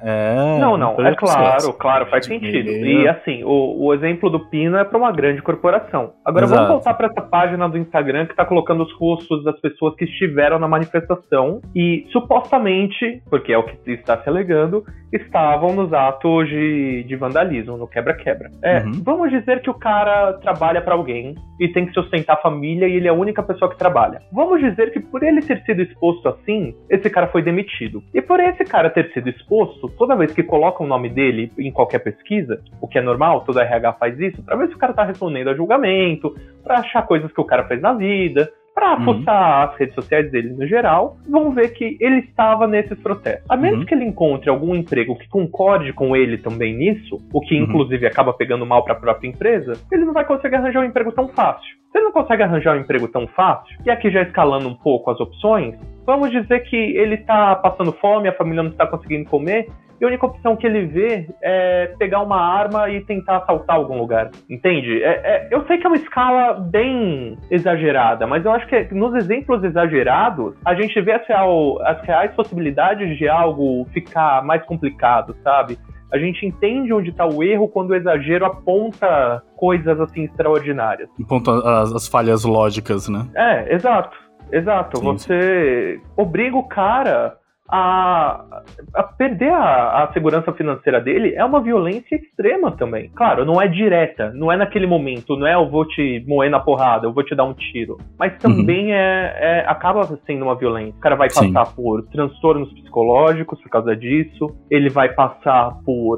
[0.01, 0.57] é.
[0.59, 2.69] Não, não, é claro, claro, faz sentido.
[2.69, 6.13] E assim, o, o exemplo do Pino é para uma grande corporação.
[6.25, 6.61] Agora Exato.
[6.61, 10.05] vamos voltar para essa página do Instagram que tá colocando os rostos das pessoas que
[10.05, 16.47] estiveram na manifestação e supostamente, porque é o que está se alegando, estavam nos atos
[16.47, 18.49] de, de vandalismo, no quebra-quebra.
[18.63, 19.01] É, Uhum.
[19.03, 22.93] Vamos dizer que o cara trabalha para alguém e tem que sustentar a família e
[22.93, 24.21] ele é a única pessoa que trabalha.
[24.31, 28.03] Vamos dizer que por ele ter sido exposto assim, esse cara foi demitido.
[28.13, 31.71] E por esse cara ter sido exposto, toda vez que colocam o nome dele em
[31.71, 34.93] qualquer pesquisa, o que é normal, todo RH faz isso, pra ver se o cara
[34.93, 39.03] tá respondendo a julgamento, pra achar coisas que o cara fez na vida, Uhum.
[39.19, 43.49] fuçar as redes sociais dele no geral, vão ver que ele estava nesses protestos.
[43.49, 43.85] A menos Uhum.
[43.85, 47.63] que ele encontre algum emprego que concorde com ele também nisso, o que Uhum.
[47.63, 51.27] inclusive acaba pegando mal pra própria empresa, ele não vai conseguir arranjar um emprego tão
[51.29, 51.67] fácil.
[51.91, 55.09] Se ele não consegue arranjar um emprego tão fácil, e aqui já escalando um pouco
[55.09, 55.73] as opções,
[56.05, 59.67] vamos dizer que ele tá passando fome, a família não está conseguindo comer,
[59.99, 63.97] e a única opção que ele vê é pegar uma arma e tentar assaltar algum
[63.97, 64.29] lugar.
[64.49, 65.01] Entende?
[65.03, 69.13] É- é- eu sei que é uma escala bem exagerada, mas eu acho que nos
[69.15, 75.35] exemplos exagerados, a gente vê as, real- as reais possibilidades de algo ficar mais complicado,
[75.43, 75.77] sabe?
[76.13, 81.09] A gente entende onde está o erro quando o exagero aponta coisas assim extraordinárias.
[81.21, 81.51] Aponta
[81.81, 83.27] as, as falhas lógicas, né?
[83.35, 84.15] É, exato.
[84.49, 84.97] Exato.
[84.99, 85.05] Sim.
[85.05, 87.36] Você obriga o cara
[87.69, 88.61] a,
[88.93, 93.09] a perder a, a, segurança financeira dele é uma violência extrema também.
[93.13, 96.59] Claro, não é direta, não é naquele momento, não é eu vou te moer na
[96.59, 97.97] porrada, eu vou te dar um tiro.
[98.17, 98.93] Mas também uhum.
[98.93, 100.97] é, é, acaba sendo uma violência.
[100.97, 101.75] O cara vai passar Sim.
[101.75, 106.17] por transtornos psicológicos por causa disso, ele vai passar por.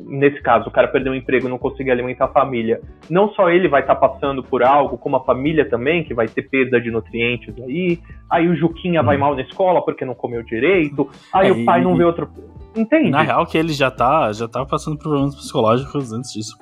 [0.00, 2.80] Nesse caso, o cara perdeu o emprego e não conseguir alimentar a família.
[3.10, 6.28] Não só ele vai estar tá passando por algo, como a família também, que vai
[6.28, 7.98] ter perda de nutrientes aí.
[8.30, 9.06] Aí o Juquinha uhum.
[9.06, 11.84] vai mal na escola porque não comeu direito jeito, aí é, o pai e...
[11.84, 12.28] não vê outro.
[12.76, 13.10] Entende?
[13.10, 16.58] Na real, que ele já tá, já tá passando problemas psicológicos antes disso.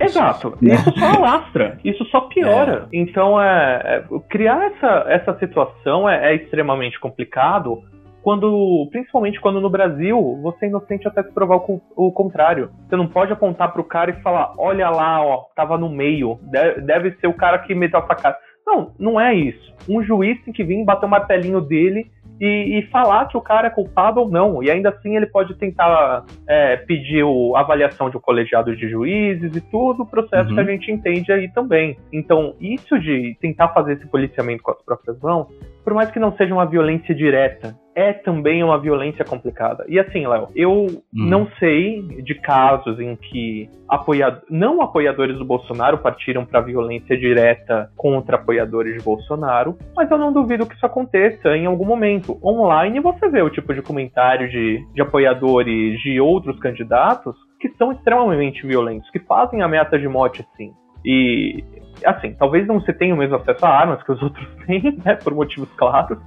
[0.00, 0.58] Exato.
[0.60, 2.88] Isso só alastra, isso só piora.
[2.92, 2.96] É.
[2.98, 7.82] Então, é, é, criar essa, essa situação é, é, extremamente complicado,
[8.22, 12.70] quando, principalmente quando no Brasil você é inocente até se provar o, o contrário.
[12.88, 16.80] Você não pode apontar pro cara e falar: olha lá, ó, tava no meio, deve,
[16.80, 18.36] deve ser o cara que meteu a facada.
[18.66, 19.72] Não, não é isso.
[19.88, 23.68] Um juiz tem que vir bater o martelinho dele e, e, falar que o cara
[23.68, 24.62] é culpado ou não.
[24.62, 29.54] E ainda assim ele pode tentar é, pedir a avaliação de um colegiado de juízes
[29.56, 30.54] e tudo o processo uhum.
[30.54, 31.96] que a gente entende aí também.
[32.12, 35.46] Então, isso de tentar fazer esse policiamento com as próprias mãos,
[35.84, 39.86] por mais que não seja uma violência direta, é também uma violência complicada.
[39.88, 41.00] E assim, Léo, eu hum.
[41.12, 44.42] não sei de casos em que apoiad...
[44.50, 50.30] não apoiadores do Bolsonaro partiram para violência direta contra apoiadores de Bolsonaro, mas eu não
[50.30, 52.38] duvido que isso aconteça em algum momento.
[52.44, 57.92] Online você vê o tipo de comentário de, de apoiadores de outros candidatos que são
[57.92, 60.70] extremamente violentos, que fazem ameaça de morte sim.
[61.02, 61.64] E
[62.04, 65.14] assim, talvez não se tenha o mesmo acesso a armas que os outros têm, né,
[65.16, 66.18] por motivos claros,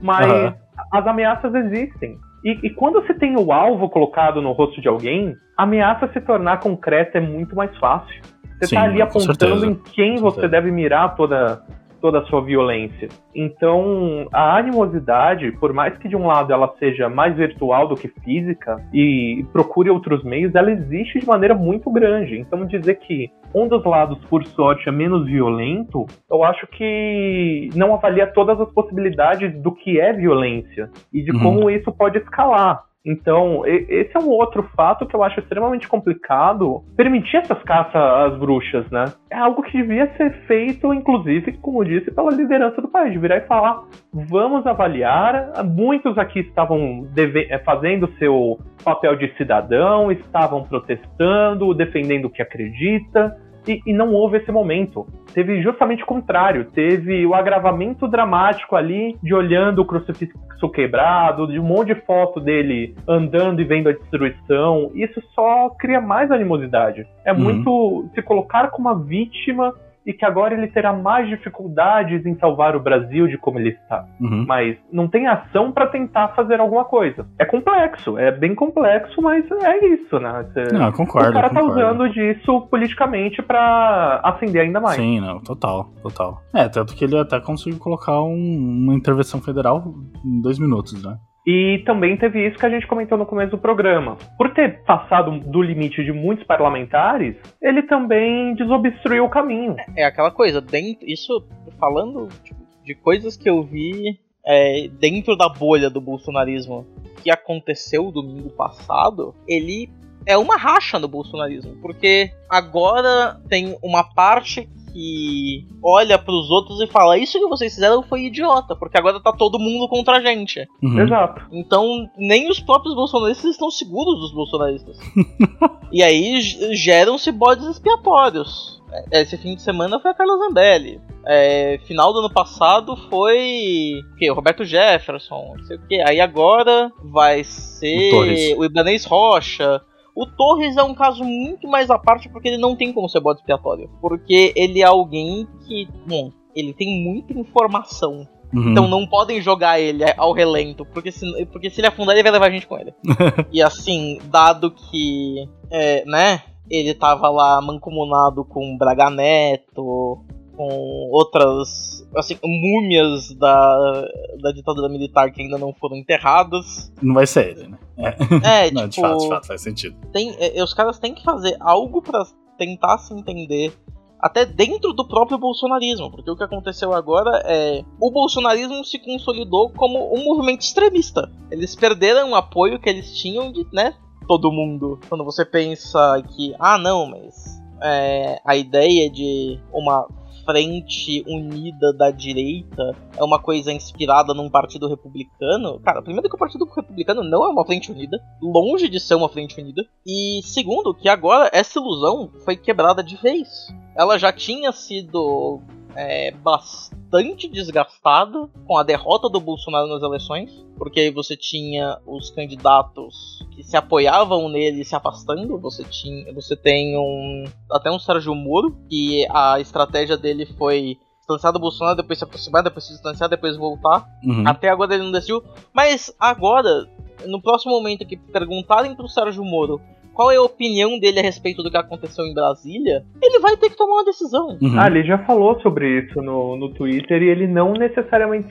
[0.00, 0.52] mas uhum.
[0.92, 2.18] as ameaças existem.
[2.44, 6.20] E, e, quando você tem o alvo colocado no rosto de alguém, a ameaça se
[6.20, 8.22] tornar concreta é muito mais fácil.
[8.58, 11.62] Você está ali apontando em quem você deve mirar toda,
[12.00, 13.08] toda a sua violência.
[13.34, 18.08] Então, a animosidade, por mais que de um lado ela seja mais virtual do que
[18.24, 22.38] física e procure outros meios, ela existe de maneira muito grande.
[22.38, 27.94] Então, dizer que um dos lados, por sorte, é menos violento, eu acho que não
[27.94, 31.42] avalia todas as possibilidades do que é violência e de uhum.
[31.42, 32.85] como isso pode escalar.
[33.06, 36.82] Então, esse é um outro fato que eu acho extremamente complicado.
[36.96, 39.04] Permitir essas caças às bruxas, né?
[39.30, 43.12] É algo que devia ser feito, inclusive, como disse, pela liderança do país.
[43.12, 45.64] De virar e falar: vamos avaliar.
[45.64, 53.36] Muitos aqui estavam eh, fazendo seu papel de cidadão, estavam protestando, defendendo o que acredita.
[53.66, 55.06] E, e, não houve esse momento.
[55.34, 56.66] Teve justamente o contrário.
[56.66, 62.40] Teve o agravamento dramático ali de olhando o crucifixo quebrado, de um monte de foto
[62.40, 64.90] dele andando e vendo a destruição.
[64.94, 67.06] Isso só cria mais animosidade.
[67.24, 67.38] É uhum.
[67.38, 69.74] muito se colocar como uma vítima
[70.06, 74.04] e que agora ele terá mais dificuldades em salvar o Brasil de como ele está.
[74.20, 74.44] Uhum.
[74.46, 77.26] Mas não tem ação para tentar fazer alguma coisa.
[77.38, 80.46] É complexo, é bem complexo, mas é isso, né?
[80.48, 81.30] Você, não, concordo.
[81.30, 84.96] O cara tá usando disso politicamente para acender ainda mais.
[84.96, 86.40] Sim, não, total, total.
[86.54, 89.92] É, tanto que ele até conseguiu colocar um, uma intervenção federal
[90.24, 91.16] em dois minutos, né?
[91.46, 94.16] E também teve isso que a gente comentou no começo do programa.
[94.36, 99.76] Por ter passado do limite de muitos parlamentares, ele também desobstruiu o caminho.
[99.94, 101.46] É, é aquela coisa, dentro, isso
[101.78, 106.86] falando tipo, de coisas que eu vi é, dentro da bolha do bolsonarismo
[107.22, 109.88] que aconteceu domingo passado, ele
[110.26, 116.80] é uma racha no bolsonarismo, porque agora tem uma parte que olha para os outros
[116.80, 120.20] e fala: Isso que vocês fizeram foi idiota, porque agora tá todo mundo contra a
[120.22, 120.66] gente.
[120.82, 121.00] Uhum.
[121.00, 121.42] Exato.
[121.52, 124.98] Então, nem os próprios bolsonaristas estão seguros dos bolsonaristas.
[125.92, 128.82] e aí geram-se bodes expiatórios.
[129.12, 130.98] É, esse fim de semana foi a Carla Zambelli.
[131.26, 134.30] É, final do ano passado foi o, quê?
[134.30, 136.00] o Roberto Jefferson, não sei o que.
[136.00, 139.82] Aí agora vai ser o, o Ibanez Rocha.
[140.16, 143.20] O Torres é um caso muito mais à parte porque ele não tem como ser
[143.20, 143.90] bode expiatório.
[144.00, 148.26] Porque ele é alguém que, bom, ele tem muita informação.
[148.54, 148.70] Uhum.
[148.70, 152.32] Então não podem jogar ele ao relento, porque se, porque se ele afundar, ele vai
[152.32, 152.94] levar a gente com ele.
[153.52, 160.24] e assim, dado que, é, né, ele tava lá mancomunado com Braga Neto,
[160.56, 164.08] com outras assim, múmias da,
[164.40, 166.92] da ditadura militar que ainda não foram enterradas.
[167.02, 167.78] Não vai ser ele, né?
[167.98, 169.96] É, é não, tipo, de fato, de fato, faz sentido.
[170.12, 172.24] Tem, é, os caras têm que fazer algo para
[172.58, 173.72] tentar se entender
[174.18, 179.70] até dentro do próprio bolsonarismo, porque o que aconteceu agora é o bolsonarismo se consolidou
[179.70, 181.30] como um movimento extremista.
[181.50, 183.94] Eles perderam o apoio que eles tinham de, né,
[184.26, 184.98] todo mundo.
[185.08, 190.08] Quando você pensa que, ah, não, mas é, a ideia de uma
[190.46, 195.80] frente unida da direita é uma coisa inspirada num partido republicano.
[195.80, 199.28] Cara, primeiro que o partido republicano não é uma frente unida, longe de ser uma
[199.28, 199.84] frente unida.
[200.06, 203.66] E segundo, que agora essa ilusão foi quebrada de vez.
[203.96, 205.60] Ela já tinha sido
[205.96, 212.30] é, bastante desgastada com a derrota do Bolsonaro nas eleições, porque aí você tinha os
[212.30, 215.58] candidatos que se apoiavam nele se afastando.
[215.58, 221.52] Você tinha, você tem um até um Sérgio Moro que a estratégia dele foi distanciar
[221.52, 224.06] do Bolsonaro, depois se aproximar, depois se distanciar, depois voltar.
[224.22, 224.44] Uhum.
[224.46, 225.42] Até agora ele não decidiu.
[225.72, 226.88] Mas agora,
[227.26, 229.80] no próximo momento que perguntarem pro Sérgio Moro
[230.16, 233.68] qual é a opinião dele a respeito do que aconteceu em Brasília, ele vai ter
[233.68, 234.56] que tomar uma decisão.
[234.62, 234.80] Uhum.
[234.80, 238.48] Ah, ele já falou sobre isso no, no Twitter e ele não necessariamente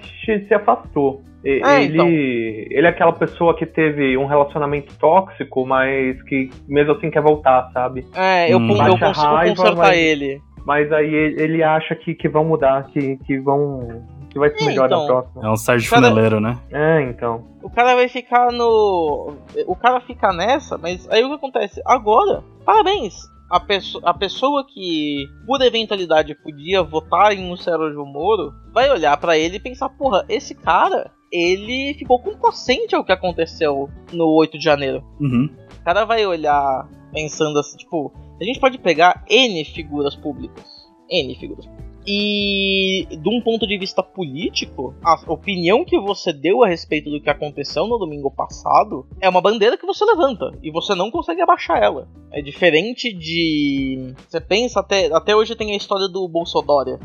[0.47, 1.21] se afastou.
[1.43, 2.07] E- É, ele, então.
[2.07, 7.69] ele é aquela pessoa que teve um relacionamento tóxico, mas que mesmo assim quer voltar,
[7.73, 8.05] sabe?
[8.15, 8.69] É, eu, Hum.
[8.71, 10.39] eu consigo raiva, consertar mas- ele.
[10.65, 14.03] Mas aí ele ele acha que, que vão mudar, que, que vão.
[14.35, 14.99] Que vai ser É, melhor então.
[15.01, 15.45] na próxima.
[15.47, 16.59] É um Sérgio Cara- Funeleiro, né?
[16.69, 17.45] É, então.
[17.63, 19.33] O cara vai ficar no.
[19.65, 21.81] O cara fica nessa, mas aí o que acontece?
[21.85, 23.15] Agora, parabéns!
[23.49, 29.15] A, pesso a pessoa que, por eventualidade, podia votar em um Sérgio Moro vai olhar
[29.15, 34.57] pra ele e pensar: porra, esse cara, ele ficou complacente ao que aconteceu no 8
[34.57, 35.01] de janeiro.
[35.21, 35.49] Uhum.
[35.79, 40.65] O cara vai olhar pensando assim, tipo, a gente pode pegar N figuras públicas.
[41.09, 41.84] N figuras públicas.
[42.07, 47.19] E de um ponto de vista político, a opinião que você deu a respeito do
[47.19, 51.41] que aconteceu no domingo passado é uma bandeira que você levanta e você não consegue
[51.41, 52.07] abaixar ela.
[52.31, 54.13] É diferente de.
[54.27, 55.07] Você pensa até.
[55.13, 56.99] Até hoje tem a história do Bolsonaro.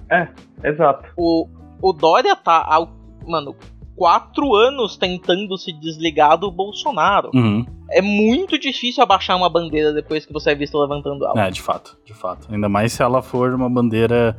[0.62, 1.08] Exato.
[1.16, 1.48] O,
[1.80, 2.86] o Dória tá há,
[3.26, 3.54] mano,
[3.96, 7.30] quatro anos tentando se desligar do Bolsonaro.
[7.34, 7.66] Uhum.
[7.90, 11.46] É muito difícil abaixar uma bandeira depois que você é visto levantando ela.
[11.46, 12.48] É, de fato, de fato.
[12.50, 14.36] Ainda mais se ela for uma bandeira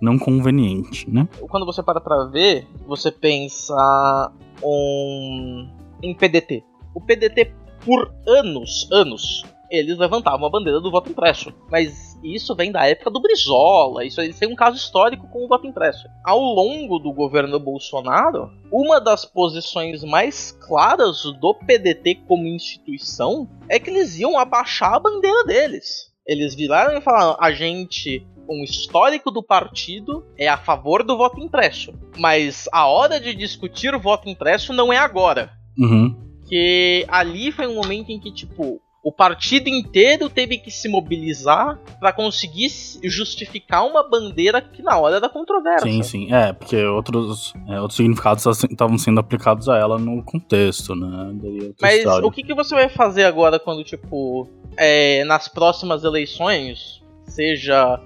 [0.00, 1.28] não conveniente, né?
[1.48, 5.68] Quando você para pra ver, você pensa um,
[6.02, 6.62] em PDT.
[6.94, 7.52] O PDT,
[7.84, 11.52] por anos, anos, eles levantavam a bandeira do voto impresso.
[11.70, 15.48] Mas isso vem da época do Brizola, isso eles têm um caso histórico com o
[15.48, 16.06] voto impresso.
[16.24, 23.78] Ao longo do governo Bolsonaro, uma das posições mais claras do PDT como instituição é
[23.78, 26.13] que eles iam abaixar a bandeira deles.
[26.26, 31.40] Eles viraram e falaram: a gente um histórico do partido é a favor do voto
[31.40, 31.92] impresso.
[32.18, 35.50] Mas a hora de discutir o voto impresso não é agora.
[35.78, 36.14] Uhum.
[36.46, 41.78] Que ali foi um momento em que, tipo, o partido inteiro teve que se mobilizar
[42.00, 42.70] para conseguir
[43.04, 45.90] justificar uma bandeira que na hora da controvérsia.
[45.90, 46.32] Sim, sim.
[46.32, 51.34] É, porque outros, é, outros significados estavam sendo aplicados a ela no contexto, né?
[51.44, 52.26] É Mas história.
[52.26, 58.00] o que, que você vai fazer agora quando, tipo, é, nas próximas eleições, seja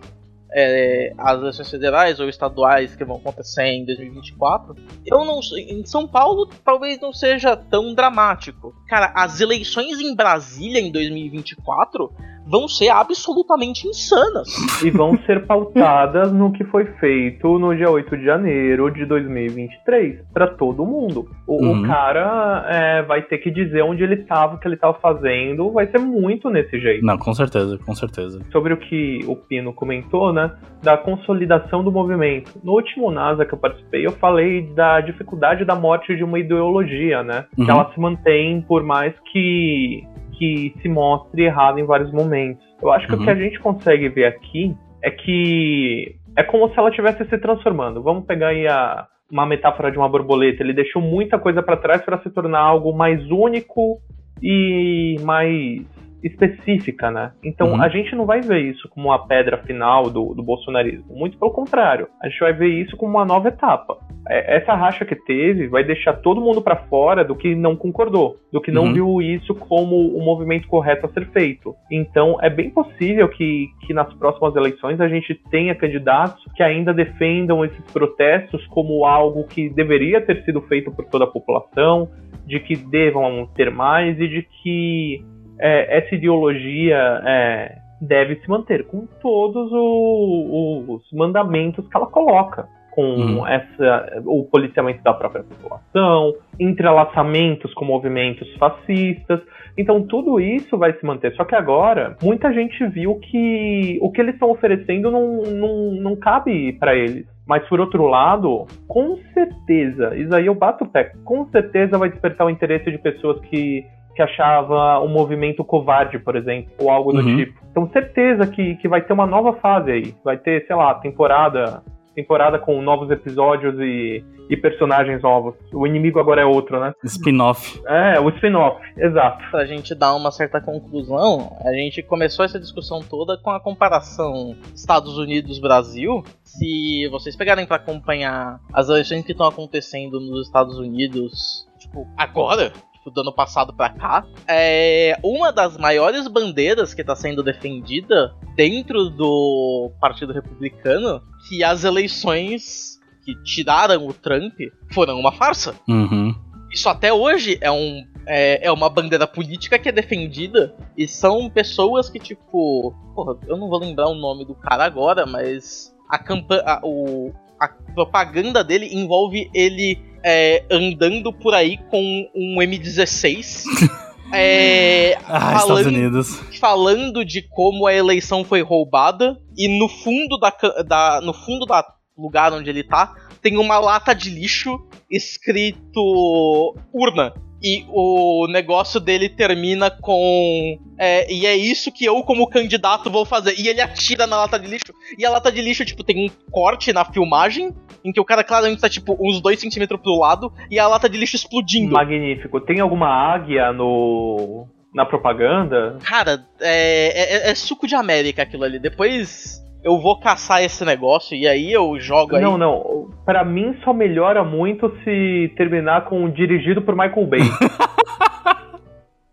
[0.52, 4.74] é, as eleições federais ou estaduais que vão acontecer em 2024,
[5.06, 5.40] eu não.
[5.56, 8.74] Em São Paulo talvez não seja tão dramático.
[8.88, 12.10] Cara, as eleições em Brasília em 2024
[12.50, 14.48] vão ser absolutamente insanas.
[14.82, 20.20] E vão ser pautadas no que foi feito no dia 8 de janeiro de 2023
[20.32, 21.28] para todo mundo.
[21.46, 21.82] O, o Uhum.
[21.86, 25.86] cara é, vai ter que dizer onde ele tava, o que ele tava fazendo, vai
[25.88, 27.04] ser muito nesse jeito.
[27.04, 28.40] Não, com certeza, com certeza.
[28.50, 30.50] Sobre o que o Pino comentou, né,
[30.82, 32.52] da consolidação do movimento.
[32.64, 37.22] No último NASA que eu participei, eu falei da dificuldade da morte de uma ideologia,
[37.22, 37.64] né, Uhum.
[37.64, 40.02] que ela se mantém por mais que
[40.38, 42.64] que se mostre errada em vários momentos.
[42.80, 43.20] Eu acho que Uhum.
[43.22, 47.38] o que a gente consegue ver aqui é que é como se ela estivesse se
[47.38, 48.02] transformando.
[48.02, 50.62] Vamos pegar aí a, uma metáfora de uma borboleta.
[50.62, 53.98] Ele deixou muita coisa para trás para se tornar algo mais único
[54.42, 55.82] e mais
[56.22, 57.32] específica, né?
[57.44, 57.82] Então Uhum.
[57.82, 61.14] a gente não vai ver isso como uma pedra final do, do bolsonarismo.
[61.14, 62.08] Muito pelo contrário.
[62.22, 63.96] A gente vai ver isso como uma nova etapa.
[64.28, 68.36] É, Essa racha que teve vai deixar todo mundo para fora do que não concordou,
[68.52, 68.92] do que não Uhum.
[68.92, 71.74] viu isso como o movimento correto a ser feito.
[71.90, 76.92] Então é bem possível que, que nas próximas eleições a gente tenha candidatos que ainda
[76.92, 82.08] defendam esses protestos como algo que deveria ter sido feito por toda a população,
[82.46, 85.22] de que devam ter mais e de que
[85.60, 92.66] é, essa ideologia é, deve se manter com todos o- os mandamentos que ela coloca.
[92.90, 93.46] Com Uhum.
[93.46, 99.40] essa, o policiamento da própria população, entrelaçamentos com movimentos fascistas.
[99.76, 101.32] Então tudo isso vai se manter.
[101.34, 106.16] Só que agora, muita gente viu que o que eles estão oferecendo não, não, não
[106.16, 107.26] cabe para eles.
[107.46, 112.10] Mas por outro lado, com certeza, isso aí eu bato o pé, com certeza vai
[112.10, 113.84] despertar o interesse de pessoas que
[114.18, 117.36] que achava um movimento covarde, por exemplo, ou algo do Uhum.
[117.36, 117.60] tipo.
[117.70, 120.14] Então, certeza que, que vai ter uma nova fase aí.
[120.24, 121.80] Vai ter, sei lá, temporada
[122.16, 125.54] temporada com novos episódios e, e personagens novos.
[125.72, 126.92] O inimigo agora é outro, né?
[127.04, 127.80] Spin-off.
[127.86, 129.48] É, o spin-off, exato.
[129.52, 134.56] Pra gente dar uma certa conclusão, a gente começou essa discussão toda com a comparação
[134.74, 136.24] Estados Unidos-Brasil.
[136.42, 142.72] Se vocês pegarem pra acompanhar as eleições que estão acontecendo nos Estados Unidos, tipo, agora,
[143.08, 148.34] tipo, do ano passado pra cá, é uma das maiores bandeiras que tá sendo defendida
[148.54, 154.54] dentro do Partido Republicano que as eleições que tiraram o Trump
[154.92, 155.74] foram uma farsa.
[155.88, 156.34] Uhum.
[156.72, 160.74] Isso até hoje é, um, é, é uma bandeira política que é defendida.
[160.96, 162.94] E são pessoas que, tipo.
[163.14, 166.80] Porra, eu não vou lembrar o nome do cara agora, mas a campanha.
[166.82, 173.64] O, a propaganda dele envolve ele é, andando por aí com um M16.
[174.32, 176.40] é, Ah, Estados falando, Unidos.
[176.60, 179.38] falando de como a eleição foi roubada.
[179.56, 180.52] E no fundo da,
[180.86, 181.84] da, no fundo da
[182.16, 184.78] lugar onde ele tá, tem uma lata de lixo
[185.10, 187.32] escrito urna.
[187.62, 190.78] E o negócio dele termina com.
[190.96, 193.58] é, e é isso que eu, como candidato, vou fazer.
[193.58, 194.92] E ele atira na lata de lixo.
[195.18, 197.74] E a lata de lixo, tipo, tem um corte na filmagem.
[198.04, 200.52] Em que o cara claramente tá, tipo, uns 2 centímetros pro lado.
[200.70, 201.92] E a lata de lixo explodindo.
[201.92, 202.60] Magnífico.
[202.60, 205.98] Tem alguma águia no na propaganda?
[206.02, 208.78] Cara, é, é- é suco de América aquilo ali.
[208.78, 212.42] Depois eu vou caçar esse negócio e aí eu jogo aí.
[212.42, 213.10] Não, não.
[213.24, 217.40] Pra mim só melhora muito se terminar com dirigido por Michael Bay.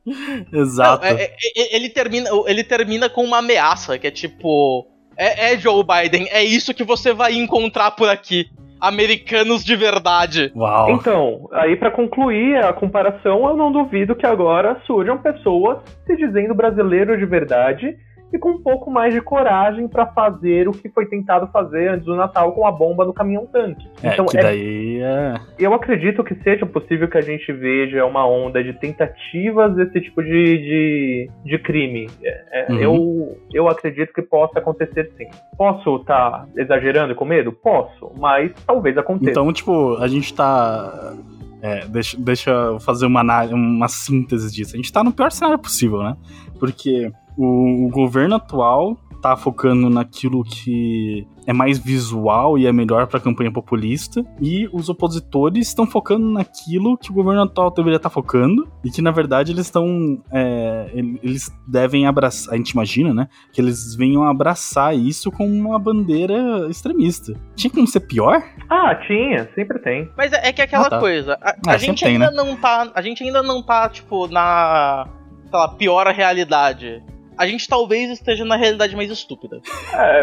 [0.54, 1.04] Exato.
[1.06, 4.88] Não, é- é- é- ele, termina, ele termina com uma ameaça, que é tipo.
[5.18, 8.48] É, é Joe Biden, é isso que você vai encontrar por aqui.
[8.82, 10.52] Americanos de verdade.
[10.54, 10.92] Uau.
[10.92, 16.54] Então, aí pra concluir a comparação, eu não duvido que agora surjam pessoas se dizendo
[16.54, 17.96] brasileiros de verdade
[18.34, 22.06] e com um pouco mais de coragem pra fazer o que foi tentado fazer antes
[22.06, 23.88] do Natal com a bomba no caminhão tanque.
[24.04, 25.36] É, então, que é- daí é.
[25.60, 30.22] eu acredito que seja possível que a gente veja uma onda de tentativas desse tipo
[30.24, 32.08] de, de, de crime.
[32.24, 32.80] É, é, Uhum.
[32.80, 35.28] eu, eu acredito que possa acontecer sim.
[35.58, 37.52] Posso estar exagerando e com medo?
[37.54, 39.32] Posso, mas talvez aconteça.
[39.32, 41.14] Então, tipo, a gente tá.
[41.62, 44.74] É, deixa, deixa eu fazer uma, uma síntese disso.
[44.74, 46.16] A gente tá no pior cenário possível, né?
[46.60, 53.08] Porque o, o governo atual tá focando naquilo que é mais visual e é melhor
[53.08, 54.24] pra campanha populista.
[54.40, 58.68] E os opositores estão focando naquilo que o governo atual deveria estar focando.
[58.84, 60.22] E que, na verdade, eles estão.
[60.32, 62.54] é, ele- eles devem abraçar.
[62.54, 63.28] A gente imagina, né?
[63.52, 67.34] Que eles venham abraçar isso com uma bandeira extremista.
[67.56, 68.44] Tinha como ser pior?
[68.70, 70.08] Ah, tinha, sempre tem.
[70.16, 71.00] Mas é, é que é aquela Ah, tá.
[71.00, 71.34] coisa.
[71.42, 72.92] A, Ah, a gente tem, ainda não tá.
[72.94, 75.08] A gente ainda não tá, tipo, na.
[75.50, 77.02] Sei lá, pior realidade.
[77.38, 79.62] A gente talvez esteja na realidade mais estúpida.
[79.94, 80.22] É,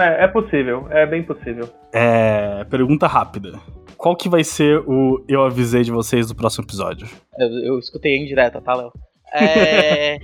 [0.00, 1.68] é, é possível, é bem possível.
[1.92, 3.58] É, pergunta rápida.
[3.96, 7.08] Qual que vai ser o Eu Avisei de Vocês do próximo episódio?
[7.38, 8.92] Eu, eu escutei em direta, tá, Léo?
[9.34, 10.18] É.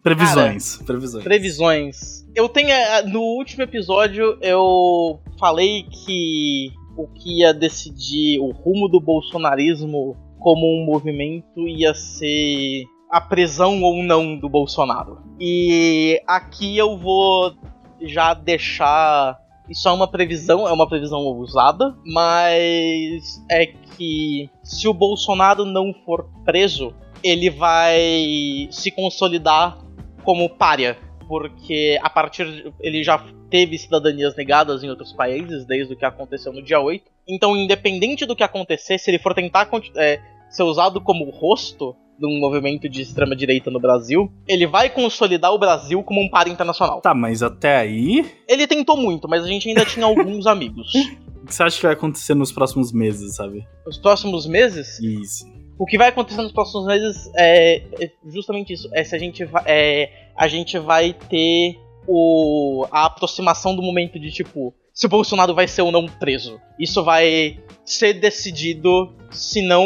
[0.00, 0.76] Previsões.
[0.86, 1.24] previsões.
[1.24, 1.96] Previsões.
[2.36, 2.70] Eu tenho.
[2.70, 10.16] eh, No último episódio eu falei que o que ia decidir o rumo do bolsonarismo
[10.38, 12.84] como um movimento ia ser
[13.14, 15.22] a prisão ou não do Bolsonaro.
[15.38, 17.54] E aqui eu vou
[18.02, 19.38] já deixar.
[19.70, 25.94] Isso é uma previsão, é uma previsão ousada, mas é que se o Bolsonaro não
[26.04, 26.92] for preso,
[27.22, 29.78] ele vai se consolidar
[30.24, 35.94] como párea, porque a partir de, ele já teve cidadanias negadas em outros países desde
[35.94, 37.04] o que aconteceu no dia 8.
[37.28, 40.20] Então, independente do que acontecer, se ele for tentar é,
[40.50, 45.52] ser usado como rosto de um movimento de extrema direita no Brasil, ele vai consolidar
[45.52, 47.00] o Brasil como um par internacional.
[47.00, 50.92] Tá, mas até aí, Ele tentou muito, mas a gente ainda tinha alguns amigos.
[51.42, 53.66] o que você acha que vai acontecer nos próximos meses, sabe?
[53.86, 55.46] Os próximos meses, Isso.
[55.78, 58.88] o que vai acontecer nos próximos meses é, é justamente isso.
[58.92, 64.18] É se a gente vai, é, a gente vai ter o, a aproximação do momento
[64.18, 66.60] de tipo se o Bolsonaro vai ser ou não preso.
[66.78, 69.84] Isso vai ser decidido, se não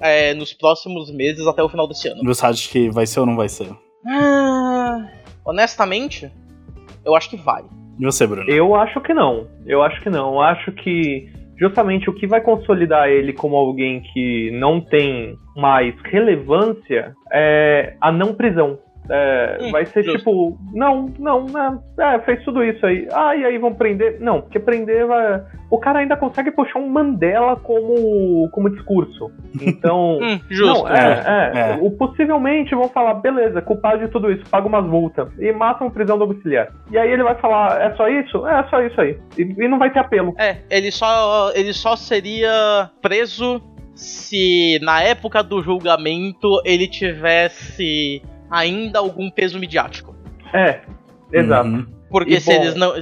[0.00, 2.22] é, nos próximos meses até o final desse ano.
[2.24, 3.68] Você acha que vai ser ou não vai ser?
[4.08, 5.06] Ah,
[5.44, 6.32] honestamente,
[7.04, 7.62] eu acho que vai.
[7.98, 8.48] E você, Bruno?
[8.48, 9.46] Eu acho que não.
[9.66, 10.32] Eu acho que não.
[10.32, 15.94] Eu acho que justamente o que vai consolidar ele como alguém que não tem mais
[16.04, 18.78] relevância é a não prisão.
[19.08, 20.18] É, Hum, vai ser justo.
[20.18, 23.08] tipo, não, não, né, é, fez tudo isso aí.
[23.12, 24.20] Ah, e aí vão prender?
[24.20, 25.42] Não, porque prender vai.
[25.70, 29.30] O cara ainda consegue puxar um Mandela como, como discurso.
[29.60, 30.18] Então.
[30.20, 30.84] Hum, justo.
[30.84, 31.78] Não, é, é, é.
[31.80, 36.18] O, possivelmente vão falar, beleza, culpado de tudo isso, paga umas multas e matam prisão
[36.18, 36.68] domiciliar.
[36.90, 38.46] E aí ele vai falar, é só isso?
[38.46, 39.18] É, é só isso aí.
[39.38, 40.34] E, e não vai ter apelo.
[40.38, 43.62] É, ele só, ele só seria preso
[43.94, 50.14] se na época do julgamento ele tivesse ainda algum peso midiático.
[50.52, 50.80] É,
[51.32, 51.68] exato.
[51.68, 51.86] Uhum.
[52.10, 52.92] Porque E se bom- eles não.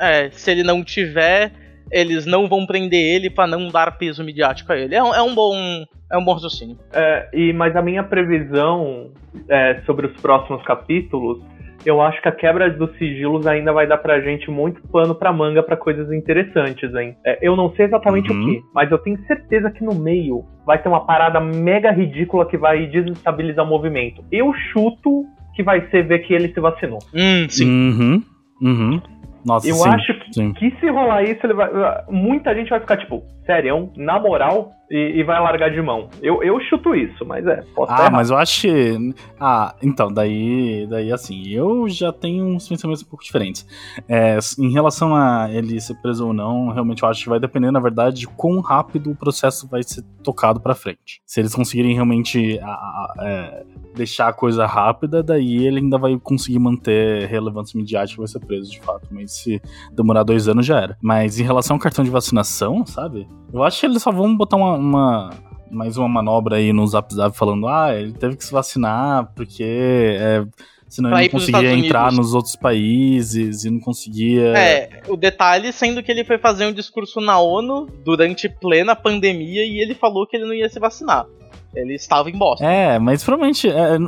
[0.00, 1.52] É, se ele não tiver,
[1.90, 4.94] eles não vão prender ele pra não dar peso midiático a ele.
[4.94, 5.84] É um, é um bom.
[6.10, 6.78] É um bom raciocínio.
[6.92, 9.10] É, e, mas a minha previsão
[9.48, 11.42] é, sobre os próximos capítulos,
[11.84, 15.32] eu acho que a quebra dos sigilos ainda vai dar pra gente muito pano pra
[15.32, 17.16] manga pra coisas interessantes, hein?
[17.24, 18.40] É, eu não sei exatamente Uhum.
[18.42, 22.46] o que, mas eu tenho certeza que no meio vai ter uma parada mega ridícula
[22.46, 24.22] que vai desestabilizar o movimento.
[24.30, 26.98] Eu chuto que vai ser ver que ele se vacinou.
[27.14, 27.66] Hum, sim.
[27.68, 28.22] Uhum.
[28.62, 29.00] Uhum.
[29.44, 30.52] Nossa, Eu sim, acho que, sim.
[30.52, 31.68] que se rolar isso, ele vai,
[32.08, 36.08] muita gente vai ficar tipo, sério, na moral, e, e vai largar de mão.
[36.22, 39.14] Eu, eu chuto isso, mas é, Ah, mas eu acho que.
[39.40, 43.66] Ah, então, daí, daí assim, eu já tenho uns pensamentos um pouco diferentes.
[44.08, 47.70] É, em relação a ele ser preso ou não, realmente eu acho que vai depender,
[47.70, 51.22] na verdade, de quão rápido o processo vai ser tocado pra frente.
[51.26, 53.64] Se eles conseguirem realmente a- a- é,
[53.94, 58.40] deixar a coisa rápida, daí ele ainda vai conseguir manter relevância midiática e vai ser
[58.40, 59.08] preso de fato.
[59.10, 59.60] Mas se
[59.92, 60.96] demorar dois anos já era.
[61.02, 63.26] Mas em relação ao cartão de vacinação, sabe?
[63.52, 65.30] Eu acho que eles só vão botar uma- uma
[65.70, 69.64] mais uma manobra aí no Zap Zap falando: ah, ele teve que se vacinar porque
[69.64, 70.44] é,
[70.88, 74.56] senão Pra ele não conseguia entrar nos outros países e não conseguia.
[74.56, 79.64] É, o detalhe sendo que ele foi fazer um discurso na ONU durante plena pandemia
[79.64, 81.26] e ele falou que ele não ia se vacinar.
[81.74, 82.64] Ele estava em Boston.
[82.64, 83.98] É, mas provavelmente é, é,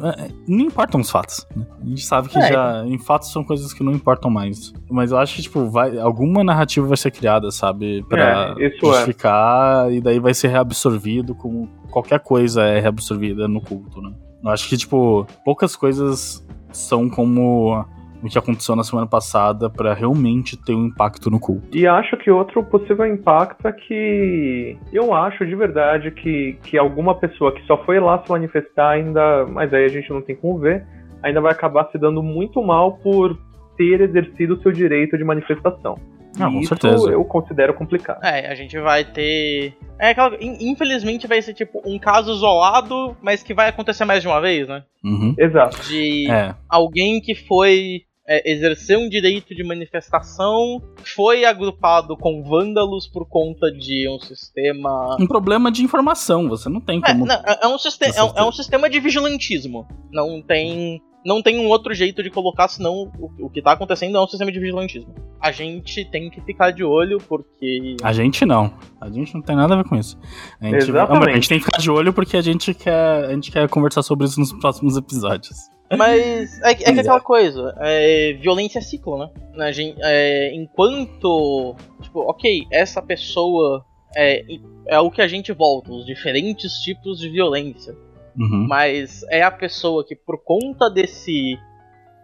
[0.47, 1.47] não importam os fatos.
[1.57, 1.65] né?
[1.83, 2.53] A gente sabe que É.
[2.53, 4.73] já em fatos são coisas que não importam mais.
[4.91, 8.71] Mas eu acho que tipo vai, alguma narrativa vai ser criada, sabe, Pra É, é.
[8.71, 14.13] justificar e daí vai ser reabsorvido como qualquer coisa é reabsorvida no culto, né?
[14.43, 17.85] Eu acho que tipo poucas coisas são como
[18.29, 21.67] o que aconteceu na semana passada pra realmente ter um impacto no culto.
[21.77, 27.15] E acho que outro possível impacto é que eu acho de verdade que, que alguma
[27.15, 30.59] pessoa que só foi lá se manifestar ainda, mas aí a gente não tem como
[30.59, 30.85] ver,
[31.23, 33.39] ainda vai acabar se dando muito mal por
[33.77, 35.99] ter exercido o seu direito de manifestação.
[36.41, 37.11] Ah, E com isso certeza.
[37.11, 38.19] eu considero complicado.
[38.25, 39.73] É, a gente vai ter.
[40.01, 40.13] É
[40.61, 44.67] Infelizmente vai ser tipo um caso isolado, mas que vai acontecer mais de uma vez,
[44.67, 44.83] né?
[45.05, 45.35] Uhum.
[45.39, 45.81] Exato.
[45.87, 46.55] De É.
[46.69, 50.83] alguém que foi é, exercer um direito de manifestação,
[51.15, 55.17] foi agrupado com vândalos por conta de um sistema.
[55.21, 57.27] Um problema de informação, você não tem É, como.
[57.27, 59.87] não, é, é um siste- é, um, Você- é um sistema de vigilantismo.
[60.13, 61.01] Não tem.
[61.27, 64.27] Não tem um outro jeito de colocar, senão o, o que tá acontecendo é um
[64.27, 65.15] sistema de vigilantismo.
[65.41, 67.97] A gente tem que ficar de olho, porque.
[68.03, 68.75] A gente não.
[69.01, 70.19] A gente não tem nada a ver com isso.
[70.61, 71.31] A gente, Exatamente.
[71.31, 74.03] a gente tem que ficar de olho porque a gente quer, a gente quer conversar
[74.03, 75.57] sobre isso nos próximos episódios.
[75.97, 76.91] Mas é, é que é.
[76.91, 79.31] aquela coisa, é, violência é ciclo, né?
[79.59, 83.85] A gente, é, enquanto, tipo, ok, essa pessoa
[84.17, 84.45] é,
[84.87, 87.95] é o que a gente volta, os diferentes tipos de violência.
[88.37, 88.67] Uhum.
[88.69, 91.59] Mas é a pessoa que, por conta desse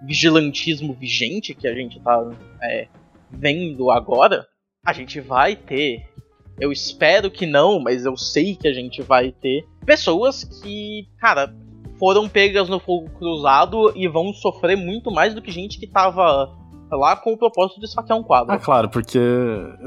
[0.02, 2.28] vigilantismo vigente que a gente tá
[2.62, 2.88] é,
[3.30, 4.46] vendo agora,
[4.84, 6.08] a gente vai ter.
[6.58, 11.54] Eu espero que não, mas eu sei que a gente vai ter pessoas que, cara,
[12.00, 16.58] foram pegas no fogo cruzado e vão sofrer muito mais do que gente que tava
[16.90, 18.52] lá com o propósito de esfaquear um quadro.
[18.52, 19.18] Ah, claro, porque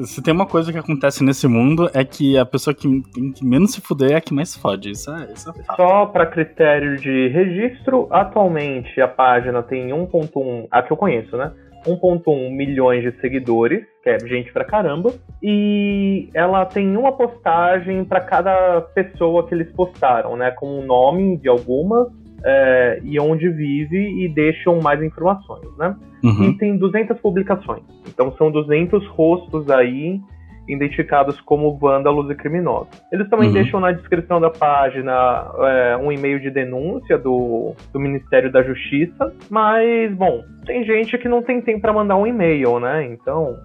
[0.04, 3.46] se tem uma coisa que acontece nesse mundo é que a pessoa que tem que
[3.46, 4.92] menos se fuder é a que mais fode.
[4.92, 5.76] Isso é, isso é fato.
[5.76, 11.52] Só para critério de registro, atualmente a página tem 1.1, a que eu conheço, né?
[11.86, 18.22] 1.1 milhões de seguidores, que é gente pra caramba, e ela tem uma postagem para
[18.22, 20.52] cada pessoa que eles postaram, né?
[20.52, 22.08] Com o nome de algumas
[22.44, 25.96] é, e onde vive e deixam mais informações, né?
[26.24, 26.50] Uhum.
[26.50, 27.84] E tem 200 publicações.
[28.08, 30.20] Então são 200 rostos aí
[30.68, 32.88] identificados como vândalos e criminosos.
[33.12, 33.54] Eles também Uhum.
[33.54, 39.34] deixam na descrição da página é, um e-mail de denúncia do, do Ministério da Justiça,
[39.50, 43.06] mas, bom, tem gente que não tem tempo para mandar um e-mail, né?
[43.06, 43.58] Então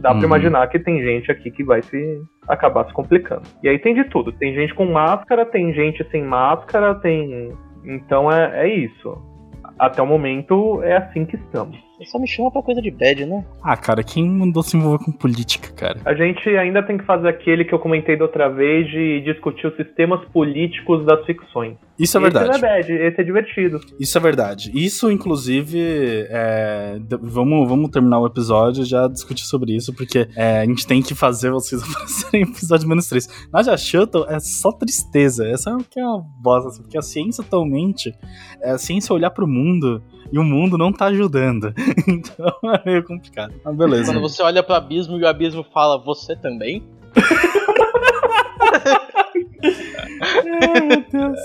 [0.00, 0.18] dá Uhum.
[0.18, 3.42] pra imaginar que tem gente aqui que vai se acabar se complicando.
[3.62, 4.30] E aí tem de tudo.
[4.32, 7.50] Tem gente com máscara, tem gente sem máscara, tem.
[7.84, 9.16] Então é, é isso.
[9.78, 11.76] Até o momento é assim que estamos.
[12.04, 13.44] Só me chama pra coisa de bad, né?
[13.62, 16.00] Ah, cara, quem mandou se envolver com política, cara?
[16.04, 19.66] A gente ainda tem que fazer aquele que eu comentei da outra vez de discutir
[19.66, 21.76] os sistemas políticos das ficções.
[21.98, 22.50] Isso é verdade.
[22.50, 23.80] Esse não é bad, esse é divertido.
[23.98, 24.70] Isso é verdade.
[24.74, 25.78] Isso, inclusive,
[26.28, 30.86] é, vamos, vamos terminar o episódio e já discutir sobre isso, porque é, a gente
[30.86, 33.48] tem que fazer vocês aparecerem em episódio menos 3.
[33.50, 35.46] Naja Shuttle é só tristeza.
[35.46, 38.12] Essa é o que é uma bosta, assim, porque a ciência atualmente
[38.60, 40.02] é a ciência olhar pro mundo
[40.32, 41.72] e o mundo não tá ajudando.
[42.08, 43.52] Então é meio complicado.
[43.64, 44.12] Mas beleza.
[44.12, 46.82] Quando você olha pro abismo e o abismo fala, você também?
[49.62, 51.38] Ai, meu Deus.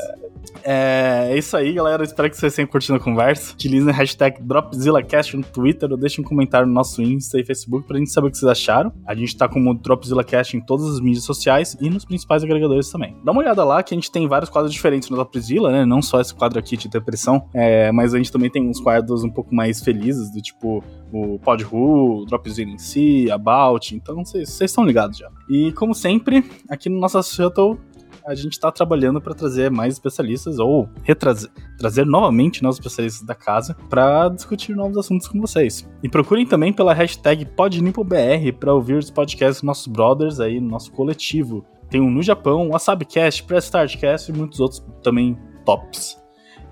[0.63, 2.03] É, é isso aí, galera.
[2.03, 3.53] Espero que vocês tenham curtido a conversa.
[3.53, 7.87] Utilizem a hashtag DropzillaCast no Twitter ou deixem um comentário no nosso Insta e Facebook
[7.87, 8.91] pra gente saber o que vocês acharam.
[9.05, 13.15] A gente tá como DropzillaCast em todas as mídias sociais e nos principais agregadores também.
[13.23, 15.85] Dá uma olhada lá que a gente tem vários quadros diferentes no Dropzilla, né?
[15.85, 19.23] Não só esse quadro aqui de depressão, é, mas a gente também tem uns quadros
[19.23, 23.95] um pouco mais felizes, do tipo o Pod Who, o Dropzilla em si, About.
[23.95, 25.29] Então vocês estão ligados já.
[25.49, 27.77] E como sempre, aqui no nosso Shuttle
[28.25, 33.35] a gente está trabalhando para trazer mais especialistas ou retrazer, trazer novamente novos especialistas da
[33.35, 35.89] casa para discutir novos assuntos com vocês.
[36.03, 40.69] E procurem também pela hashtag PodNipoBR para ouvir os podcasts dos nossos brothers aí no
[40.69, 41.65] nosso coletivo.
[41.89, 46.17] Tem um no Japão, o WasabiCast, Press Startcast e muitos outros também tops.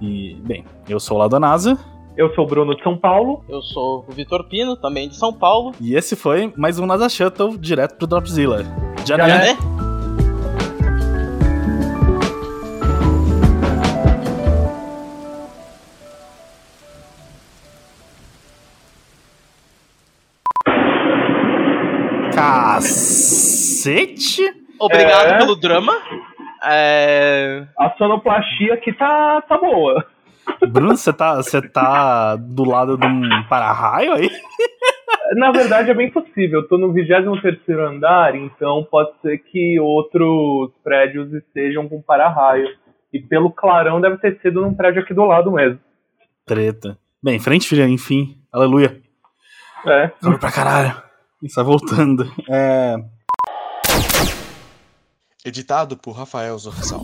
[0.01, 1.77] E, bem, eu sou lá da NASA
[2.15, 3.43] Eu sou o Bruno de São Paulo.
[3.49, 5.73] Eu sou o Vitor Pino, também de São Paulo.
[5.81, 8.63] e esse foi mais um NASA Shuttle direto pro Dropzilla.
[9.05, 9.49] Já, Já né?
[9.49, 9.53] é.
[9.53, 9.88] né?
[22.79, 24.41] Cacete!
[24.79, 25.37] Obrigado É.
[25.37, 25.93] pelo drama.
[26.63, 27.65] É...
[27.77, 30.05] A sonoplastia aqui tá, tá boa.
[30.69, 34.29] Bruno, você tá, você tá do lado de um para-raio aí?
[35.35, 36.61] Na verdade é bem possível.
[36.61, 42.67] Eu tô no 23 andar, então pode ser que outros prédios estejam com para-raio.
[43.13, 45.79] E pelo clarão deve ter sido num prédio aqui do lado mesmo.
[46.45, 46.97] Treta.
[47.21, 48.37] Bem, frente, filha, enfim.
[48.51, 49.01] Aleluia.
[49.85, 50.07] É.
[50.21, 51.08] Calor pra caralho.
[51.41, 52.29] Está voltando.
[52.49, 52.97] É.
[55.45, 57.03] Editado por Rafael Zorzal.